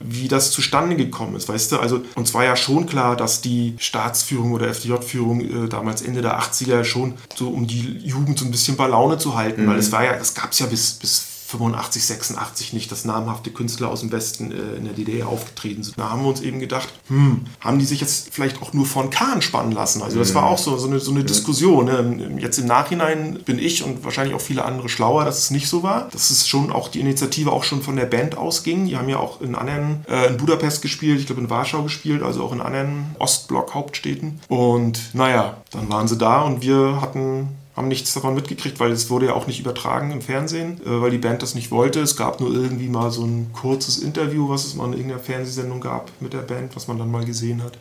wie 0.00 0.26
das 0.26 0.52
zustande 0.52 0.96
gekommen 0.96 1.36
ist, 1.36 1.50
weißt 1.50 1.72
du? 1.72 1.78
Also 1.80 2.00
uns 2.14 2.32
war 2.32 2.44
ja 2.44 2.56
schon 2.56 2.86
klar, 2.86 3.14
dass 3.14 3.42
die 3.42 3.74
Staatsführung 3.76 4.52
oder 4.52 4.68
FDJ-Führung 4.68 5.66
äh, 5.66 5.68
damals 5.68 6.00
Ende 6.00 6.22
der 6.22 6.40
80er 6.40 6.82
schon 6.82 7.14
so 7.34 7.50
um 7.50 7.66
die 7.66 7.98
Jugend 7.98 8.38
so 8.38 8.46
ein 8.46 8.50
bisschen 8.50 8.76
bei 8.76 8.86
Laune 8.86 9.18
zu 9.18 9.36
halten, 9.36 9.66
weil 9.66 9.78
es 9.78 9.92
war 9.92 10.02
ja, 10.02 10.14
das 10.16 10.34
gab 10.34 10.52
es 10.52 10.60
ja 10.60 10.66
bis, 10.66 10.94
bis 10.94 11.31
85, 11.52 12.04
86 12.04 12.72
nicht, 12.72 12.90
dass 12.90 13.04
namhafte 13.04 13.50
Künstler 13.50 13.88
aus 13.88 14.00
dem 14.00 14.10
Westen 14.10 14.52
äh, 14.52 14.76
in 14.76 14.84
der 14.84 14.94
DDR 14.94 15.28
aufgetreten 15.28 15.82
sind. 15.82 15.98
Da 15.98 16.10
haben 16.10 16.22
wir 16.22 16.28
uns 16.28 16.40
eben 16.40 16.60
gedacht, 16.60 16.88
hm, 17.08 17.44
haben 17.60 17.78
die 17.78 17.84
sich 17.84 18.00
jetzt 18.00 18.32
vielleicht 18.32 18.62
auch 18.62 18.72
nur 18.72 18.86
von 18.86 19.10
Kahn 19.10 19.42
spannen 19.42 19.72
lassen? 19.72 20.02
Also 20.02 20.18
das 20.18 20.34
war 20.34 20.46
auch 20.46 20.58
so, 20.58 20.76
so 20.78 20.88
eine, 20.88 20.98
so 20.98 21.10
eine 21.10 21.24
Diskussion. 21.24 21.84
Ne? 21.84 22.38
Jetzt 22.40 22.58
im 22.58 22.66
Nachhinein 22.66 23.38
bin 23.44 23.58
ich 23.58 23.84
und 23.84 24.04
wahrscheinlich 24.04 24.34
auch 24.34 24.40
viele 24.40 24.64
andere 24.64 24.88
schlauer, 24.88 25.24
dass 25.24 25.38
es 25.38 25.50
nicht 25.50 25.68
so 25.68 25.82
war. 25.82 26.08
Dass 26.10 26.30
es 26.30 26.48
schon 26.48 26.72
auch 26.72 26.88
die 26.88 27.00
Initiative 27.00 27.52
auch 27.52 27.64
schon 27.64 27.82
von 27.82 27.96
der 27.96 28.06
Band 28.06 28.36
ausging. 28.36 28.86
Die 28.86 28.96
haben 28.96 29.08
ja 29.08 29.18
auch 29.18 29.40
in 29.40 29.54
anderen, 29.54 30.04
äh, 30.08 30.28
in 30.28 30.38
Budapest 30.38 30.82
gespielt, 30.82 31.20
ich 31.20 31.26
glaube 31.26 31.42
in 31.42 31.50
Warschau 31.50 31.82
gespielt, 31.82 32.22
also 32.22 32.42
auch 32.42 32.52
in 32.52 32.60
anderen 32.60 33.14
Ostblock-Hauptstädten. 33.18 34.40
Und 34.48 35.14
naja, 35.14 35.58
dann 35.70 35.88
waren 35.90 36.08
sie 36.08 36.16
da 36.16 36.42
und 36.42 36.62
wir 36.62 37.00
hatten 37.00 37.48
haben 37.74 37.88
nichts 37.88 38.12
davon 38.12 38.34
mitgekriegt, 38.34 38.80
weil 38.80 38.92
es 38.92 39.08
wurde 39.10 39.26
ja 39.26 39.34
auch 39.34 39.46
nicht 39.46 39.60
übertragen 39.60 40.10
im 40.10 40.20
Fernsehen, 40.20 40.80
äh, 40.84 41.00
weil 41.00 41.10
die 41.10 41.18
Band 41.18 41.42
das 41.42 41.54
nicht 41.54 41.70
wollte. 41.70 42.00
Es 42.00 42.16
gab 42.16 42.40
nur 42.40 42.52
irgendwie 42.52 42.88
mal 42.88 43.10
so 43.10 43.24
ein 43.24 43.50
kurzes 43.52 43.98
Interview, 43.98 44.48
was 44.48 44.64
es 44.64 44.74
mal 44.74 44.86
in 44.86 44.92
irgendeiner 44.94 45.20
Fernsehsendung 45.20 45.80
gab 45.80 46.10
mit 46.20 46.32
der 46.32 46.40
Band, 46.40 46.76
was 46.76 46.88
man 46.88 46.98
dann 46.98 47.10
mal 47.10 47.24
gesehen 47.24 47.62
hat. 47.62 47.78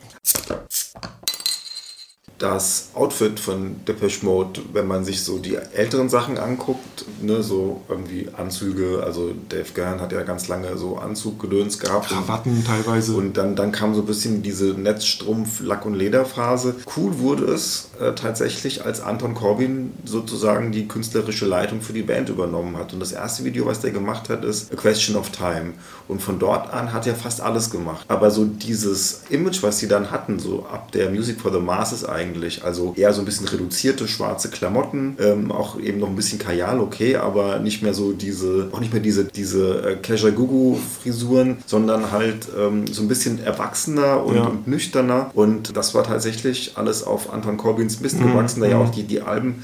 Das 2.41 2.89
Outfit 2.95 3.39
von 3.39 3.85
Depeche 3.85 4.25
Mode, 4.25 4.61
wenn 4.73 4.87
man 4.87 5.05
sich 5.05 5.23
so 5.23 5.37
die 5.37 5.55
älteren 5.55 6.09
Sachen 6.09 6.39
anguckt, 6.39 7.05
ne, 7.21 7.43
so 7.43 7.81
irgendwie 7.87 8.29
Anzüge, 8.35 9.03
also 9.03 9.31
Dave 9.49 9.71
Gern 9.75 10.01
hat 10.01 10.11
ja 10.11 10.23
ganz 10.23 10.47
lange 10.47 10.75
so 10.77 10.97
Anzuggedöns 10.97 11.77
gehabt. 11.77 12.07
Krawatten 12.07 12.65
teilweise. 12.65 13.13
Und 13.13 13.37
dann, 13.37 13.55
dann 13.55 13.71
kam 13.71 13.93
so 13.93 14.01
ein 14.01 14.07
bisschen 14.07 14.41
diese 14.41 14.69
Netzstrumpf, 14.69 15.61
Lack- 15.61 15.85
und 15.85 15.93
Lederphase. 15.93 16.75
Cool 16.97 17.19
wurde 17.19 17.45
es 17.45 17.89
äh, 17.99 18.13
tatsächlich, 18.13 18.85
als 18.85 19.01
Anton 19.01 19.35
Corbin 19.35 19.93
sozusagen 20.03 20.71
die 20.71 20.87
künstlerische 20.87 21.45
Leitung 21.45 21.81
für 21.81 21.93
die 21.93 22.01
Band 22.01 22.29
übernommen 22.29 22.75
hat. 22.77 22.93
Und 22.93 22.99
das 23.01 23.11
erste 23.11 23.43
Video, 23.43 23.67
was 23.67 23.81
der 23.81 23.91
gemacht 23.91 24.29
hat, 24.29 24.43
ist 24.43 24.71
A 24.73 24.75
Question 24.75 25.15
of 25.15 25.29
Time. 25.29 25.73
Und 26.11 26.21
von 26.21 26.39
dort 26.39 26.73
an 26.73 26.91
hat 26.91 27.07
er 27.07 27.15
fast 27.15 27.39
alles 27.39 27.69
gemacht. 27.69 28.03
Aber 28.09 28.31
so 28.31 28.43
dieses 28.43 29.21
Image, 29.29 29.63
was 29.63 29.79
sie 29.79 29.87
dann 29.87 30.11
hatten, 30.11 30.39
so 30.39 30.65
ab 30.69 30.91
der 30.91 31.09
Music 31.09 31.39
for 31.39 31.53
the 31.53 31.59
Masses 31.59 32.03
eigentlich, 32.03 32.65
also 32.65 32.93
eher 32.97 33.13
so 33.13 33.21
ein 33.21 33.25
bisschen 33.25 33.47
reduzierte 33.47 34.09
schwarze 34.09 34.49
Klamotten, 34.49 35.15
ähm, 35.21 35.53
auch 35.53 35.79
eben 35.79 35.99
noch 35.99 36.09
ein 36.09 36.15
bisschen 36.17 36.37
Kajal, 36.37 36.81
okay, 36.81 37.15
aber 37.15 37.59
nicht 37.59 37.81
mehr 37.81 37.93
so 37.93 38.11
diese, 38.11 38.67
auch 38.73 38.81
nicht 38.81 38.91
mehr 38.91 39.01
diese, 39.01 39.23
diese 39.23 39.91
äh, 39.91 39.95
Kajagugu-Frisuren, 39.95 41.57
sondern 41.65 42.11
halt 42.11 42.47
ähm, 42.59 42.87
so 42.87 43.01
ein 43.03 43.07
bisschen 43.07 43.41
erwachsener 43.43 44.23
und, 44.25 44.35
Ja. 44.35 44.43
und 44.43 44.67
nüchterner. 44.67 45.31
Und 45.33 45.75
das 45.77 45.93
war 45.95 46.03
tatsächlich 46.03 46.73
alles 46.75 47.03
auf 47.03 47.33
Anton 47.33 47.55
Corbins 47.57 48.01
Mist 48.01 48.19
gewachsen, 48.19 48.59
der 48.61 48.69
ja 48.71 48.77
auch 48.79 48.89
die, 48.91 49.03
die 49.03 49.21
Alben 49.21 49.63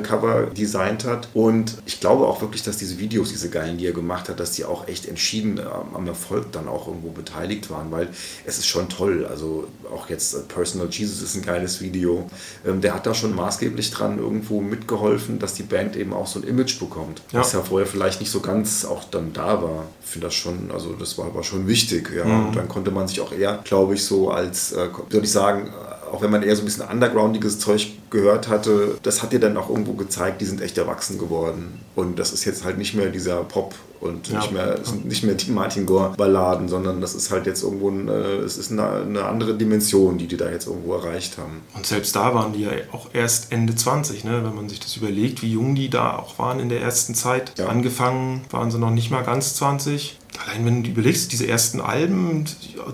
Cover 0.00 0.46
designt 0.46 1.04
hat. 1.04 1.28
Und 1.34 1.76
ich 1.86 2.00
glaube 2.00 2.26
auch 2.26 2.40
wirklich, 2.40 2.62
dass 2.62 2.76
diese 2.76 2.98
Videos, 2.98 3.30
diese 3.30 3.48
geilen, 3.50 3.78
die 3.78 3.86
er 3.86 3.92
gemacht 3.92 4.28
hat, 4.28 4.40
dass 4.40 4.52
die 4.52 4.64
auch 4.64 4.88
echt 4.88 5.06
entschieden 5.06 5.58
ähm, 5.58 5.94
am 5.94 6.06
Erfolg 6.06 6.52
dann 6.52 6.68
auch 6.68 6.88
irgendwo 6.88 7.10
beteiligt 7.10 7.70
waren, 7.70 7.90
weil 7.90 8.08
es 8.44 8.58
ist 8.58 8.66
schon 8.66 8.88
toll. 8.88 9.26
Also 9.28 9.68
auch 9.94 10.08
jetzt 10.10 10.34
äh, 10.34 10.38
Personal 10.40 10.88
Jesus 10.90 11.22
ist 11.22 11.36
ein 11.36 11.42
geiles 11.42 11.80
Video. 11.80 12.28
Ähm, 12.66 12.80
der 12.80 12.94
hat 12.94 13.06
da 13.06 13.14
schon 13.14 13.34
maßgeblich 13.34 13.90
dran 13.90 14.18
irgendwo 14.18 14.60
mitgeholfen, 14.60 15.38
dass 15.38 15.54
die 15.54 15.62
Band 15.62 15.96
eben 15.96 16.12
auch 16.12 16.26
so 16.26 16.40
ein 16.40 16.44
Image 16.46 16.78
bekommt, 16.78 17.22
Ja. 17.32 17.40
was 17.40 17.52
ja 17.52 17.60
vorher 17.62 17.86
vielleicht 17.86 18.20
nicht 18.20 18.30
so 18.30 18.40
ganz 18.40 18.84
auch 18.84 19.04
dann 19.04 19.32
da 19.32 19.62
war. 19.62 19.84
Ich 20.04 20.10
finde 20.10 20.26
das 20.26 20.34
schon, 20.34 20.70
also 20.72 20.92
das 20.94 21.16
war, 21.18 21.34
war 21.34 21.42
schon 21.42 21.66
wichtig. 21.66 22.10
Ja. 22.16 22.24
Und 22.24 22.56
dann 22.56 22.68
konnte 22.68 22.90
man 22.90 23.08
sich 23.08 23.20
auch 23.20 23.32
eher, 23.32 23.60
glaube 23.64 23.94
ich, 23.94 24.04
so 24.04 24.30
als, 24.30 24.72
äh, 24.72 24.88
würde 25.10 25.26
ich 25.26 25.32
sagen, 25.32 25.70
auch 26.12 26.22
wenn 26.22 26.30
man 26.30 26.42
eher 26.42 26.54
so 26.56 26.62
ein 26.62 26.64
bisschen 26.66 26.86
undergroundiges 26.88 27.58
Zeug 27.58 27.92
gehört 28.10 28.48
hatte, 28.48 28.98
das 29.02 29.22
hat 29.22 29.32
dir 29.32 29.40
dann 29.40 29.56
auch 29.56 29.68
irgendwo 29.68 29.92
gezeigt, 29.94 30.40
die 30.40 30.44
sind 30.44 30.60
echt 30.60 30.78
erwachsen 30.78 31.18
geworden. 31.18 31.80
Und 31.94 32.18
das 32.18 32.32
ist 32.32 32.44
jetzt 32.44 32.64
halt 32.64 32.78
nicht 32.78 32.94
mehr 32.94 33.08
dieser 33.08 33.42
Pop 33.44 33.74
und 34.00 34.28
Ja. 34.28 34.38
nicht, 34.38 34.52
mehr, 34.52 34.76
nicht 35.04 35.24
mehr 35.24 35.34
die 35.34 35.50
Martin 35.50 35.86
Gore-Balladen, 35.86 36.68
sondern 36.68 37.00
das 37.00 37.14
ist 37.14 37.30
halt 37.30 37.46
jetzt 37.46 37.62
irgendwo 37.62 37.88
ein, 37.90 38.08
es 38.08 38.58
ist 38.58 38.70
eine, 38.70 38.88
eine 39.02 39.24
andere 39.24 39.54
Dimension, 39.54 40.18
die 40.18 40.26
die 40.26 40.36
da 40.36 40.50
jetzt 40.50 40.66
irgendwo 40.66 40.94
erreicht 40.94 41.38
haben. 41.38 41.62
Und 41.74 41.86
selbst 41.86 42.14
da 42.14 42.34
waren 42.34 42.52
die 42.52 42.62
ja 42.62 42.70
auch 42.92 43.08
erst 43.12 43.52
Ende 43.52 43.74
20, 43.74 44.24
ne? 44.24 44.44
wenn 44.44 44.54
man 44.54 44.68
sich 44.68 44.80
das 44.80 44.96
überlegt, 44.96 45.42
wie 45.42 45.52
jung 45.52 45.74
die 45.74 45.88
da 45.88 46.16
auch 46.18 46.38
waren 46.38 46.60
in 46.60 46.68
der 46.68 46.82
ersten 46.82 47.14
Zeit. 47.14 47.52
Ja. 47.58 47.66
Angefangen 47.68 48.44
waren 48.50 48.70
sie 48.70 48.78
noch 48.78 48.90
nicht 48.90 49.10
mal 49.10 49.22
ganz 49.24 49.54
20. 49.56 50.18
Allein 50.44 50.64
wenn 50.66 50.82
du 50.82 50.90
überlegst, 50.90 51.32
diese 51.32 51.46
ersten 51.46 51.80
Alben, 51.80 52.44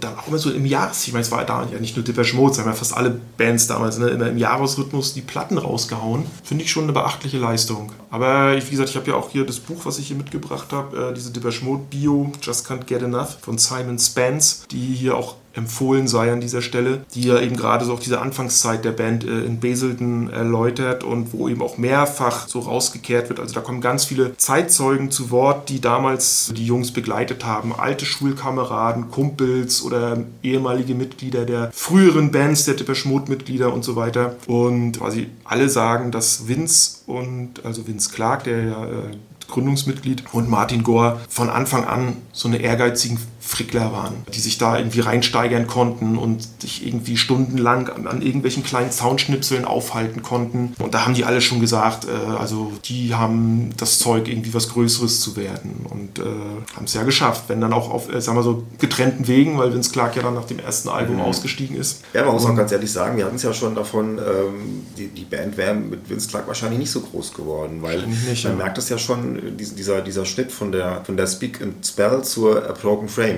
dann 0.00 0.18
auch 0.18 0.28
immer 0.28 0.38
so 0.38 0.50
im 0.50 0.66
Jahres, 0.66 1.06
ich 1.06 1.12
meine, 1.12 1.22
es 1.22 1.30
war 1.30 1.44
da 1.44 1.66
ja 1.72 1.78
nicht 1.78 1.96
nur 1.96 2.04
Depeche 2.04 2.36
Mode, 2.36 2.52
es 2.52 2.58
haben 2.58 2.66
ja 2.66 2.72
fast 2.72 2.96
alle 2.96 3.20
Bands 3.36 3.66
damals 3.66 3.98
ne, 3.98 4.08
immer 4.08 4.28
im 4.28 4.38
Jahresrhythmus 4.38 5.14
die 5.14 5.22
Platten 5.22 5.58
rausgehauen. 5.58 6.24
Finde 6.42 6.64
ich 6.64 6.70
schon 6.70 6.84
eine 6.84 6.92
beachtliche 6.92 7.38
Leistung. 7.38 7.92
Aber 8.10 8.56
wie 8.56 8.70
gesagt, 8.70 8.90
ich 8.90 8.96
habe 8.96 9.10
ja 9.10 9.16
auch 9.16 9.30
hier 9.30 9.44
das 9.44 9.58
Buch, 9.58 9.84
was 9.84 9.98
ich 9.98 10.08
hier 10.08 10.16
mitgebracht 10.16 10.72
habe, 10.72 11.10
äh, 11.10 11.14
diese 11.14 11.30
Depeche 11.30 11.64
Mode 11.64 11.84
Bio, 11.90 12.32
Just 12.40 12.68
Can't 12.68 12.84
Get 12.84 13.02
Enough 13.02 13.38
von 13.40 13.58
Simon 13.58 13.98
Spence, 13.98 14.64
die 14.70 14.94
hier 14.94 15.16
auch 15.16 15.36
empfohlen 15.54 16.08
sei 16.08 16.32
an 16.32 16.40
dieser 16.40 16.62
Stelle, 16.62 17.04
die 17.14 17.22
ja 17.22 17.40
eben 17.40 17.56
gerade 17.56 17.84
so 17.84 17.92
auch 17.92 18.00
diese 18.00 18.20
Anfangszeit 18.20 18.84
der 18.84 18.92
Band 18.92 19.24
äh, 19.24 19.44
in 19.44 19.60
Basildon 19.60 20.30
erläutert 20.30 21.04
und 21.04 21.32
wo 21.32 21.48
eben 21.48 21.62
auch 21.62 21.78
mehrfach 21.78 22.48
so 22.48 22.60
rausgekehrt 22.60 23.28
wird. 23.28 23.40
Also 23.40 23.54
da 23.54 23.60
kommen 23.60 23.80
ganz 23.80 24.04
viele 24.04 24.36
Zeitzeugen 24.36 25.10
zu 25.10 25.30
Wort, 25.30 25.68
die 25.68 25.80
damals 25.80 26.52
die 26.56 26.66
Jungs 26.66 26.92
begleitet 26.92 27.44
haben. 27.44 27.74
Alte 27.74 28.06
Schulkameraden, 28.06 29.10
Kumpels 29.10 29.82
oder 29.82 30.24
ehemalige 30.42 30.94
Mitglieder 30.94 31.44
der 31.44 31.70
früheren 31.72 32.30
Bands, 32.30 32.64
der 32.64 32.74
Depeche 32.74 33.08
Mode 33.08 33.30
Mitglieder 33.30 33.72
und 33.72 33.84
so 33.84 33.96
weiter. 33.96 34.36
Und 34.46 34.98
quasi 34.98 35.28
alle 35.44 35.68
sagen, 35.68 36.10
dass 36.10 36.48
Vince 36.48 37.00
und, 37.06 37.64
also 37.64 37.86
Vince 37.86 38.10
Clark, 38.12 38.44
der 38.44 38.64
ja 38.64 38.84
äh, 38.86 39.16
Gründungsmitglied 39.48 40.24
und 40.32 40.48
Martin 40.48 40.82
Gore 40.82 41.20
von 41.28 41.50
Anfang 41.50 41.84
an 41.84 42.16
so 42.32 42.48
eine 42.48 42.58
ehrgeizigen 42.58 43.18
Frickler 43.44 43.92
waren, 43.92 44.14
die 44.32 44.38
sich 44.38 44.56
da 44.56 44.78
irgendwie 44.78 45.00
reinsteigern 45.00 45.66
konnten 45.66 46.16
und 46.16 46.48
sich 46.60 46.86
irgendwie 46.86 47.16
stundenlang 47.16 47.88
an, 47.88 48.06
an 48.06 48.22
irgendwelchen 48.22 48.62
kleinen 48.62 48.92
Soundschnipseln 48.92 49.64
aufhalten 49.64 50.22
konnten. 50.22 50.74
Und 50.78 50.94
da 50.94 51.04
haben 51.04 51.14
die 51.14 51.24
alle 51.24 51.40
schon 51.40 51.60
gesagt, 51.60 52.06
äh, 52.06 52.36
also 52.36 52.72
die 52.84 53.14
haben 53.14 53.70
das 53.76 53.98
Zeug, 53.98 54.28
irgendwie 54.28 54.54
was 54.54 54.68
Größeres 54.68 55.20
zu 55.20 55.36
werden 55.36 55.86
und 55.90 56.20
äh, 56.20 56.22
haben 56.76 56.84
es 56.84 56.94
ja 56.94 57.02
geschafft, 57.02 57.44
wenn 57.48 57.60
dann 57.60 57.72
auch 57.72 57.90
auf, 57.90 58.12
äh, 58.12 58.20
sagen 58.20 58.38
wir 58.38 58.44
so, 58.44 58.62
getrennten 58.78 59.26
Wegen, 59.26 59.58
weil 59.58 59.74
Vince 59.74 59.90
Clark 59.90 60.14
ja 60.16 60.22
dann 60.22 60.34
nach 60.34 60.46
dem 60.46 60.60
ersten 60.60 60.88
Album 60.88 61.20
ausgestiegen 61.20 61.76
ist. 61.76 62.02
Ja, 62.14 62.24
man 62.24 62.34
muss 62.34 62.46
auch 62.46 62.54
ganz 62.54 62.70
ehrlich 62.70 62.92
sagen, 62.92 63.16
wir 63.16 63.24
hatten 63.24 63.36
es 63.36 63.42
ja 63.42 63.52
schon 63.52 63.74
davon, 63.74 64.18
ähm, 64.18 64.86
die, 64.96 65.08
die 65.08 65.24
Band 65.24 65.56
wäre 65.56 65.74
mit 65.74 66.08
Vince 66.08 66.28
Clark 66.28 66.46
wahrscheinlich 66.46 66.78
nicht 66.78 66.90
so 66.90 67.00
groß 67.00 67.34
geworden, 67.34 67.78
weil 67.82 68.06
nicht, 68.06 68.44
man 68.44 68.52
ja. 68.52 68.58
merkt 68.58 68.78
es 68.78 68.88
ja 68.88 68.98
schon, 68.98 69.36
äh, 69.36 69.50
dies- 69.50 69.74
dieser, 69.74 70.00
dieser 70.00 70.24
Schnitt 70.24 70.52
von 70.52 70.70
der, 70.70 71.02
von 71.04 71.16
der 71.16 71.26
Speak 71.26 71.60
and 71.60 71.84
Spell 71.84 72.22
zur 72.22 72.68
A 72.68 72.72
Broken 72.72 73.08
Frame, 73.08 73.31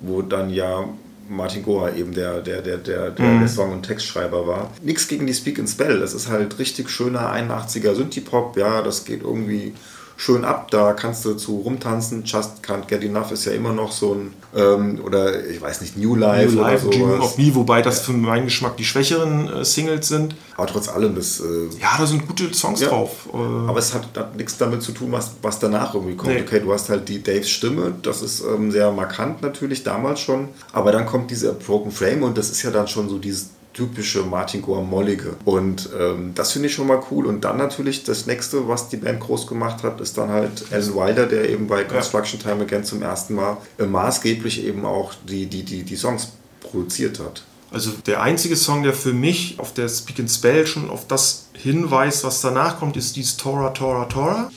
wo 0.00 0.22
dann 0.22 0.50
ja 0.50 0.88
Martin 1.28 1.62
Goa 1.64 1.90
eben 1.92 2.12
der, 2.14 2.40
der, 2.40 2.62
der, 2.62 2.76
der, 2.78 3.10
der, 3.10 3.26
Mhm. 3.26 3.40
der 3.40 3.48
Song- 3.48 3.72
und 3.72 3.82
Textschreiber 3.82 4.46
war. 4.46 4.70
Nichts 4.82 5.08
gegen 5.08 5.26
die 5.26 5.34
Speak 5.34 5.58
and 5.58 5.68
Spell, 5.68 5.98
das 6.00 6.14
ist 6.14 6.28
halt 6.28 6.58
richtig 6.60 6.88
schöner 6.88 7.32
81er 7.32 7.94
Synthie-Pop, 7.94 8.56
ja, 8.56 8.80
das 8.82 9.04
geht 9.04 9.22
irgendwie 9.22 9.72
schön 10.16 10.44
ab, 10.44 10.70
da 10.70 10.92
kannst 10.94 11.24
du 11.24 11.34
zu 11.34 11.56
rumtanzen. 11.60 12.24
Just 12.24 12.64
Can't 12.64 12.86
Get 12.86 13.02
Enough 13.04 13.32
ist 13.32 13.44
ja 13.44 13.52
immer 13.52 13.72
noch 13.72 13.92
so 13.92 14.14
ein, 14.14 14.34
ähm, 14.56 15.00
oder 15.04 15.44
ich 15.46 15.60
weiß 15.60 15.82
nicht, 15.82 15.96
New 15.96 16.14
Life, 16.16 16.54
New 16.54 16.60
Life, 16.62 16.86
oder 16.88 16.96
sowas. 16.98 17.20
of 17.20 17.38
Me, 17.38 17.54
wobei 17.54 17.82
das 17.82 18.00
für 18.00 18.12
meinen 18.12 18.46
Geschmack 18.46 18.76
die 18.76 18.84
schwächeren 18.84 19.48
äh, 19.48 19.64
Singles 19.64 20.08
sind. 20.08 20.34
Aber 20.56 20.66
trotz 20.66 20.88
allem, 20.88 21.14
das, 21.14 21.40
äh, 21.40 21.44
Ja, 21.80 21.96
da 21.98 22.06
sind 22.06 22.26
gute 22.26 22.52
Songs 22.54 22.80
Ja. 22.80 22.88
drauf. 22.88 23.28
Äh, 23.32 23.36
aber 23.36 23.78
es 23.78 23.92
hat, 23.92 24.08
hat 24.16 24.36
nichts 24.36 24.56
damit 24.56 24.82
zu 24.82 24.92
tun, 24.92 25.12
was, 25.12 25.32
was 25.42 25.58
danach 25.58 25.94
irgendwie 25.94 26.16
kommt. 26.16 26.32
Nee. 26.32 26.40
Okay, 26.40 26.60
du 26.60 26.72
hast 26.72 26.88
halt 26.88 27.08
die 27.08 27.22
Daves 27.22 27.50
Stimme, 27.50 27.92
das 28.02 28.22
ist 28.22 28.42
ähm, 28.42 28.70
sehr 28.72 28.90
markant 28.92 29.42
natürlich 29.42 29.82
damals 29.84 30.20
schon. 30.20 30.48
Aber 30.72 30.92
dann 30.92 31.04
kommt 31.04 31.30
diese 31.30 31.52
Broken 31.52 31.90
Frame 31.92 32.22
und 32.22 32.38
das 32.38 32.50
ist 32.50 32.62
ja 32.62 32.70
dann 32.70 32.88
schon 32.88 33.08
so 33.08 33.18
dieses 33.18 33.50
typische 33.76 34.22
Martin 34.22 34.62
Gore 34.62 34.82
Mollige. 34.82 35.36
Und 35.44 35.90
ähm, 35.98 36.32
das 36.34 36.52
finde 36.52 36.68
ich 36.68 36.74
schon 36.74 36.86
mal 36.86 37.02
cool. 37.10 37.26
Und 37.26 37.44
dann 37.44 37.58
natürlich 37.58 38.04
das 38.04 38.26
nächste, 38.26 38.66
was 38.68 38.88
die 38.88 38.96
Band 38.96 39.20
groß 39.20 39.46
gemacht 39.46 39.82
hat, 39.82 40.00
ist 40.00 40.16
dann 40.16 40.30
halt 40.30 40.64
Alan 40.72 40.94
Wilder, 40.94 41.26
der 41.26 41.50
eben 41.50 41.66
bei 41.66 41.84
Construction 41.84 42.40
Time 42.40 42.62
Again 42.62 42.84
zum 42.84 43.02
ersten 43.02 43.34
Mal 43.34 43.58
äh, 43.78 43.84
maßgeblich 43.84 44.64
eben 44.64 44.86
auch 44.86 45.12
die, 45.28 45.46
die, 45.46 45.62
die, 45.62 45.82
die 45.82 45.96
Songs 45.96 46.32
produziert 46.60 47.20
hat. 47.20 47.42
Also 47.70 47.90
der 48.06 48.22
einzige 48.22 48.56
Song, 48.56 48.82
der 48.82 48.94
für 48.94 49.12
mich 49.12 49.58
auf 49.58 49.74
der 49.74 49.88
Speak 49.88 50.20
and 50.20 50.30
Spell 50.30 50.66
schon 50.66 50.88
auf 50.88 51.06
das 51.06 51.48
hinweist, 51.52 52.24
was 52.24 52.40
danach 52.40 52.78
kommt, 52.78 52.96
ist 52.96 53.16
dieses 53.16 53.36
Tora, 53.36 53.70
Tora, 53.70 54.06
Tora. 54.06 54.50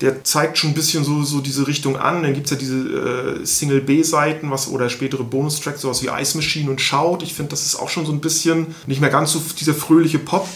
Der 0.00 0.22
zeigt 0.22 0.58
schon 0.58 0.70
ein 0.70 0.74
bisschen 0.74 1.02
so, 1.02 1.22
so 1.24 1.40
diese 1.40 1.66
Richtung 1.66 1.96
an. 1.96 2.22
Dann 2.22 2.34
gibt 2.34 2.46
es 2.46 2.52
ja 2.52 2.56
diese 2.56 3.40
äh, 3.40 3.44
Single-B-Seiten 3.44 4.50
was, 4.50 4.68
oder 4.68 4.88
spätere 4.88 5.24
Bonustracks, 5.24 5.80
sowas 5.80 6.02
wie 6.02 6.08
Ice 6.08 6.36
Machine 6.36 6.70
und 6.70 6.80
Shout. 6.80 7.18
Ich 7.22 7.34
finde, 7.34 7.50
das 7.50 7.66
ist 7.66 7.76
auch 7.76 7.88
schon 7.88 8.06
so 8.06 8.12
ein 8.12 8.20
bisschen 8.20 8.68
nicht 8.86 9.00
mehr 9.00 9.10
ganz 9.10 9.32
so 9.32 9.42
dieser 9.58 9.74
fröhliche 9.74 10.18
Pop. 10.18 10.46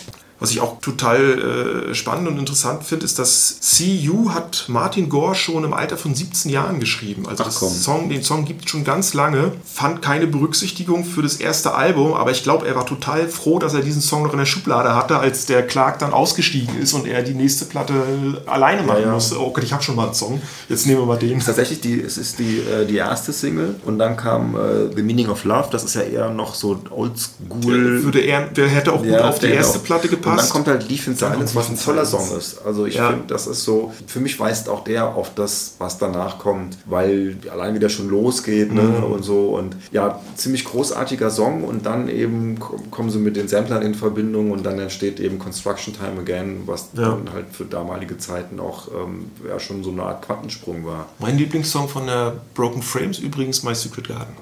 Was 0.42 0.50
ich 0.50 0.60
auch 0.60 0.80
total 0.80 1.90
äh, 1.90 1.94
spannend 1.94 2.28
und 2.28 2.38
interessant 2.38 2.84
finde, 2.84 3.04
ist, 3.04 3.18
dass 3.18 3.58
CU 3.60 4.30
hat 4.30 4.64
Martin 4.68 5.08
Gore 5.08 5.34
schon 5.34 5.62
im 5.64 5.72
Alter 5.72 5.96
von 5.96 6.14
17 6.14 6.50
Jahren 6.50 6.80
geschrieben. 6.80 7.26
Also. 7.28 7.44
Song, 7.48 8.08
den 8.08 8.22
Song 8.22 8.44
gibt 8.44 8.64
es 8.64 8.70
schon 8.70 8.82
ganz 8.82 9.14
lange, 9.14 9.52
fand 9.64 10.02
keine 10.02 10.26
Berücksichtigung 10.26 11.04
für 11.04 11.22
das 11.22 11.36
erste 11.36 11.74
Album, 11.74 12.14
aber 12.14 12.32
ich 12.32 12.42
glaube, 12.42 12.66
er 12.66 12.74
war 12.74 12.86
total 12.86 13.28
froh, 13.28 13.58
dass 13.58 13.74
er 13.74 13.82
diesen 13.82 14.02
Song 14.02 14.24
noch 14.24 14.32
in 14.32 14.38
der 14.38 14.46
Schublade 14.46 14.94
hatte, 14.94 15.18
als 15.18 15.46
der 15.46 15.66
Clark 15.66 16.00
dann 16.00 16.12
ausgestiegen 16.12 16.76
ist 16.78 16.92
und 16.92 17.06
er 17.06 17.22
die 17.22 17.34
nächste 17.34 17.64
Platte 17.64 18.42
alleine 18.46 18.82
machen 18.82 19.02
ja. 19.02 19.12
musste. 19.12 19.40
Oh 19.40 19.52
Gott, 19.52 19.62
ich 19.62 19.72
habe 19.72 19.82
schon 19.82 19.96
mal 19.96 20.06
einen 20.06 20.14
Song. 20.14 20.42
Jetzt 20.68 20.86
nehmen 20.86 21.00
wir 21.00 21.06
mal 21.06 21.18
den. 21.18 21.38
Tatsächlich, 21.38 21.80
die, 21.80 22.00
es 22.00 22.18
ist 22.18 22.38
die, 22.38 22.58
äh, 22.58 22.84
die 22.86 22.96
erste 22.96 23.32
Single 23.32 23.76
und 23.84 23.98
dann 23.98 24.16
kam 24.16 24.56
äh, 24.56 24.94
The 24.94 25.02
Meaning 25.02 25.28
of 25.28 25.44
Love, 25.44 25.68
das 25.70 25.84
ist 25.84 25.94
ja 25.94 26.02
eher 26.02 26.30
noch 26.30 26.54
so 26.54 26.80
oldschool. 26.90 28.02
Würde 28.02 28.20
er, 28.20 28.46
der 28.48 28.68
hätte 28.68 28.92
auch 28.92 29.02
gut 29.02 29.06
Ja, 29.06 29.28
auf 29.28 29.38
die 29.38 29.46
der 29.46 29.56
erste. 29.56 29.78
Platte 29.78 30.08
Und 30.32 30.40
dann 30.40 30.48
kommt 30.50 30.66
halt 30.68 30.88
Leaf 30.88 31.06
in 31.06 31.14
Silence, 31.16 31.54
was 31.54 31.68
ein 31.68 31.78
toller. 31.78 32.04
Song 32.04 32.36
ist. 32.36 32.58
Also 32.64 32.86
ich 32.86 32.96
Ja. 32.96 33.08
finde, 33.10 33.24
das 33.28 33.46
ist 33.46 33.62
so, 33.64 33.92
für 34.06 34.20
mich 34.20 34.38
weist 34.40 34.68
auch 34.68 34.84
der 34.84 35.14
auf 35.14 35.34
das, 35.34 35.74
was 35.78 35.98
danach 35.98 36.38
kommt, 36.38 36.78
weil 36.86 37.36
allein 37.50 37.74
wieder 37.74 37.88
schon 37.88 38.08
losgeht 38.08 38.72
ne? 38.72 38.82
Mhm. 38.82 39.04
und 39.04 39.22
so. 39.22 39.50
Und 39.56 39.76
ja, 39.92 40.20
ziemlich 40.36 40.64
großartiger 40.64 41.30
Song 41.30 41.64
und 41.64 41.86
dann 41.86 42.08
eben 42.08 42.58
kom- 42.58 42.90
kommen 42.90 43.10
sie 43.10 43.18
mit 43.18 43.36
den 43.36 43.48
Samplern 43.48 43.82
in 43.82 43.94
Verbindung 43.94 44.50
und 44.50 44.64
dann 44.64 44.78
entsteht 44.78 45.20
eben 45.20 45.38
Construction 45.38 45.94
Time 45.94 46.20
Again, 46.20 46.62
was 46.66 46.88
Ja. 46.94 47.10
dann 47.10 47.32
halt 47.32 47.46
für 47.52 47.64
damalige 47.64 48.18
Zeiten 48.18 48.58
auch 48.60 48.88
ähm, 48.88 49.30
ja, 49.48 49.58
schon 49.60 49.84
so 49.84 49.90
eine 49.90 50.02
Art 50.02 50.26
Quantensprung 50.26 50.84
war. 50.84 51.06
Mein 51.18 51.38
Lieblingssong 51.38 51.88
von 51.88 52.06
der 52.06 52.34
Broken 52.54 52.82
Frames 52.82 53.18
übrigens 53.18 53.62
My 53.62 53.74
Secret 53.74 54.08
Garden. 54.08 54.34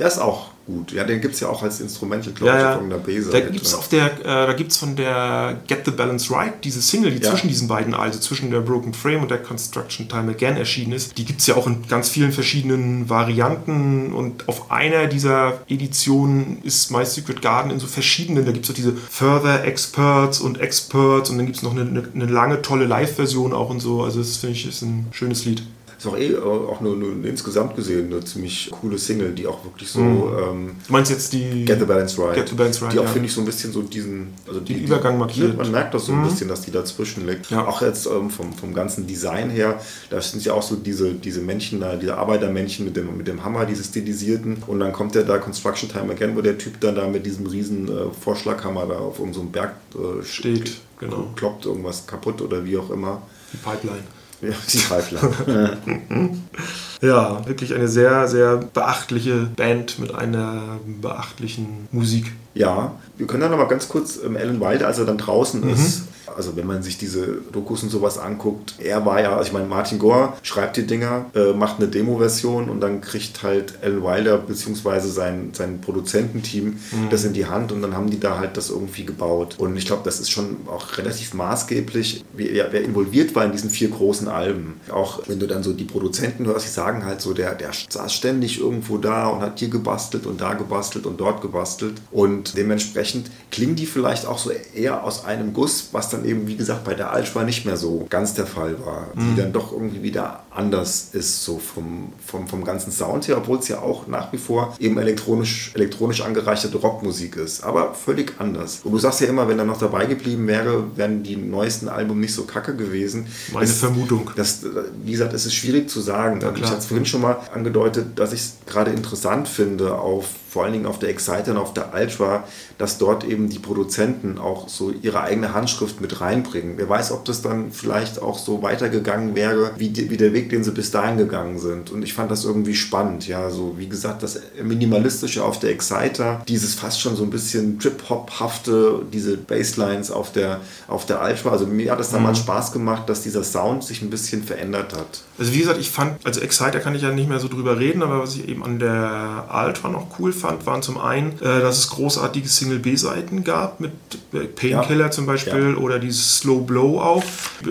Der 0.00 0.08
ist 0.08 0.18
auch 0.18 0.48
gut. 0.66 0.92
Ja, 0.92 1.04
den 1.04 1.20
gibt 1.20 1.34
es 1.34 1.40
ja 1.40 1.48
auch 1.48 1.62
als 1.62 1.80
Instrumental, 1.80 2.32
glaube 2.32 2.52
Ja, 2.52 2.56
ich, 2.56 2.62
ja. 2.62 2.68
auf 2.70 2.76
irgendeiner 2.76 3.02
B-Seite. 3.02 3.40
Da 3.44 3.50
gibt 3.50 3.66
es 3.66 3.74
auf 3.74 3.88
der, 3.88 4.06
äh, 4.20 4.22
da 4.24 4.52
gibt's 4.54 4.78
von 4.78 4.96
der 4.96 5.58
Get 5.66 5.80
the 5.84 5.90
Balance 5.90 6.32
Right, 6.32 6.64
diese 6.64 6.80
Single, 6.80 7.10
die 7.10 7.22
Ja. 7.22 7.30
zwischen 7.30 7.48
diesen 7.48 7.68
beiden, 7.68 7.92
also 7.92 8.18
zwischen 8.18 8.50
der 8.50 8.60
Broken 8.60 8.94
Frame 8.94 9.22
und 9.22 9.30
der 9.30 9.42
Construction 9.42 10.08
Time 10.08 10.30
Again 10.30 10.56
erschienen 10.56 10.92
ist. 10.92 11.18
Die 11.18 11.24
gibt 11.26 11.40
es 11.40 11.46
ja 11.48 11.56
auch 11.56 11.66
in 11.66 11.86
ganz 11.86 12.08
vielen 12.08 12.32
verschiedenen 12.32 13.10
Varianten 13.10 14.12
und 14.14 14.48
auf 14.48 14.70
einer 14.70 15.06
dieser 15.06 15.60
Editionen 15.68 16.62
ist 16.62 16.90
My 16.90 17.04
Secret 17.04 17.42
Garden 17.42 17.70
in 17.70 17.78
so 17.78 17.86
verschiedenen, 17.86 18.46
da 18.46 18.52
gibt 18.52 18.64
es 18.64 18.70
auch 18.70 18.74
diese 18.74 18.94
Further 18.96 19.64
Experts 19.64 20.40
und 20.40 20.60
Experts 20.60 21.28
und 21.28 21.36
dann 21.36 21.44
gibt 21.46 21.58
es 21.58 21.62
noch 21.62 21.72
eine, 21.72 21.82
eine, 21.82 22.08
eine 22.14 22.26
lange, 22.26 22.62
tolle 22.62 22.86
Live-Version 22.86 23.52
auch 23.52 23.68
und 23.68 23.80
so. 23.80 24.02
Also 24.02 24.20
das 24.20 24.38
finde 24.38 24.56
ich 24.56 24.66
ist 24.66 24.80
ein 24.82 25.08
schönes 25.12 25.44
Lied. 25.44 25.62
Ist 26.00 26.06
auch 26.06 26.16
eh 26.16 26.32
äh, 26.32 26.38
auch 26.38 26.80
nur, 26.80 26.96
nur 26.96 27.12
insgesamt 27.26 27.76
gesehen 27.76 28.06
eine 28.10 28.24
ziemlich 28.24 28.70
coole 28.70 28.96
Single, 28.96 29.32
die 29.34 29.46
auch 29.46 29.62
wirklich 29.64 29.90
so 29.90 30.00
Mhm. 30.00 30.38
ähm, 30.38 30.70
Du 30.86 30.92
meinst 30.94 31.10
jetzt 31.10 31.30
die 31.34 31.66
Get 31.66 31.78
the 31.78 31.84
Balance 31.84 32.18
Right. 32.20 32.36
Get 32.36 32.48
the 32.48 32.54
Balance 32.54 32.80
Right, 32.82 32.94
Die 32.94 32.98
auch, 33.00 33.04
ja. 33.04 33.10
finde 33.10 33.26
ich, 33.26 33.34
so 33.34 33.42
ein 33.42 33.44
bisschen 33.44 33.70
so 33.70 33.82
diesen, 33.82 34.28
also 34.48 34.60
die, 34.60 34.72
Den 34.74 34.84
Übergang 34.84 35.18
markiert. 35.18 35.52
Die, 35.52 35.56
man 35.58 35.70
merkt 35.70 35.92
das 35.92 36.06
so 36.06 36.12
ein 36.12 36.20
Mhm. 36.22 36.24
bisschen, 36.24 36.48
dass 36.48 36.62
die 36.62 36.70
dazwischen 36.70 37.26
liegt. 37.26 37.50
Ja. 37.50 37.66
Auch 37.66 37.82
jetzt 37.82 38.06
ähm, 38.06 38.30
vom, 38.30 38.50
vom 38.54 38.72
ganzen 38.72 39.06
Design 39.06 39.50
her, 39.50 39.78
da 40.08 40.20
sind 40.22 40.42
ja 40.42 40.54
auch 40.54 40.62
so 40.62 40.74
diese, 40.76 41.12
diese 41.12 41.42
Männchen 41.42 41.80
da, 41.80 41.96
diese 41.96 42.16
Arbeitermännchen 42.16 42.86
mit 42.86 42.96
dem, 42.96 43.14
mit 43.18 43.28
dem 43.28 43.44
Hammer, 43.44 43.66
diese 43.66 43.84
stilisierten. 43.84 44.62
Und 44.66 44.80
dann 44.80 44.92
kommt 44.94 45.14
ja 45.14 45.22
da 45.22 45.36
Construction 45.36 45.90
Time 45.90 46.10
Again, 46.12 46.34
wo 46.34 46.40
der 46.40 46.56
Typ 46.56 46.80
dann 46.80 46.94
da 46.94 47.06
mit 47.08 47.26
diesem 47.26 47.44
riesen 47.46 47.88
äh, 47.88 48.10
Vorschlaghammer 48.18 48.86
da 48.86 48.94
auf 48.94 49.18
irgendeinem 49.18 49.34
so 49.34 49.40
einem 49.42 49.50
Berg 49.52 49.74
äh, 49.94 50.24
Steht, 50.24 50.78
genau. 50.98 51.26
kloppt 51.36 51.66
irgendwas 51.66 52.06
kaputt 52.06 52.40
oder 52.40 52.64
wie 52.64 52.78
auch 52.78 52.88
immer. 52.88 53.20
die 53.52 53.58
Pipeline. 53.58 54.02
Ja, 54.40 54.52
Pipeline. 54.52 56.38
Ja, 57.00 57.46
wirklich 57.46 57.74
eine 57.74 57.88
sehr, 57.88 58.28
sehr 58.28 58.56
beachtliche 58.58 59.48
Band 59.56 59.98
mit 59.98 60.14
einer 60.14 60.78
beachtlichen 61.00 61.88
Musik. 61.92 62.32
Ja, 62.54 62.92
wir 63.16 63.26
können 63.26 63.42
dann 63.42 63.50
noch 63.52 63.58
mal 63.58 63.68
ganz 63.68 63.88
kurz 63.88 64.18
ähm, 64.24 64.36
Alan 64.36 64.60
Wilder, 64.60 64.86
als 64.88 64.98
er 64.98 65.04
dann 65.06 65.18
draußen 65.18 65.60
Mhm. 65.62 65.70
ist, 65.72 66.02
also 66.36 66.56
wenn 66.56 66.66
man 66.66 66.82
sich 66.82 66.96
diese 66.98 67.26
Dokus 67.52 67.82
und 67.82 67.90
sowas 67.90 68.18
anguckt, 68.18 68.74
er 68.78 69.04
war 69.06 69.20
ja, 69.20 69.32
also 69.36 69.48
ich 69.48 69.52
meine, 69.52 69.66
Martin 69.66 69.98
Gore 69.98 70.32
schreibt 70.42 70.76
die 70.76 70.86
Dinger, 70.86 71.26
äh, 71.34 71.52
macht 71.52 71.78
eine 71.78 71.88
Demo-Version 71.88 72.68
und 72.68 72.80
dann 72.80 73.00
kriegt 73.00 73.42
halt 73.42 73.74
Alan 73.82 74.02
Wilder 74.02 74.38
beziehungsweise 74.38 75.10
sein, 75.10 75.50
sein 75.52 75.80
Produzententeam 75.80 76.66
Mhm. 76.90 77.10
das 77.10 77.24
in 77.24 77.32
die 77.34 77.46
Hand 77.46 77.70
und 77.72 77.82
dann 77.82 77.94
haben 77.96 78.10
die 78.10 78.18
da 78.20 78.38
halt 78.38 78.56
das 78.56 78.70
irgendwie 78.70 79.04
gebaut. 79.04 79.54
Und 79.58 79.76
ich 79.76 79.86
glaube, 79.86 80.02
das 80.04 80.18
ist 80.20 80.30
schon 80.30 80.56
auch 80.66 80.98
relativ 80.98 81.34
maßgeblich, 81.34 82.24
wie, 82.32 82.50
ja, 82.50 82.64
wer 82.70 82.82
involviert 82.82 83.34
war 83.36 83.44
in 83.44 83.52
diesen 83.52 83.70
vier 83.70 83.90
großen 83.90 84.26
Alben. 84.28 84.80
Auch 84.90 85.20
wenn 85.28 85.38
du 85.38 85.46
dann 85.46 85.62
so 85.62 85.72
die 85.72 85.84
Produzenten 85.84 86.46
hörst, 86.46 86.66
die 86.66 86.70
sagen 86.70 86.89
halt 87.04 87.20
so, 87.20 87.34
der, 87.34 87.54
der 87.54 87.70
saß 87.72 88.12
ständig 88.12 88.60
irgendwo 88.60 88.98
da 88.98 89.28
und 89.28 89.40
hat 89.40 89.58
hier 89.58 89.68
gebastelt 89.68 90.26
und 90.26 90.40
da 90.40 90.54
gebastelt 90.54 91.06
und 91.06 91.20
dort 91.20 91.40
gebastelt. 91.40 92.00
Und 92.10 92.56
dementsprechend 92.56 93.30
klingen 93.50 93.76
die 93.76 93.86
vielleicht 93.86 94.26
auch 94.26 94.38
so 94.38 94.50
eher 94.50 95.04
aus 95.04 95.24
einem 95.24 95.52
Guss, 95.52 95.88
was 95.92 96.10
dann 96.10 96.24
eben, 96.24 96.46
wie 96.46 96.56
gesagt, 96.56 96.84
bei 96.84 96.94
der 96.94 97.12
Altschwar 97.12 97.44
nicht 97.44 97.64
mehr 97.64 97.76
so 97.76 98.06
ganz 98.10 98.34
der 98.34 98.46
Fall 98.46 98.84
war. 98.84 99.08
Die 99.14 99.36
dann 99.36 99.52
doch 99.52 99.72
irgendwie 99.72 100.02
wieder 100.02 100.44
anders 100.50 101.10
ist, 101.12 101.44
so 101.44 101.58
vom, 101.58 102.12
vom, 102.24 102.48
vom 102.48 102.64
ganzen 102.64 102.90
Sound 102.92 103.28
her, 103.28 103.38
obwohl 103.38 103.58
es 103.58 103.68
ja 103.68 103.78
auch 103.80 104.06
nach 104.08 104.32
wie 104.32 104.38
vor 104.38 104.74
eben 104.80 104.98
elektronisch, 104.98 105.70
elektronisch 105.74 106.22
angereicherte 106.22 106.76
Rockmusik 106.78 107.36
ist. 107.36 107.62
Aber 107.62 107.94
völlig 107.94 108.34
anders. 108.38 108.80
Und 108.84 108.92
du 108.92 108.98
sagst 108.98 109.20
ja 109.20 109.28
immer, 109.28 109.46
wenn 109.48 109.58
er 109.58 109.64
noch 109.64 109.78
dabei 109.78 110.06
geblieben 110.06 110.46
wäre, 110.46 110.84
wären 110.96 111.22
die 111.22 111.36
neuesten 111.36 111.88
Alben 111.88 112.18
nicht 112.18 112.34
so 112.34 112.44
kacke 112.44 112.74
gewesen. 112.74 113.26
Meine 113.52 113.66
Das- 113.66 113.78
Vermutung. 113.78 114.30
das, 114.36 114.60
wie 115.04 115.12
gesagt, 115.12 115.32
es 115.32 115.46
ist 115.46 115.54
schwierig 115.54 115.88
zu 115.88 116.00
sagen. 116.00 116.42
Und 116.44 116.58
ich 116.58 116.64
hatte 116.64 116.78
es 116.78 116.86
vorhin 116.86 117.06
schon 117.06 117.20
mal 117.22 117.36
angedeutet, 117.54 118.18
dass 118.18 118.32
ich 118.32 118.40
es 118.40 118.52
gerade 118.66 118.90
interessant 118.90 119.48
finde, 119.48 119.94
auf, 119.98 120.26
vor 120.50 120.64
allen 120.64 120.72
Dingen 120.72 120.86
auf 120.86 120.98
der 120.98 121.10
Exciter 121.10 121.52
und 121.52 121.58
auf 121.58 121.72
der 121.74 121.94
Ultra, 121.94 122.42
dass 122.76 122.98
dort 122.98 123.22
eben 123.22 123.48
die 123.48 123.60
Produzenten 123.60 124.38
auch 124.38 124.68
so 124.68 124.90
ihre 124.90 125.20
eigene 125.20 125.54
Handschrift 125.54 126.00
mit 126.00 126.20
reinbringen. 126.20 126.74
Wer 126.76 126.88
weiß, 126.88 127.12
ob 127.12 127.24
das 127.24 127.40
dann 127.40 127.70
vielleicht 127.70 128.20
auch 128.20 128.36
so 128.36 128.60
weitergegangen 128.60 129.36
wäre, 129.36 129.70
wie, 129.76 129.90
die, 129.90 130.10
wie 130.10 130.16
der 130.16 130.32
Weg, 130.32 130.50
den 130.50 130.64
sie 130.64 130.72
bis 130.72 130.90
dahin 130.90 131.18
gegangen 131.18 131.60
sind. 131.60 131.92
Und 131.92 132.02
ich 132.02 132.14
fand 132.14 132.32
das 132.32 132.44
irgendwie 132.44 132.74
spannend. 132.74 133.28
Ja, 133.28 133.48
so 133.48 133.74
wie 133.78 133.88
gesagt, 133.88 134.24
das 134.24 134.40
Minimalistische 134.60 135.44
auf 135.44 135.60
der 135.60 135.70
Exciter, 135.70 136.42
dieses 136.48 136.74
fast 136.74 137.00
schon 137.00 137.14
so 137.14 137.22
ein 137.22 137.30
bisschen 137.30 137.78
Trip-Hop-hafte, 137.78 139.02
diese 139.12 139.36
Basslines 139.36 140.10
auf 140.10 140.32
der, 140.32 140.60
auf 140.88 141.06
der 141.06 141.22
Ultra. 141.22 141.50
Also 141.50 141.66
mir 141.66 141.92
hat 141.92 142.00
es 142.00 142.10
damals 142.10 142.38
Spaß 142.38 142.72
gemacht, 142.72 143.08
dass 143.08 143.22
dieser 143.22 143.44
Sound 143.44 143.84
sich 143.84 144.02
ein 144.02 144.10
bisschen 144.10 144.42
verändert 144.42 144.94
hat. 144.94 145.22
Also 145.38 145.52
wie 145.54 145.60
gesagt, 145.60 145.78
ich 145.78 145.90
fand, 145.90 146.26
also 146.26 146.40
Exciter 146.40 146.80
kann 146.80 146.96
ich 146.96 147.02
ja 147.02 147.12
nicht 147.12 147.28
mehr 147.28 147.38
so 147.38 147.46
drüber 147.46 147.78
reden, 147.78 148.02
aber 148.02 148.20
was 148.20 148.34
ich 148.34 148.48
eben 148.48 148.64
an 148.64 148.80
der 148.80 149.48
Ultra 149.52 149.88
noch 149.88 150.18
cool 150.18 150.32
fand, 150.32 150.39
waren 150.42 150.82
zum 150.82 150.98
einen, 150.98 151.32
äh, 151.40 151.60
dass 151.60 151.78
es 151.78 151.90
großartige 151.90 152.48
Single-B-Seiten 152.48 153.44
gab, 153.44 153.80
mit 153.80 153.92
äh, 154.32 154.40
Painkiller 154.40 155.06
Ja. 155.06 155.10
zum 155.10 155.26
Beispiel 155.26 155.74
oder 155.76 155.98
dieses 155.98 156.38
Slow 156.38 156.60
Blow 156.60 157.00
auch, 157.00 157.22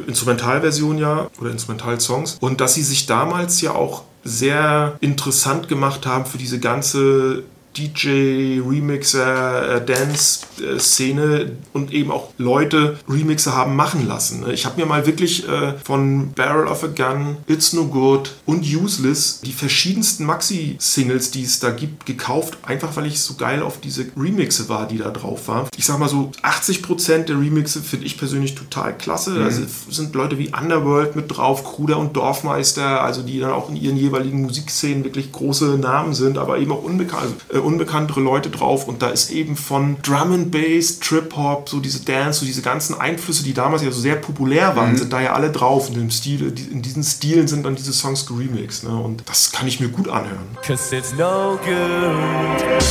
Instrumentalversion 0.07 0.97
ja 0.97 1.27
oder 1.39 1.51
Instrumentalsongs. 1.51 2.37
Und 2.39 2.61
dass 2.61 2.73
sie 2.75 2.83
sich 2.83 3.05
damals 3.05 3.61
ja 3.61 3.73
auch 3.73 4.03
sehr 4.23 4.97
interessant 4.99 5.67
gemacht 5.69 6.05
haben 6.05 6.25
für 6.25 6.37
diese 6.37 6.59
ganze 6.59 7.43
DJ, 7.77 8.61
Remixer, 8.61 9.75
äh, 9.75 9.85
Dance-Szene 9.85 11.51
und 11.73 11.93
eben 11.93 12.11
auch 12.11 12.31
Leute 12.37 12.97
Remixer 13.07 13.55
haben 13.55 13.75
machen 13.75 14.07
lassen. 14.07 14.41
ne? 14.41 14.53
Ich 14.53 14.65
habe 14.65 14.79
mir 14.79 14.85
mal 14.85 15.05
wirklich 15.05 15.47
äh, 15.47 15.73
von 15.83 16.33
Barrel 16.33 16.67
of 16.67 16.83
a 16.83 16.87
Gun, 16.87 17.37
It's 17.47 17.73
No 17.73 17.85
Good 17.85 18.35
und 18.45 18.65
Useless 18.65 19.41
die 19.41 19.53
verschiedensten 19.53 20.25
Maxi-Singles, 20.25 21.31
die 21.31 21.43
es 21.43 21.59
da 21.59 21.69
gibt, 21.71 22.05
gekauft, 22.05 22.57
einfach 22.63 22.95
weil 22.95 23.05
ich 23.05 23.21
so 23.21 23.35
geil 23.35 23.61
auf 23.61 23.79
diese 23.79 24.07
Remixe 24.17 24.67
war, 24.69 24.87
die 24.87 24.97
da 24.97 25.09
drauf 25.09 25.47
waren. 25.47 25.67
Ich 25.77 25.85
sag 25.85 25.99
mal 25.99 26.09
so, 26.09 26.31
80% 26.43 27.25
der 27.25 27.39
Remixe 27.39 27.81
finde 27.81 28.05
ich 28.05 28.17
persönlich 28.17 28.55
total 28.55 28.97
klasse. 28.97 29.43
Also 29.43 29.61
sind 29.89 30.15
Leute 30.15 30.37
wie 30.37 30.49
Underworld 30.49 31.15
mit 31.15 31.35
drauf, 31.35 31.63
Kruder 31.63 31.97
und 31.97 32.15
Dorfmeister, 32.15 33.01
also 33.03 33.21
die 33.21 33.39
dann 33.39 33.51
auch 33.51 33.69
in 33.69 33.75
ihren 33.75 33.97
jeweiligen 33.97 34.41
Musikszenen 34.41 35.03
wirklich 35.03 35.31
große 35.31 35.77
Namen 35.77 36.13
sind, 36.13 36.37
aber 36.37 36.57
eben 36.57 36.71
auch 36.71 36.83
unbekannt, 36.83 37.35
äh, 37.59 37.61
unbekanntere 37.61 38.19
Leute 38.19 38.49
drauf. 38.49 38.87
Und 38.87 39.01
da 39.01 39.09
ist 39.09 39.31
eben 39.31 39.55
von 39.55 39.97
Drum 40.01 40.33
and 40.33 40.51
Bass, 40.51 40.99
Trip 40.99 41.35
Hop, 41.35 41.69
so 41.69 41.79
diese 41.79 42.01
Dance, 42.01 42.39
so 42.39 42.45
diese 42.45 42.61
ganzen 42.61 42.99
Einflüsse, 42.99 43.43
die 43.43 43.53
damals 43.53 43.83
ja 43.83 43.91
so 43.91 43.99
sehr 43.99 44.15
populär 44.15 44.75
waren, 44.75 44.95
sind 44.97 45.13
da 45.13 45.21
ja 45.21 45.33
alle 45.33 45.51
drauf. 45.51 45.89
Und 45.89 45.97
im 45.97 46.09
Stil, 46.11 46.53
in 46.71 46.81
diesen 46.81 47.03
Stilen 47.03 47.47
sind 47.47 47.65
dann 47.65 47.75
diese 47.75 47.93
Songs 47.93 48.25
geremixed. 48.25 48.83
Ne? 48.83 48.89
Und 48.89 49.23
das 49.27 49.51
kann 49.51 49.67
ich 49.67 49.79
mir 49.79 49.89
gut 49.89 50.07
anhören. 50.09 50.57
Cause 50.65 50.95
it's 50.95 51.13
no 51.13 51.59
good. 51.63 52.89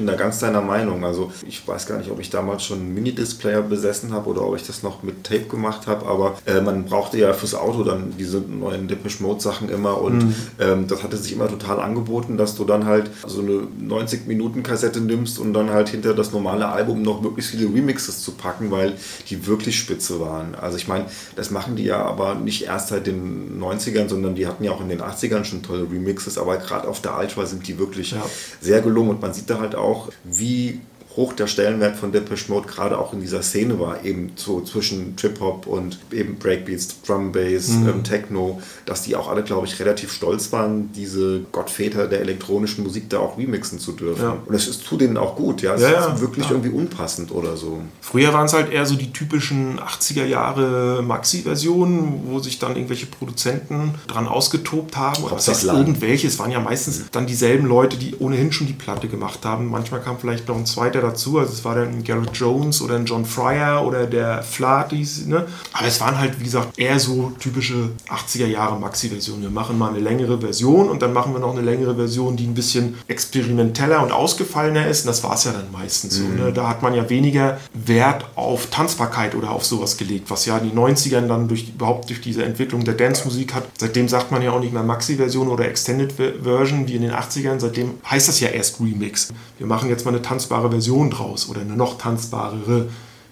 Bin 0.00 0.06
da 0.06 0.14
ganz 0.14 0.38
deiner 0.38 0.62
Meinung. 0.62 1.04
Also 1.04 1.30
ich 1.46 1.66
weiß 1.68 1.86
gar 1.86 1.98
nicht, 1.98 2.10
ob 2.10 2.18
ich 2.20 2.30
damals 2.30 2.64
schon 2.64 2.78
einen 2.78 2.94
Mini-Displayer 2.94 3.60
besessen 3.60 4.12
habe 4.14 4.30
oder 4.30 4.42
ob 4.46 4.56
ich 4.56 4.66
das 4.66 4.82
noch 4.82 5.02
mit 5.02 5.24
Tape 5.24 5.42
gemacht 5.44 5.86
habe, 5.86 6.06
aber 6.06 6.38
äh, 6.46 6.62
man 6.62 6.86
brauchte 6.86 7.18
ja 7.18 7.34
fürs 7.34 7.54
Auto 7.54 7.84
dann 7.84 8.14
diese 8.18 8.38
neuen 8.40 8.88
Depeche 8.88 9.22
Mode 9.22 9.40
Sachen 9.42 9.68
immer 9.68 10.00
und 10.00 10.34
ähm, 10.58 10.86
das 10.88 11.02
hatte 11.02 11.18
sich 11.18 11.32
immer 11.34 11.48
total 11.48 11.80
angeboten, 11.80 12.38
dass 12.38 12.56
du 12.56 12.64
dann 12.64 12.86
halt 12.86 13.10
so 13.26 13.42
eine 13.42 13.62
90 13.78 14.26
Minuten 14.26 14.62
Kassette 14.62 15.00
nimmst 15.02 15.38
und 15.38 15.52
dann 15.52 15.68
halt 15.70 15.90
hinter 15.90 16.14
das 16.14 16.32
normale 16.32 16.66
Album 16.68 17.02
noch 17.02 17.20
möglichst 17.20 17.50
viele 17.50 17.66
Remixes 17.66 18.22
zu 18.22 18.32
packen, 18.32 18.70
weil 18.70 18.94
die 19.28 19.46
wirklich 19.46 19.78
spitze 19.78 20.18
waren. 20.20 20.54
Also 20.54 20.78
ich 20.78 20.88
meine, 20.88 21.04
das 21.36 21.50
machen 21.50 21.76
die 21.76 21.84
ja 21.84 22.02
aber 22.02 22.36
nicht 22.36 22.64
erst 22.64 22.88
seit 22.88 23.06
den 23.06 23.60
90ern, 23.60 24.08
sondern 24.08 24.34
die 24.34 24.46
hatten 24.46 24.64
ja 24.64 24.70
auch 24.70 24.80
in 24.80 24.88
den 24.88 25.02
80ern 25.02 25.44
schon 25.44 25.62
tolle 25.62 25.82
Remixes, 25.82 26.38
aber 26.38 26.56
gerade 26.56 26.88
auf 26.88 27.02
der 27.02 27.18
Ultra 27.18 27.44
sind 27.44 27.68
die 27.68 27.78
wirklich 27.78 28.12
Ja. 28.12 28.22
sehr 28.62 28.80
gelungen 28.80 29.10
und 29.10 29.20
man 29.20 29.34
sieht 29.34 29.50
da 29.50 29.58
halt 29.60 29.74
auch, 29.74 29.89
wie 30.24 30.80
hoch 31.16 31.32
der 31.32 31.48
Stellenwert 31.48 31.96
von 31.96 32.12
Depeche 32.12 32.50
Mode 32.52 32.68
gerade 32.68 32.96
auch 32.98 33.12
in 33.12 33.20
dieser 33.20 33.42
Szene 33.42 33.80
war, 33.80 34.04
eben 34.04 34.30
so 34.36 34.60
zwischen 34.60 35.16
Trip-Hop 35.16 35.66
und 35.66 35.98
eben 36.12 36.36
Breakbeats, 36.36 37.02
Drum 37.06 37.32
Bass, 37.32 37.68
Mhm. 37.68 37.88
ähm, 37.88 38.04
Techno, 38.04 38.62
dass 38.86 39.02
die 39.02 39.16
auch 39.16 39.28
alle, 39.28 39.42
glaube 39.42 39.66
ich, 39.66 39.80
relativ 39.80 40.12
stolz 40.12 40.52
waren, 40.52 40.92
diese 40.92 41.40
Gottväter 41.50 42.06
der 42.06 42.20
elektronischen 42.20 42.84
Musik 42.84 43.10
da 43.10 43.18
auch 43.18 43.36
remixen 43.36 43.78
zu 43.80 43.92
dürfen. 43.92 44.22
Ja. 44.22 44.36
Und 44.46 44.54
es 44.54 44.68
ist 44.68 44.86
tut 44.86 45.00
denen 45.00 45.16
auch 45.16 45.34
gut, 45.34 45.62
ja. 45.62 45.74
Es 45.74 45.82
Ja, 45.82 45.90
ja, 45.90 46.06
ist 46.14 46.20
wirklich 46.20 46.46
klar. 46.46 46.58
irgendwie 46.58 46.76
unpassend 46.78 47.32
oder 47.32 47.56
so. 47.56 47.80
Früher 48.00 48.32
waren 48.32 48.46
es 48.46 48.52
halt 48.52 48.70
eher 48.72 48.86
so 48.86 48.94
die 48.94 49.12
typischen 49.12 49.80
80er 49.80 50.24
Jahre 50.24 51.02
Maxi-Versionen, 51.02 52.22
wo 52.26 52.38
sich 52.38 52.58
dann 52.58 52.76
irgendwelche 52.76 53.06
Produzenten 53.06 53.94
dran 54.06 54.28
ausgetobt 54.28 54.96
haben. 54.96 55.22
Oder 55.24 55.36
was 55.36 55.48
heißt 55.48 55.64
irgendwelche? 55.64 56.26
Es 56.28 56.38
waren 56.38 56.50
ja 56.50 56.60
meistens 56.60 57.02
dann 57.10 57.26
dieselben 57.26 57.66
Leute, 57.66 57.96
die 57.96 58.14
ohnehin 58.18 58.52
schon 58.52 58.66
die 58.66 58.72
Platte 58.72 59.08
gemacht 59.08 59.44
haben. 59.44 59.66
Manchmal 59.70 60.00
kam 60.00 60.18
vielleicht 60.18 60.48
noch 60.48 60.56
ein 60.56 60.66
zweiter 60.66 61.00
dazu. 61.10 61.38
Also 61.38 61.52
es 61.52 61.64
war 61.64 61.74
dann 61.74 61.88
ein 61.88 62.04
Garrett 62.04 62.30
Jones 62.36 62.80
oder 62.82 62.96
ein 62.96 63.04
John 63.06 63.24
Fryer 63.24 63.84
oder 63.86 64.06
der 64.06 64.42
Flaties. 64.42 65.26
Ne? 65.26 65.46
Aber 65.72 65.86
es 65.86 66.00
waren 66.00 66.18
halt, 66.18 66.38
wie 66.40 66.44
gesagt, 66.44 66.78
eher 66.78 66.98
so 66.98 67.32
typische 67.38 67.90
80er 68.08 68.46
Jahre 68.46 68.78
Maxi-Versionen. 68.78 69.42
Wir 69.42 69.50
machen 69.50 69.78
mal 69.78 69.90
eine 69.90 70.00
längere 70.00 70.40
Version 70.40 70.88
und 70.88 71.02
dann 71.02 71.12
machen 71.12 71.32
wir 71.32 71.40
noch 71.40 71.52
eine 71.52 71.62
längere 71.62 71.94
Version, 71.94 72.36
die 72.36 72.46
ein 72.46 72.54
bisschen 72.54 72.94
experimenteller 73.08 74.02
und 74.02 74.12
ausgefallener 74.12 74.86
ist. 74.86 75.02
Und 75.02 75.08
das 75.08 75.22
war 75.22 75.34
es 75.34 75.44
ja 75.44 75.52
dann 75.52 75.70
meistens 75.72 76.14
so. 76.16 76.24
Ne? 76.24 76.52
Da 76.52 76.68
hat 76.68 76.82
man 76.82 76.94
ja 76.94 77.08
weniger 77.10 77.58
Wert 77.74 78.24
auf 78.36 78.66
Tanzbarkeit 78.66 79.34
oder 79.34 79.50
auf 79.50 79.64
sowas 79.64 79.96
gelegt, 79.96 80.30
was 80.30 80.46
ja 80.46 80.58
in 80.58 80.70
den 80.70 80.78
90ern 80.78 81.26
dann 81.26 81.48
durch, 81.48 81.68
überhaupt 81.68 82.08
durch 82.08 82.20
diese 82.20 82.44
Entwicklung 82.44 82.84
der 82.84 82.94
Dance-Musik 82.94 83.54
hat. 83.54 83.64
Seitdem 83.78 84.08
sagt 84.08 84.30
man 84.32 84.42
ja 84.42 84.52
auch 84.52 84.60
nicht 84.60 84.72
mehr 84.72 84.82
Maxi-Version 84.82 85.48
oder 85.48 85.66
Extended 85.68 86.12
Ver- 86.12 86.32
Version 86.42 86.86
wie 86.88 86.96
in 86.96 87.02
den 87.02 87.12
80ern. 87.12 87.58
Seitdem 87.60 87.94
heißt 88.08 88.28
das 88.28 88.40
ja 88.40 88.48
erst 88.48 88.80
Remix. 88.80 89.32
Wir 89.58 89.66
machen 89.66 89.88
jetzt 89.88 90.04
mal 90.04 90.10
eine 90.12 90.22
tanzbare 90.22 90.70
Version 90.70 90.89
draus 91.10 91.48
oder 91.48 91.60
eine 91.60 91.74
noch 91.74 91.98
tanzbarere. 91.98 92.88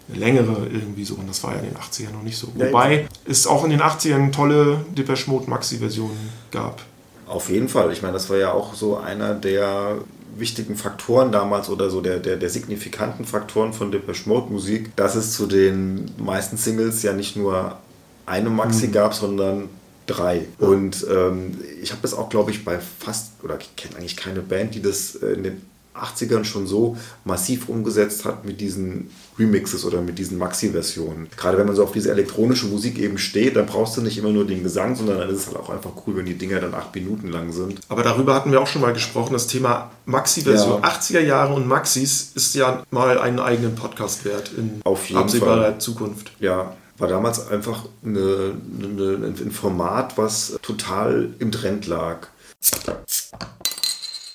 Eine 0.09 0.19
längere 0.19 0.67
irgendwie 0.73 1.05
so. 1.05 1.15
Und 1.15 1.29
das 1.29 1.43
war 1.43 1.53
ja 1.53 1.59
in 1.61 1.67
den 1.67 1.77
80ern 1.77 2.13
noch 2.13 2.23
nicht 2.23 2.39
so. 2.39 2.49
Wobei 2.55 3.07
es 3.27 3.47
auch 3.47 3.65
in 3.65 3.71
den 3.71 3.81
80ern 3.81 4.33
tolle 4.33 4.85
Depeche 4.97 5.31
Mode 5.31 5.51
Maxi-Versionen 5.51 6.31
gab. 6.51 6.81
Auf 7.27 7.51
jeden 7.51 7.69
Fall. 7.69 7.93
Ich 7.93 8.01
meine, 8.01 8.15
das 8.15 8.31
war 8.31 8.39
ja 8.39 8.53
auch 8.53 8.75
so 8.75 8.97
einer 8.97 9.35
der 9.35 9.99
wichtigen 10.37 10.77
Faktoren 10.77 11.33
damals 11.33 11.69
oder 11.69 11.91
so 11.91 12.01
der, 12.01 12.19
der, 12.19 12.37
der 12.37 12.49
signifikanten 12.49 13.25
Faktoren 13.25 13.73
von 13.73 13.91
Depeche 13.91 14.29
Mode 14.29 14.53
Musik, 14.53 14.95
dass 14.97 15.15
es 15.15 15.35
zu 15.35 15.47
den 15.47 16.11
meisten 16.17 16.57
Singles 16.57 17.03
ja 17.03 17.13
nicht 17.13 17.37
nur 17.37 17.77
eine 18.25 18.51
Maxi 18.51 18.89
gab, 18.89 19.15
sondern 19.15 19.69
drei. 20.07 20.47
Und 20.59 21.07
ähm, 21.11 21.59
ich 21.83 21.91
habe 21.91 22.03
das 22.03 22.15
auch, 22.15 22.29
glaube 22.29 22.51
ich, 22.51 22.65
bei 22.65 22.79
fast, 22.79 23.33
oder 23.43 23.59
ich 23.61 23.77
kenne 23.77 23.97
eigentlich 23.97 24.17
keine 24.17 24.41
Band, 24.41 24.75
die 24.75 24.83
das 24.83 25.17
äh, 25.17 25.33
in 25.33 25.43
den 25.43 25.63
80ern 26.03 26.45
schon 26.45 26.67
so 26.67 26.97
massiv 27.25 27.69
umgesetzt 27.69 28.25
hat 28.25 28.45
mit 28.45 28.61
diesen 28.61 29.11
Remixes 29.39 29.85
oder 29.85 30.01
mit 30.01 30.19
diesen 30.19 30.39
Maxi-Versionen. 30.39 31.29
Gerade 31.37 31.59
wenn 31.59 31.67
man 31.67 31.77
so 31.77 31.85
auf 31.85 31.93
diese 31.93 32.11
elektronische 32.11 32.67
Musik 32.67 32.99
eben 32.99 33.19
steht, 33.19 33.57
dann 33.57 33.67
brauchst 33.67 33.97
du 33.97 34.01
nicht 34.03 34.19
immer 34.19 34.31
nur 34.31 34.47
den 34.47 34.63
Gesang, 34.63 34.97
sondern 34.97 35.19
dann 35.19 35.31
ist 35.31 35.41
es 35.41 35.47
halt 35.47 35.57
auch 35.59 35.71
einfach 35.71 35.91
cool, 36.07 36.17
wenn 36.17 36.27
die 36.27 36.35
Dinger 36.37 36.61
dann 36.61 36.75
acht 36.75 36.95
Minuten 36.95 37.29
lang 37.29 37.53
sind. 37.53 37.81
Aber 37.89 38.03
darüber 38.03 38.35
hatten 38.35 38.51
wir 38.51 38.61
auch 38.61 38.67
schon 38.67 38.83
mal 38.83 38.93
gesprochen. 38.93 39.33
Das 39.33 39.47
Thema 39.47 39.91
Maxi-Version 40.07 40.83
Ja. 40.83 40.89
80er 40.89 41.21
Jahre 41.21 41.55
und 41.55 41.67
Maxis 41.67 42.33
ist 42.35 42.55
ja 42.55 42.83
mal 42.91 43.19
einen 43.19 43.39
eigenen 43.39 43.75
Podcast 43.75 44.25
wert 44.25 44.51
in 44.57 44.81
Auf 44.85 45.09
jeden 45.09 45.21
absehbarer 45.21 45.63
Fall. 45.63 45.79
Zukunft. 45.79 46.33
Ja, 46.41 46.77
war 46.99 47.07
damals 47.09 47.47
einfach 47.49 47.85
eine, 48.05 48.55
eine, 48.83 49.27
ein 49.27 49.51
Format, 49.53 50.19
was 50.19 50.59
total 50.63 51.29
im 51.39 51.53
Trend 51.53 51.87
lag. 51.87 52.27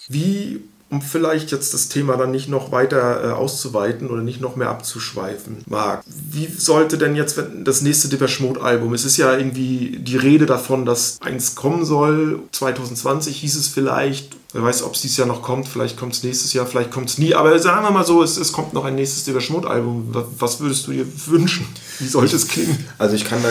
Wie, 0.08 0.62
um 0.94 1.02
vielleicht 1.02 1.52
jetzt 1.52 1.74
das 1.74 1.90
Thema 1.90 2.18
dann 2.18 2.30
nicht 2.30 2.48
noch 2.48 2.72
weiter 2.72 3.24
äh, 3.24 3.32
auszuweiten 3.32 4.12
oder 4.12 4.22
nicht 4.22 4.40
noch 4.40 4.56
mehr 4.56 4.70
abzuschweifen, 4.70 5.64
Marc, 5.66 6.04
wie 6.06 6.46
sollte 6.46 7.00
denn 7.00 7.16
jetzt 7.16 7.42
das 7.64 7.82
nächste 7.82 8.10
Depeche 8.10 8.44
Mode 8.44 8.62
Album, 8.62 8.94
es 8.94 9.04
ist 9.04 9.18
ja 9.18 9.36
irgendwie 9.36 9.98
die 10.00 10.18
Rede 10.18 10.46
davon, 10.46 10.86
dass 10.86 11.18
eins 11.22 11.56
kommen 11.56 11.84
soll, 11.84 12.42
2020 12.52 13.38
hieß 13.38 13.56
es 13.56 13.68
vielleicht, 13.68 14.36
wer 14.54 14.64
weiß, 14.64 14.84
ob 14.84 14.94
es 14.96 15.02
dieses 15.02 15.18
Jahr 15.18 15.28
noch 15.28 15.42
kommt, 15.42 15.68
vielleicht 15.68 15.98
kommt 15.98 16.14
es 16.14 16.24
nächstes 16.24 16.54
Jahr, 16.54 16.66
vielleicht 16.66 16.92
kommt 16.92 17.10
es 17.10 17.18
nie, 17.18 17.34
aber 17.36 17.58
sagen 17.60 17.84
wir 17.84 17.92
mal 17.92 18.06
so, 18.06 18.22
es, 18.24 18.38
es 18.38 18.52
kommt 18.52 18.74
noch 18.74 18.86
ein 18.86 18.96
nächstes 18.96 19.24
Depeche 19.26 19.52
Mode 19.52 19.68
Album. 19.68 20.14
Wa- 20.14 20.26
Was 20.40 20.60
würdest 20.60 20.88
du 20.88 20.92
dir 20.92 21.06
wünschen? 21.28 21.66
Wie 22.00 22.08
sollte 22.08 22.36
es 22.36 22.48
klingen? 22.48 22.78
Also 22.98 23.16
ich 23.16 23.26
kann 23.26 23.42
da, 23.44 23.50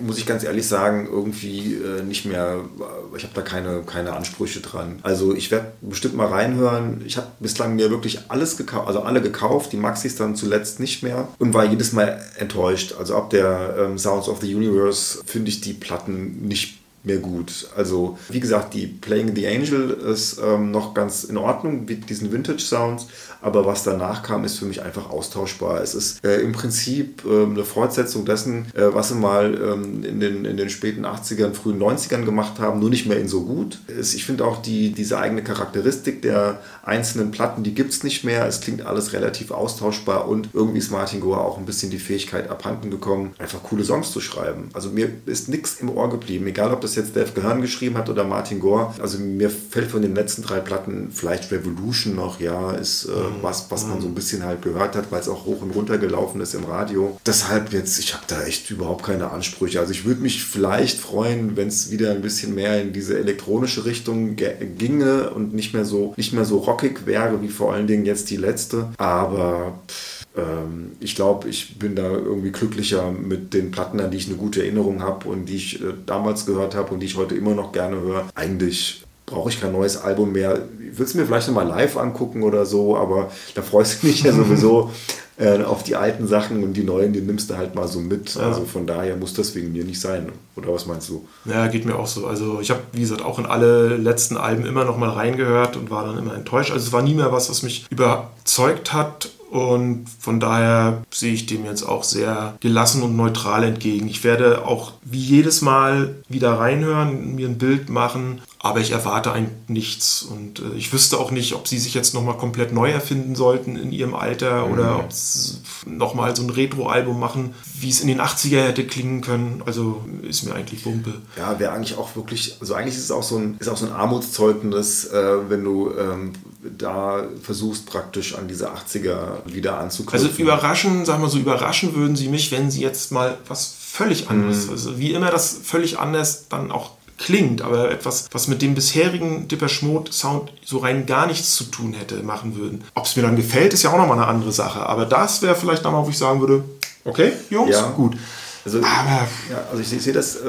muss 0.00 0.18
ich 0.18 0.26
ganz 0.26 0.42
ehrlich 0.44 0.66
sagen, 0.66 1.08
irgendwie 1.10 1.74
äh, 1.74 2.02
nicht 2.02 2.24
mehr, 2.26 2.60
äh, 2.78 3.16
ich 3.16 3.22
habe 3.24 3.34
da 3.34 3.42
keine, 3.42 3.82
keine 3.82 4.12
Ansprüche 4.14 4.60
dran. 4.60 4.98
Also 5.02 5.34
ich 5.34 5.50
werde 5.50 5.72
bestimmt 5.80 6.14
mal 6.16 6.26
reinhören. 6.28 7.02
Ich 7.06 7.16
habe 7.16 7.26
bislang 7.40 7.74
mir 7.76 7.90
wirklich 7.90 8.20
alles 8.28 8.56
gekauft, 8.56 8.86
also 8.88 9.02
alle 9.02 9.20
gekauft, 9.22 9.72
die 9.72 9.76
Maxis 9.76 10.16
dann 10.16 10.36
zuletzt 10.36 10.80
nicht 10.80 11.02
mehr 11.02 11.28
und 11.38 11.54
war 11.54 11.64
jedes 11.64 11.92
Mal 11.92 12.20
enttäuscht. 12.38 12.94
Also 12.98 13.16
ab 13.16 13.30
der 13.30 13.76
ähm, 13.78 13.98
Sounds 13.98 14.28
of 14.28 14.40
the 14.40 14.54
Universe 14.54 15.18
finde 15.26 15.48
ich 15.50 15.60
die 15.60 15.72
Platten 15.72 16.42
nicht 16.46 16.78
mehr 17.06 17.18
gut. 17.18 17.68
Also 17.76 18.18
wie 18.28 18.40
gesagt, 18.40 18.74
die 18.74 18.86
Playing 18.86 19.34
the 19.34 19.46
Angel 19.46 19.90
ist 19.90 20.38
ähm, 20.44 20.70
noch 20.70 20.92
ganz 20.92 21.24
in 21.24 21.36
Ordnung 21.36 21.84
mit 21.86 22.10
diesen 22.10 22.32
Vintage 22.32 22.60
Sounds, 22.60 23.06
aber 23.40 23.66
was 23.66 23.82
danach 23.84 24.22
kam, 24.22 24.44
ist 24.44 24.58
für 24.58 24.64
mich 24.64 24.82
einfach 24.82 25.10
austauschbar. 25.10 25.80
Es 25.82 25.94
ist 25.94 26.24
äh, 26.24 26.40
im 26.40 26.52
Prinzip 26.52 27.24
ähm, 27.24 27.52
eine 27.52 27.64
Fortsetzung 27.64 28.24
dessen, 28.24 28.66
äh, 28.74 28.94
was 28.94 29.08
sie 29.08 29.14
mal 29.14 29.54
ähm, 29.54 30.04
in, 30.04 30.20
den, 30.20 30.44
in 30.44 30.56
den 30.56 30.70
späten 30.70 31.04
80ern, 31.04 31.52
frühen 31.52 31.80
90ern 31.80 32.24
gemacht 32.24 32.58
haben, 32.58 32.80
nur 32.80 32.90
nicht 32.90 33.06
mehr 33.06 33.18
in 33.18 33.28
so 33.28 33.42
gut. 33.44 33.78
Es, 33.86 34.14
ich 34.14 34.24
finde 34.24 34.44
auch 34.44 34.62
die, 34.62 34.92
diese 34.92 35.18
eigene 35.18 35.42
Charakteristik 35.42 36.22
der 36.22 36.60
einzelnen 36.82 37.30
Platten, 37.30 37.62
die 37.62 37.74
gibt 37.74 37.92
es 37.92 38.02
nicht 38.02 38.24
mehr. 38.24 38.46
Es 38.46 38.60
klingt 38.60 38.84
alles 38.84 39.12
relativ 39.12 39.50
austauschbar 39.50 40.28
und 40.28 40.48
irgendwie 40.52 40.78
ist 40.78 40.90
Martin 40.90 41.20
Gore 41.20 41.40
auch 41.40 41.58
ein 41.58 41.66
bisschen 41.66 41.90
die 41.90 41.98
Fähigkeit 41.98 42.50
abhanden 42.50 42.90
gekommen, 42.90 43.34
einfach 43.38 43.62
coole 43.62 43.84
Songs 43.84 44.12
zu 44.12 44.20
schreiben. 44.20 44.70
Also 44.72 44.90
mir 44.90 45.10
ist 45.26 45.48
nichts 45.48 45.80
im 45.80 45.90
Ohr 45.90 46.10
geblieben, 46.10 46.46
egal 46.46 46.72
ob 46.72 46.80
das 46.80 46.94
jetzt 46.94 47.16
Dave 47.16 47.32
Gehörn 47.34 47.60
geschrieben 47.60 47.96
hat 47.96 48.08
oder 48.08 48.24
Martin 48.24 48.60
Gore. 48.60 48.94
Also 49.00 49.18
mir 49.18 49.50
fällt 49.50 49.90
von 49.90 50.02
den 50.02 50.14
letzten 50.14 50.42
drei 50.42 50.60
Platten 50.60 51.10
vielleicht 51.12 51.50
Revolution 51.52 52.14
noch, 52.14 52.40
ja, 52.40 52.72
ist 52.72 53.06
äh, 53.06 53.10
was, 53.42 53.70
was 53.70 53.86
man 53.86 54.00
so 54.00 54.06
ein 54.08 54.14
bisschen 54.14 54.44
halt 54.44 54.62
gehört 54.62 54.96
hat, 54.96 55.10
weil 55.10 55.20
es 55.20 55.28
auch 55.28 55.44
hoch 55.44 55.62
und 55.62 55.70
runter 55.70 55.98
gelaufen 55.98 56.40
ist 56.40 56.54
im 56.54 56.64
Radio. 56.64 57.18
Deshalb 57.26 57.72
jetzt, 57.72 57.98
ich 57.98 58.14
habe 58.14 58.24
da 58.28 58.42
echt 58.44 58.70
überhaupt 58.70 59.04
keine 59.04 59.30
Ansprüche. 59.30 59.80
Also 59.80 59.92
ich 59.92 60.04
würde 60.04 60.20
mich 60.22 60.44
vielleicht 60.44 60.98
freuen, 60.98 61.56
wenn 61.56 61.68
es 61.68 61.90
wieder 61.90 62.10
ein 62.12 62.22
bisschen 62.22 62.54
mehr 62.54 62.80
in 62.82 62.92
diese 62.92 63.18
elektronische 63.18 63.84
Richtung 63.84 64.36
ge- 64.36 64.54
ginge 64.78 65.30
und 65.30 65.54
nicht 65.54 65.74
mehr 65.74 65.84
so 65.84 66.14
nicht 66.16 66.32
mehr 66.32 66.44
so 66.44 66.58
rockig 66.58 67.06
wäre 67.06 67.42
wie 67.42 67.48
vor 67.48 67.72
allen 67.72 67.86
Dingen 67.86 68.04
jetzt 68.06 68.30
die 68.30 68.36
letzte. 68.36 68.88
Aber 68.98 69.78
pff, 69.88 70.26
ähm, 70.36 70.92
ich 71.00 71.14
glaube, 71.14 71.48
ich 71.48 71.78
bin 71.78 71.94
da 71.96 72.10
irgendwie 72.10 72.50
glücklicher 72.52 73.10
mit 73.12 73.54
den 73.54 73.70
Platten, 73.70 74.00
an 74.00 74.10
die 74.10 74.18
ich 74.18 74.26
eine 74.28 74.36
gute 74.36 74.62
Erinnerung 74.62 75.02
habe 75.02 75.28
und 75.28 75.46
die 75.46 75.56
ich 75.56 75.80
äh, 75.80 75.92
damals 76.04 76.44
gehört 76.46 76.74
habe 76.74 76.92
und 76.94 77.00
die 77.00 77.06
ich 77.06 77.16
heute 77.16 77.34
immer 77.34 77.54
noch 77.54 77.72
gerne 77.72 78.00
höre. 78.00 78.26
Eigentlich 78.34 79.02
brauche 79.26 79.50
ich 79.50 79.60
kein 79.60 79.72
neues 79.72 79.96
Album 79.96 80.32
mehr. 80.32 80.62
Ich 80.80 80.98
will 80.98 81.04
es 81.04 81.14
mir 81.14 81.26
vielleicht 81.26 81.48
nochmal 81.48 81.66
live 81.66 81.96
angucken 81.96 82.42
oder 82.42 82.64
so, 82.64 82.96
aber 82.96 83.30
da 83.54 83.62
freust 83.62 84.02
du 84.02 84.06
dich 84.06 84.22
ja 84.22 84.32
sowieso 84.32 84.90
äh, 85.36 85.62
auf 85.62 85.82
die 85.82 85.96
alten 85.96 86.26
Sachen 86.26 86.62
und 86.62 86.74
die 86.74 86.84
neuen, 86.84 87.12
die 87.12 87.20
nimmst 87.20 87.50
du 87.50 87.56
halt 87.56 87.74
mal 87.74 87.88
so 87.88 88.00
mit. 88.00 88.36
Also 88.36 88.64
von 88.64 88.86
daher 88.86 89.16
muss 89.16 89.34
das 89.34 89.54
wegen 89.54 89.72
mir 89.72 89.84
nicht 89.84 90.00
sein. 90.00 90.32
Oder 90.54 90.72
was 90.72 90.86
meinst 90.86 91.08
du? 91.08 91.26
Ja, 91.44 91.66
geht 91.66 91.84
mir 91.84 91.96
auch 91.96 92.06
so. 92.06 92.26
Also 92.26 92.60
ich 92.60 92.70
habe, 92.70 92.80
wie 92.92 93.00
gesagt, 93.00 93.24
auch 93.24 93.38
in 93.38 93.46
alle 93.46 93.96
letzten 93.96 94.36
Alben 94.36 94.64
immer 94.64 94.84
noch 94.84 94.96
mal 94.96 95.10
reingehört 95.10 95.76
und 95.76 95.90
war 95.90 96.06
dann 96.06 96.18
immer 96.18 96.34
enttäuscht. 96.34 96.70
Also 96.70 96.86
es 96.86 96.92
war 96.92 97.02
nie 97.02 97.14
mehr 97.14 97.32
was, 97.32 97.50
was 97.50 97.62
mich 97.62 97.86
überzeugt 97.90 98.92
hat. 98.92 99.30
Und 99.50 100.06
von 100.18 100.40
daher 100.40 101.02
sehe 101.10 101.32
ich 101.32 101.46
dem 101.46 101.64
jetzt 101.64 101.84
auch 101.84 102.02
sehr 102.02 102.56
gelassen 102.60 103.02
und 103.02 103.16
neutral 103.16 103.62
entgegen. 103.62 104.08
Ich 104.08 104.24
werde 104.24 104.66
auch 104.66 104.92
wie 105.02 105.20
jedes 105.20 105.62
Mal 105.62 106.16
wieder 106.28 106.54
reinhören, 106.54 107.36
mir 107.36 107.48
ein 107.48 107.58
Bild 107.58 107.88
machen, 107.88 108.40
aber 108.66 108.80
ich 108.80 108.90
erwarte 108.90 109.32
eigentlich 109.32 109.68
nichts. 109.68 110.22
Und 110.22 110.60
äh, 110.60 110.76
ich 110.76 110.92
wüsste 110.92 111.18
auch 111.18 111.30
nicht, 111.30 111.54
ob 111.54 111.68
sie 111.68 111.78
sich 111.78 111.94
jetzt 111.94 112.14
nochmal 112.14 112.36
komplett 112.36 112.72
neu 112.72 112.90
erfinden 112.90 113.34
sollten 113.34 113.76
in 113.76 113.92
ihrem 113.92 114.14
Alter 114.14 114.68
oder 114.68 114.98
ob 114.98 115.12
sie 115.12 115.58
nochmal 115.86 116.34
so 116.34 116.42
ein 116.42 116.50
Retro-Album 116.50 117.18
machen, 117.18 117.54
wie 117.78 117.90
es 117.90 118.00
in 118.00 118.08
den 118.08 118.20
80er 118.20 118.62
hätte 118.62 118.86
klingen 118.86 119.20
können. 119.20 119.62
Also 119.66 120.04
ist 120.22 120.44
mir 120.44 120.54
eigentlich 120.54 120.84
Wumpe. 120.84 121.14
Ja, 121.36 121.58
wäre 121.58 121.72
eigentlich 121.72 121.96
auch 121.96 122.16
wirklich, 122.16 122.56
also 122.60 122.74
eigentlich 122.74 122.96
ist 122.96 123.04
es 123.04 123.10
auch 123.10 123.22
so 123.22 123.36
ein, 123.36 123.56
ist 123.58 123.68
auch 123.68 123.76
so 123.76 123.86
ein 123.86 123.92
Armutszeugnis, 123.92 125.06
äh, 125.06 125.50
wenn 125.50 125.64
du 125.64 125.92
ähm, 125.96 126.32
da 126.76 127.24
versuchst 127.42 127.86
praktisch 127.86 128.34
an 128.34 128.48
diese 128.48 128.72
80er 128.72 129.44
wieder 129.46 129.78
anzuknüpfen. 129.78 130.28
Also 130.28 130.42
überraschen, 130.42 131.04
sagen 131.04 131.22
wir 131.22 131.28
so, 131.28 131.38
überraschen 131.38 131.94
würden 131.94 132.16
sie 132.16 132.28
mich, 132.28 132.50
wenn 132.52 132.70
sie 132.70 132.80
jetzt 132.80 133.12
mal 133.12 133.38
was 133.48 133.74
völlig 133.78 134.28
anderes, 134.28 134.68
also 134.68 134.98
wie 134.98 135.12
immer 135.12 135.30
das 135.30 135.58
völlig 135.62 135.98
anders 135.98 136.48
dann 136.48 136.70
auch 136.70 136.95
klingt, 137.18 137.62
aber 137.62 137.90
etwas, 137.90 138.26
was 138.32 138.48
mit 138.48 138.62
dem 138.62 138.74
bisherigen 138.74 139.48
Depeche 139.48 139.84
Mode 139.86 140.12
Sound 140.12 140.52
so 140.64 140.78
rein 140.78 141.06
gar 141.06 141.26
nichts 141.26 141.54
zu 141.54 141.64
tun 141.64 141.94
hätte, 141.94 142.22
machen 142.22 142.56
würden. 142.56 142.84
Ob 142.94 143.06
es 143.06 143.16
mir 143.16 143.22
dann 143.22 143.36
gefällt, 143.36 143.72
ist 143.72 143.82
ja 143.82 143.90
auch 143.92 143.96
nochmal 143.98 144.18
eine 144.18 144.26
andere 144.28 144.52
Sache, 144.52 144.80
aber 144.86 145.06
das 145.06 145.42
wäre 145.42 145.54
vielleicht 145.54 145.82
nochmal, 145.84 146.04
wo 146.04 146.10
ich 146.10 146.18
sagen 146.18 146.40
würde, 146.40 146.64
okay, 147.04 147.32
Jungs, 147.50 147.70
Ja. 147.74 147.90
gut. 147.90 148.16
Also, 148.64 148.78
Aber 148.78 149.28
ja, 149.48 149.64
also 149.70 149.80
ich, 149.80 149.92
ich 149.92 150.02
sehe 150.02 150.12
das 150.12 150.36
äh, 150.36 150.40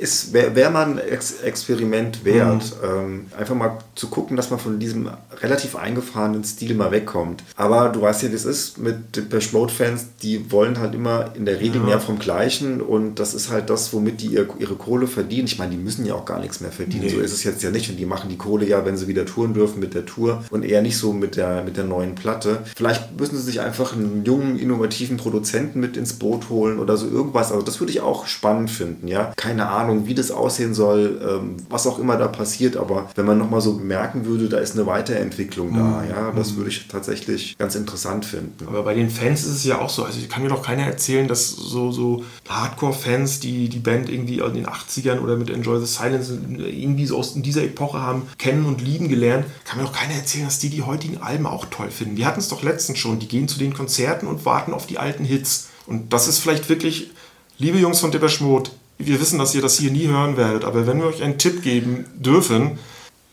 ist, 0.00 0.32
wäre 0.32 0.54
wär 0.56 0.70
mal 0.70 0.86
ein 0.86 0.98
Ex 0.98 1.40
Experiment 1.42 2.24
wert, 2.24 2.62
Mhm. 2.82 2.88
ähm, 2.88 3.26
einfach 3.38 3.54
mal 3.54 3.78
zu 3.94 4.08
gucken, 4.08 4.36
dass 4.36 4.50
man 4.50 4.58
von 4.58 4.78
diesem 4.78 5.08
relativ 5.42 5.76
eingefahrenen 5.76 6.42
Stil 6.44 6.74
mal 6.74 6.90
wegkommt. 6.90 7.42
Aber 7.56 7.90
du 7.90 8.00
weißt 8.02 8.22
ja, 8.22 8.30
wie 8.30 8.34
es 8.34 8.44
ist 8.44 8.78
mit 8.78 9.14
Depeche 9.16 9.52
Mode-Fans, 9.52 10.06
die 10.22 10.50
wollen 10.50 10.78
halt 10.78 10.94
immer 10.94 11.32
in 11.34 11.44
der 11.44 11.60
Regel 11.60 11.80
Ja. 11.82 11.86
mehr 11.86 12.00
vom 12.00 12.18
Gleichen 12.18 12.80
und 12.80 13.16
das 13.18 13.34
ist 13.34 13.50
halt 13.50 13.68
das, 13.70 13.92
womit 13.92 14.20
die 14.22 14.28
ihr, 14.28 14.48
ihre 14.58 14.74
Kohle 14.74 15.06
verdienen. 15.06 15.46
Ich 15.46 15.58
meine, 15.58 15.72
die 15.72 15.76
müssen 15.82 16.06
ja 16.06 16.14
auch 16.14 16.24
gar 16.24 16.40
nichts 16.40 16.60
mehr 16.60 16.72
verdienen. 16.72 17.04
Nee. 17.04 17.10
So 17.10 17.20
ist 17.20 17.32
es 17.32 17.44
jetzt 17.44 17.62
ja 17.62 17.70
nicht 17.70 17.90
und 17.90 17.96
die 17.96 18.06
machen 18.06 18.28
die 18.30 18.36
Kohle 18.38 18.66
ja, 18.66 18.84
wenn 18.86 18.96
sie 18.96 19.06
wieder 19.08 19.26
touren 19.26 19.54
dürfen 19.54 19.80
mit 19.80 19.94
der 19.94 20.06
Tour 20.06 20.42
und 20.50 20.62
eher 20.64 20.82
nicht 20.82 20.96
so 20.96 21.12
mit 21.12 21.36
der, 21.36 21.62
mit 21.64 21.76
der 21.76 21.84
neuen 21.84 22.14
Platte. 22.14 22.58
Vielleicht 22.76 23.18
müssen 23.18 23.36
sie 23.36 23.42
sich 23.42 23.60
einfach 23.60 23.92
einen 23.94 24.24
jungen, 24.24 24.58
innovativen 24.58 25.16
Produzenten 25.16 25.80
mit 25.80 25.96
ins 25.96 26.14
Boot 26.14 26.48
holen 26.48 26.78
oder 26.78 26.96
so 26.96 27.06
irgendwas. 27.08 27.50
Also 27.52 27.62
das 27.64 27.80
würde 27.80 27.92
ich 27.92 28.00
auch 28.00 28.26
spannend 28.26 28.70
finden, 28.70 29.08
ja. 29.08 29.32
Keine 29.36 29.68
Ahnung, 29.68 29.89
wie 30.06 30.14
das 30.14 30.30
aussehen 30.30 30.74
soll, 30.74 31.20
ähm, 31.26 31.56
was 31.68 31.86
auch 31.86 31.98
immer 31.98 32.16
da 32.16 32.28
passiert, 32.28 32.76
aber 32.76 33.10
wenn 33.14 33.26
man 33.26 33.38
nochmal 33.38 33.60
so 33.60 33.74
merken 33.74 34.24
würde, 34.26 34.48
da 34.48 34.58
ist 34.58 34.76
eine 34.76 34.86
Weiterentwicklung 34.86 35.74
da, 35.74 36.04
ja, 36.08 36.32
das 36.32 36.56
würde 36.56 36.70
ich 36.70 36.88
tatsächlich 36.88 37.56
ganz 37.58 37.74
interessant 37.74 38.24
finden. 38.24 38.66
Aber 38.66 38.82
bei 38.82 38.94
den 38.94 39.10
Fans 39.10 39.44
ist 39.44 39.54
es 39.54 39.64
ja 39.64 39.80
auch 39.80 39.90
so. 39.90 40.04
Also 40.04 40.18
kann 40.28 40.42
mir 40.42 40.48
doch 40.48 40.62
keiner 40.62 40.84
erzählen, 40.84 41.28
dass 41.28 41.50
so, 41.50 41.92
so 41.92 42.24
Hardcore-Fans, 42.48 43.40
die 43.40 43.68
die 43.68 43.78
Band 43.78 44.08
irgendwie 44.08 44.38
in 44.38 44.54
den 44.54 44.66
80ern 44.66 45.20
oder 45.20 45.36
mit 45.36 45.50
Enjoy 45.50 45.80
the 45.80 45.86
Silence 45.86 46.38
irgendwie 46.48 47.06
so 47.06 47.18
aus 47.18 47.34
dieser 47.34 47.62
Epoche 47.62 48.00
haben 48.00 48.22
kennen 48.38 48.64
und 48.66 48.80
lieben 48.80 49.08
gelernt, 49.08 49.46
kann 49.64 49.78
mir 49.78 49.84
doch 49.84 49.92
keiner 49.92 50.14
erzählen, 50.14 50.44
dass 50.44 50.58
die 50.58 50.70
die 50.70 50.82
heutigen 50.82 51.18
Alben 51.18 51.46
auch 51.46 51.66
toll 51.66 51.90
finden. 51.90 52.16
Wir 52.16 52.26
hatten 52.26 52.40
es 52.40 52.48
doch 52.48 52.62
letztens 52.62 52.98
schon. 52.98 53.18
Die 53.18 53.28
gehen 53.28 53.48
zu 53.48 53.58
den 53.58 53.74
Konzerten 53.74 54.26
und 54.26 54.44
warten 54.44 54.72
auf 54.72 54.86
die 54.86 54.98
alten 54.98 55.24
Hits. 55.24 55.68
Und 55.86 56.12
das 56.12 56.28
ist 56.28 56.38
vielleicht 56.38 56.68
wirklich, 56.68 57.10
liebe 57.58 57.78
Jungs 57.78 58.00
von 58.00 58.10
Depeche 58.10 58.44
Mode, 58.44 58.70
wir 59.06 59.20
wissen, 59.20 59.38
dass 59.38 59.54
ihr 59.54 59.62
das 59.62 59.78
hier 59.78 59.90
nie 59.90 60.06
hören 60.06 60.36
werdet, 60.36 60.64
aber 60.64 60.86
wenn 60.86 60.98
wir 60.98 61.06
euch 61.06 61.22
einen 61.22 61.38
Tipp 61.38 61.62
geben 61.62 62.06
dürfen, 62.14 62.78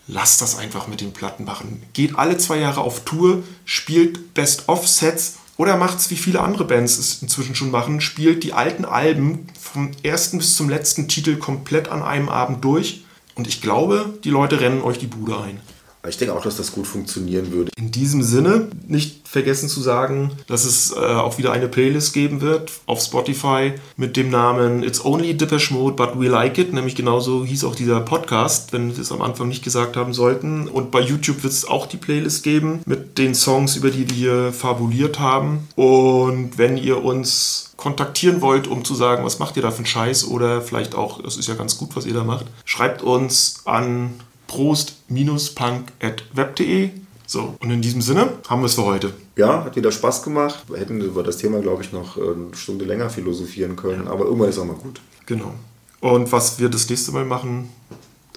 lasst 0.07 0.41
das 0.41 0.57
einfach 0.57 0.88
mit 0.88 1.01
den 1.01 1.13
Platten 1.13 1.43
machen. 1.43 1.84
Geht 1.93 2.18
alle 2.18 2.38
zwei 2.38 2.57
Jahre 2.57 2.82
auf 2.82 3.03
Tour, 3.03 3.43
spielt 3.65 4.34
Best-of-Sets 4.34 5.38
oder 5.57 5.76
macht's 5.76 6.09
wie 6.09 6.15
viele 6.15 6.41
andere 6.41 6.65
Bands 6.65 6.97
es 6.97 7.22
inzwischen 7.22 7.55
schon 7.55 7.72
machen, 7.72 7.99
spielt 7.99 8.43
die 8.43 8.53
alten 8.53 8.86
Alben 8.86 9.47
vom 9.59 9.91
ersten 10.03 10.38
bis 10.38 10.55
zum 10.55 10.70
letzten 10.70 11.07
Titel 11.07 11.38
komplett 11.38 11.89
an 11.89 12.03
einem 12.03 12.30
Abend 12.30 12.63
durch. 12.63 13.03
Und 13.36 13.47
ich 13.47 13.61
glaube, 13.61 14.18
die 14.24 14.30
Leute 14.30 14.61
rennen 14.61 14.82
euch 14.82 14.97
die 14.97 15.07
Bude 15.07 15.39
ein. 15.39 15.59
Ich 16.08 16.18
denke 16.18 16.34
auch, 16.34 16.41
dass 16.41 16.58
das 16.58 16.72
gut 16.72 16.88
funktionieren 16.88 17.51
würde. 17.51 17.72
In 17.78 17.91
diesem 17.91 18.24
Sinne, 18.24 18.68
nicht 18.88 19.28
vergessen 19.28 19.70
zu 19.70 19.82
sagen, 19.82 20.32
dass 20.47 20.66
es 20.66 20.91
äh, 20.91 20.95
auch 20.95 21.38
wieder 21.38 21.51
eine 21.51 21.68
Playlist 21.68 22.14
geben 22.14 22.41
wird 22.41 22.72
auf 22.86 23.01
Spotify 23.01 23.74
mit 23.97 24.16
dem 24.16 24.30
Namen 24.30 24.84
It's 24.84 25.03
Only 25.03 25.36
Depeche 25.36 25.74
Mode, 25.74 25.95
but 25.95 26.20
we 26.20 26.28
like 26.28 26.58
it. 26.58 26.74
Nämlich 26.74 26.95
genauso 26.95 27.45
hieß 27.45 27.64
auch 27.66 27.76
dieser 27.76 27.99
Podcast, 28.01 28.74
wenn 28.74 28.95
wir 28.95 29.01
es 29.01 29.12
am 29.12 29.22
Anfang 29.22 29.47
nicht 29.47 29.64
gesagt 29.64 29.97
haben 29.97 30.14
sollten. 30.14 30.68
Und 30.68 30.91
bei 30.91 31.01
YouTube 31.01 31.43
wird 31.43 31.53
es 31.53 31.66
auch 31.66 31.86
die 31.86 31.97
Playlist 31.97 32.43
geben 32.43 32.82
mit 32.86 33.18
den 33.18 33.36
Songs, 33.36 33.76
über 33.76 33.89
die 33.89 34.10
wir 34.10 34.53
fabuliert 34.53 35.20
haben. 35.20 35.68
Und 35.76 36.58
wenn 36.58 36.78
ihr 36.78 37.03
uns 37.03 37.72
kontaktieren 37.78 38.41
wollt, 38.41 38.68
um 38.68 38.84
zu 38.84 38.95
sagen, 38.95 39.24
was 39.24 39.39
macht 39.39 39.55
ihr 39.55 39.62
da 39.62 39.72
für 39.72 39.78
einen 39.78 39.86
Scheiß 39.86 40.28
oder 40.28 40.62
vielleicht 40.62 40.95
auch, 40.95 41.24
es 41.24 41.38
ist 41.38 41.47
ja 41.47 41.53
ganz 41.53 41.78
gut, 41.78 41.95
was 41.95 42.05
ihr 42.05 42.14
da 42.14 42.24
macht, 42.24 42.47
schreibt 42.66 43.03
uns 43.03 43.62
an 43.66 44.16
prost-punk.web.de. 44.48 46.89
So, 47.26 47.56
und 47.60 47.72
in 47.72 47.82
diesem 47.82 48.02
Sinne 48.02 48.30
haben 48.48 48.62
wir 48.62 48.68
es 48.68 48.76
für 48.76 48.86
heute. 48.86 49.12
Ja, 49.36 49.66
hat 49.66 49.76
wieder 49.76 49.91
Spaß 49.91 50.24
gemacht. 50.24 50.64
Wir 50.70 50.78
hätten 50.80 51.02
über 51.02 51.24
das 51.24 51.36
Thema, 51.38 51.60
glaube 51.60 51.84
ich, 51.84 51.91
noch 51.91 52.16
äh, 52.18 52.22
eine 52.22 52.56
Stunde 52.56 52.86
länger 52.86 53.10
philosophieren 53.10 53.76
können, 53.76 54.08
aber 54.08 54.24
irgendwann 54.26 54.48
ist 54.50 54.58
auch 54.60 54.66
mal 54.66 54.78
gut. 54.78 55.02
Genau. 55.26 55.54
Und 56.00 56.32
was 56.32 56.58
wir 56.60 56.70
das 56.70 56.89
nächste 56.89 57.12
Mal 57.12 57.26
machen, 57.26 57.70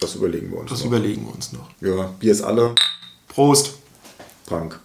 Das 0.01 0.17
überlegen 0.17 0.51
wir 0.51 0.59
uns. 0.59 0.71
das 0.71 0.81
noch. 0.81 0.87
überlegen 0.87 1.25
wir 1.27 1.35
uns 1.35 1.53
noch. 1.53 1.69
Ja, 1.81 2.07
Bier 2.19 2.33
ist 2.33 2.43
alle. 2.43 2.75
Prost! 3.29 3.75
Punk. 4.47 4.81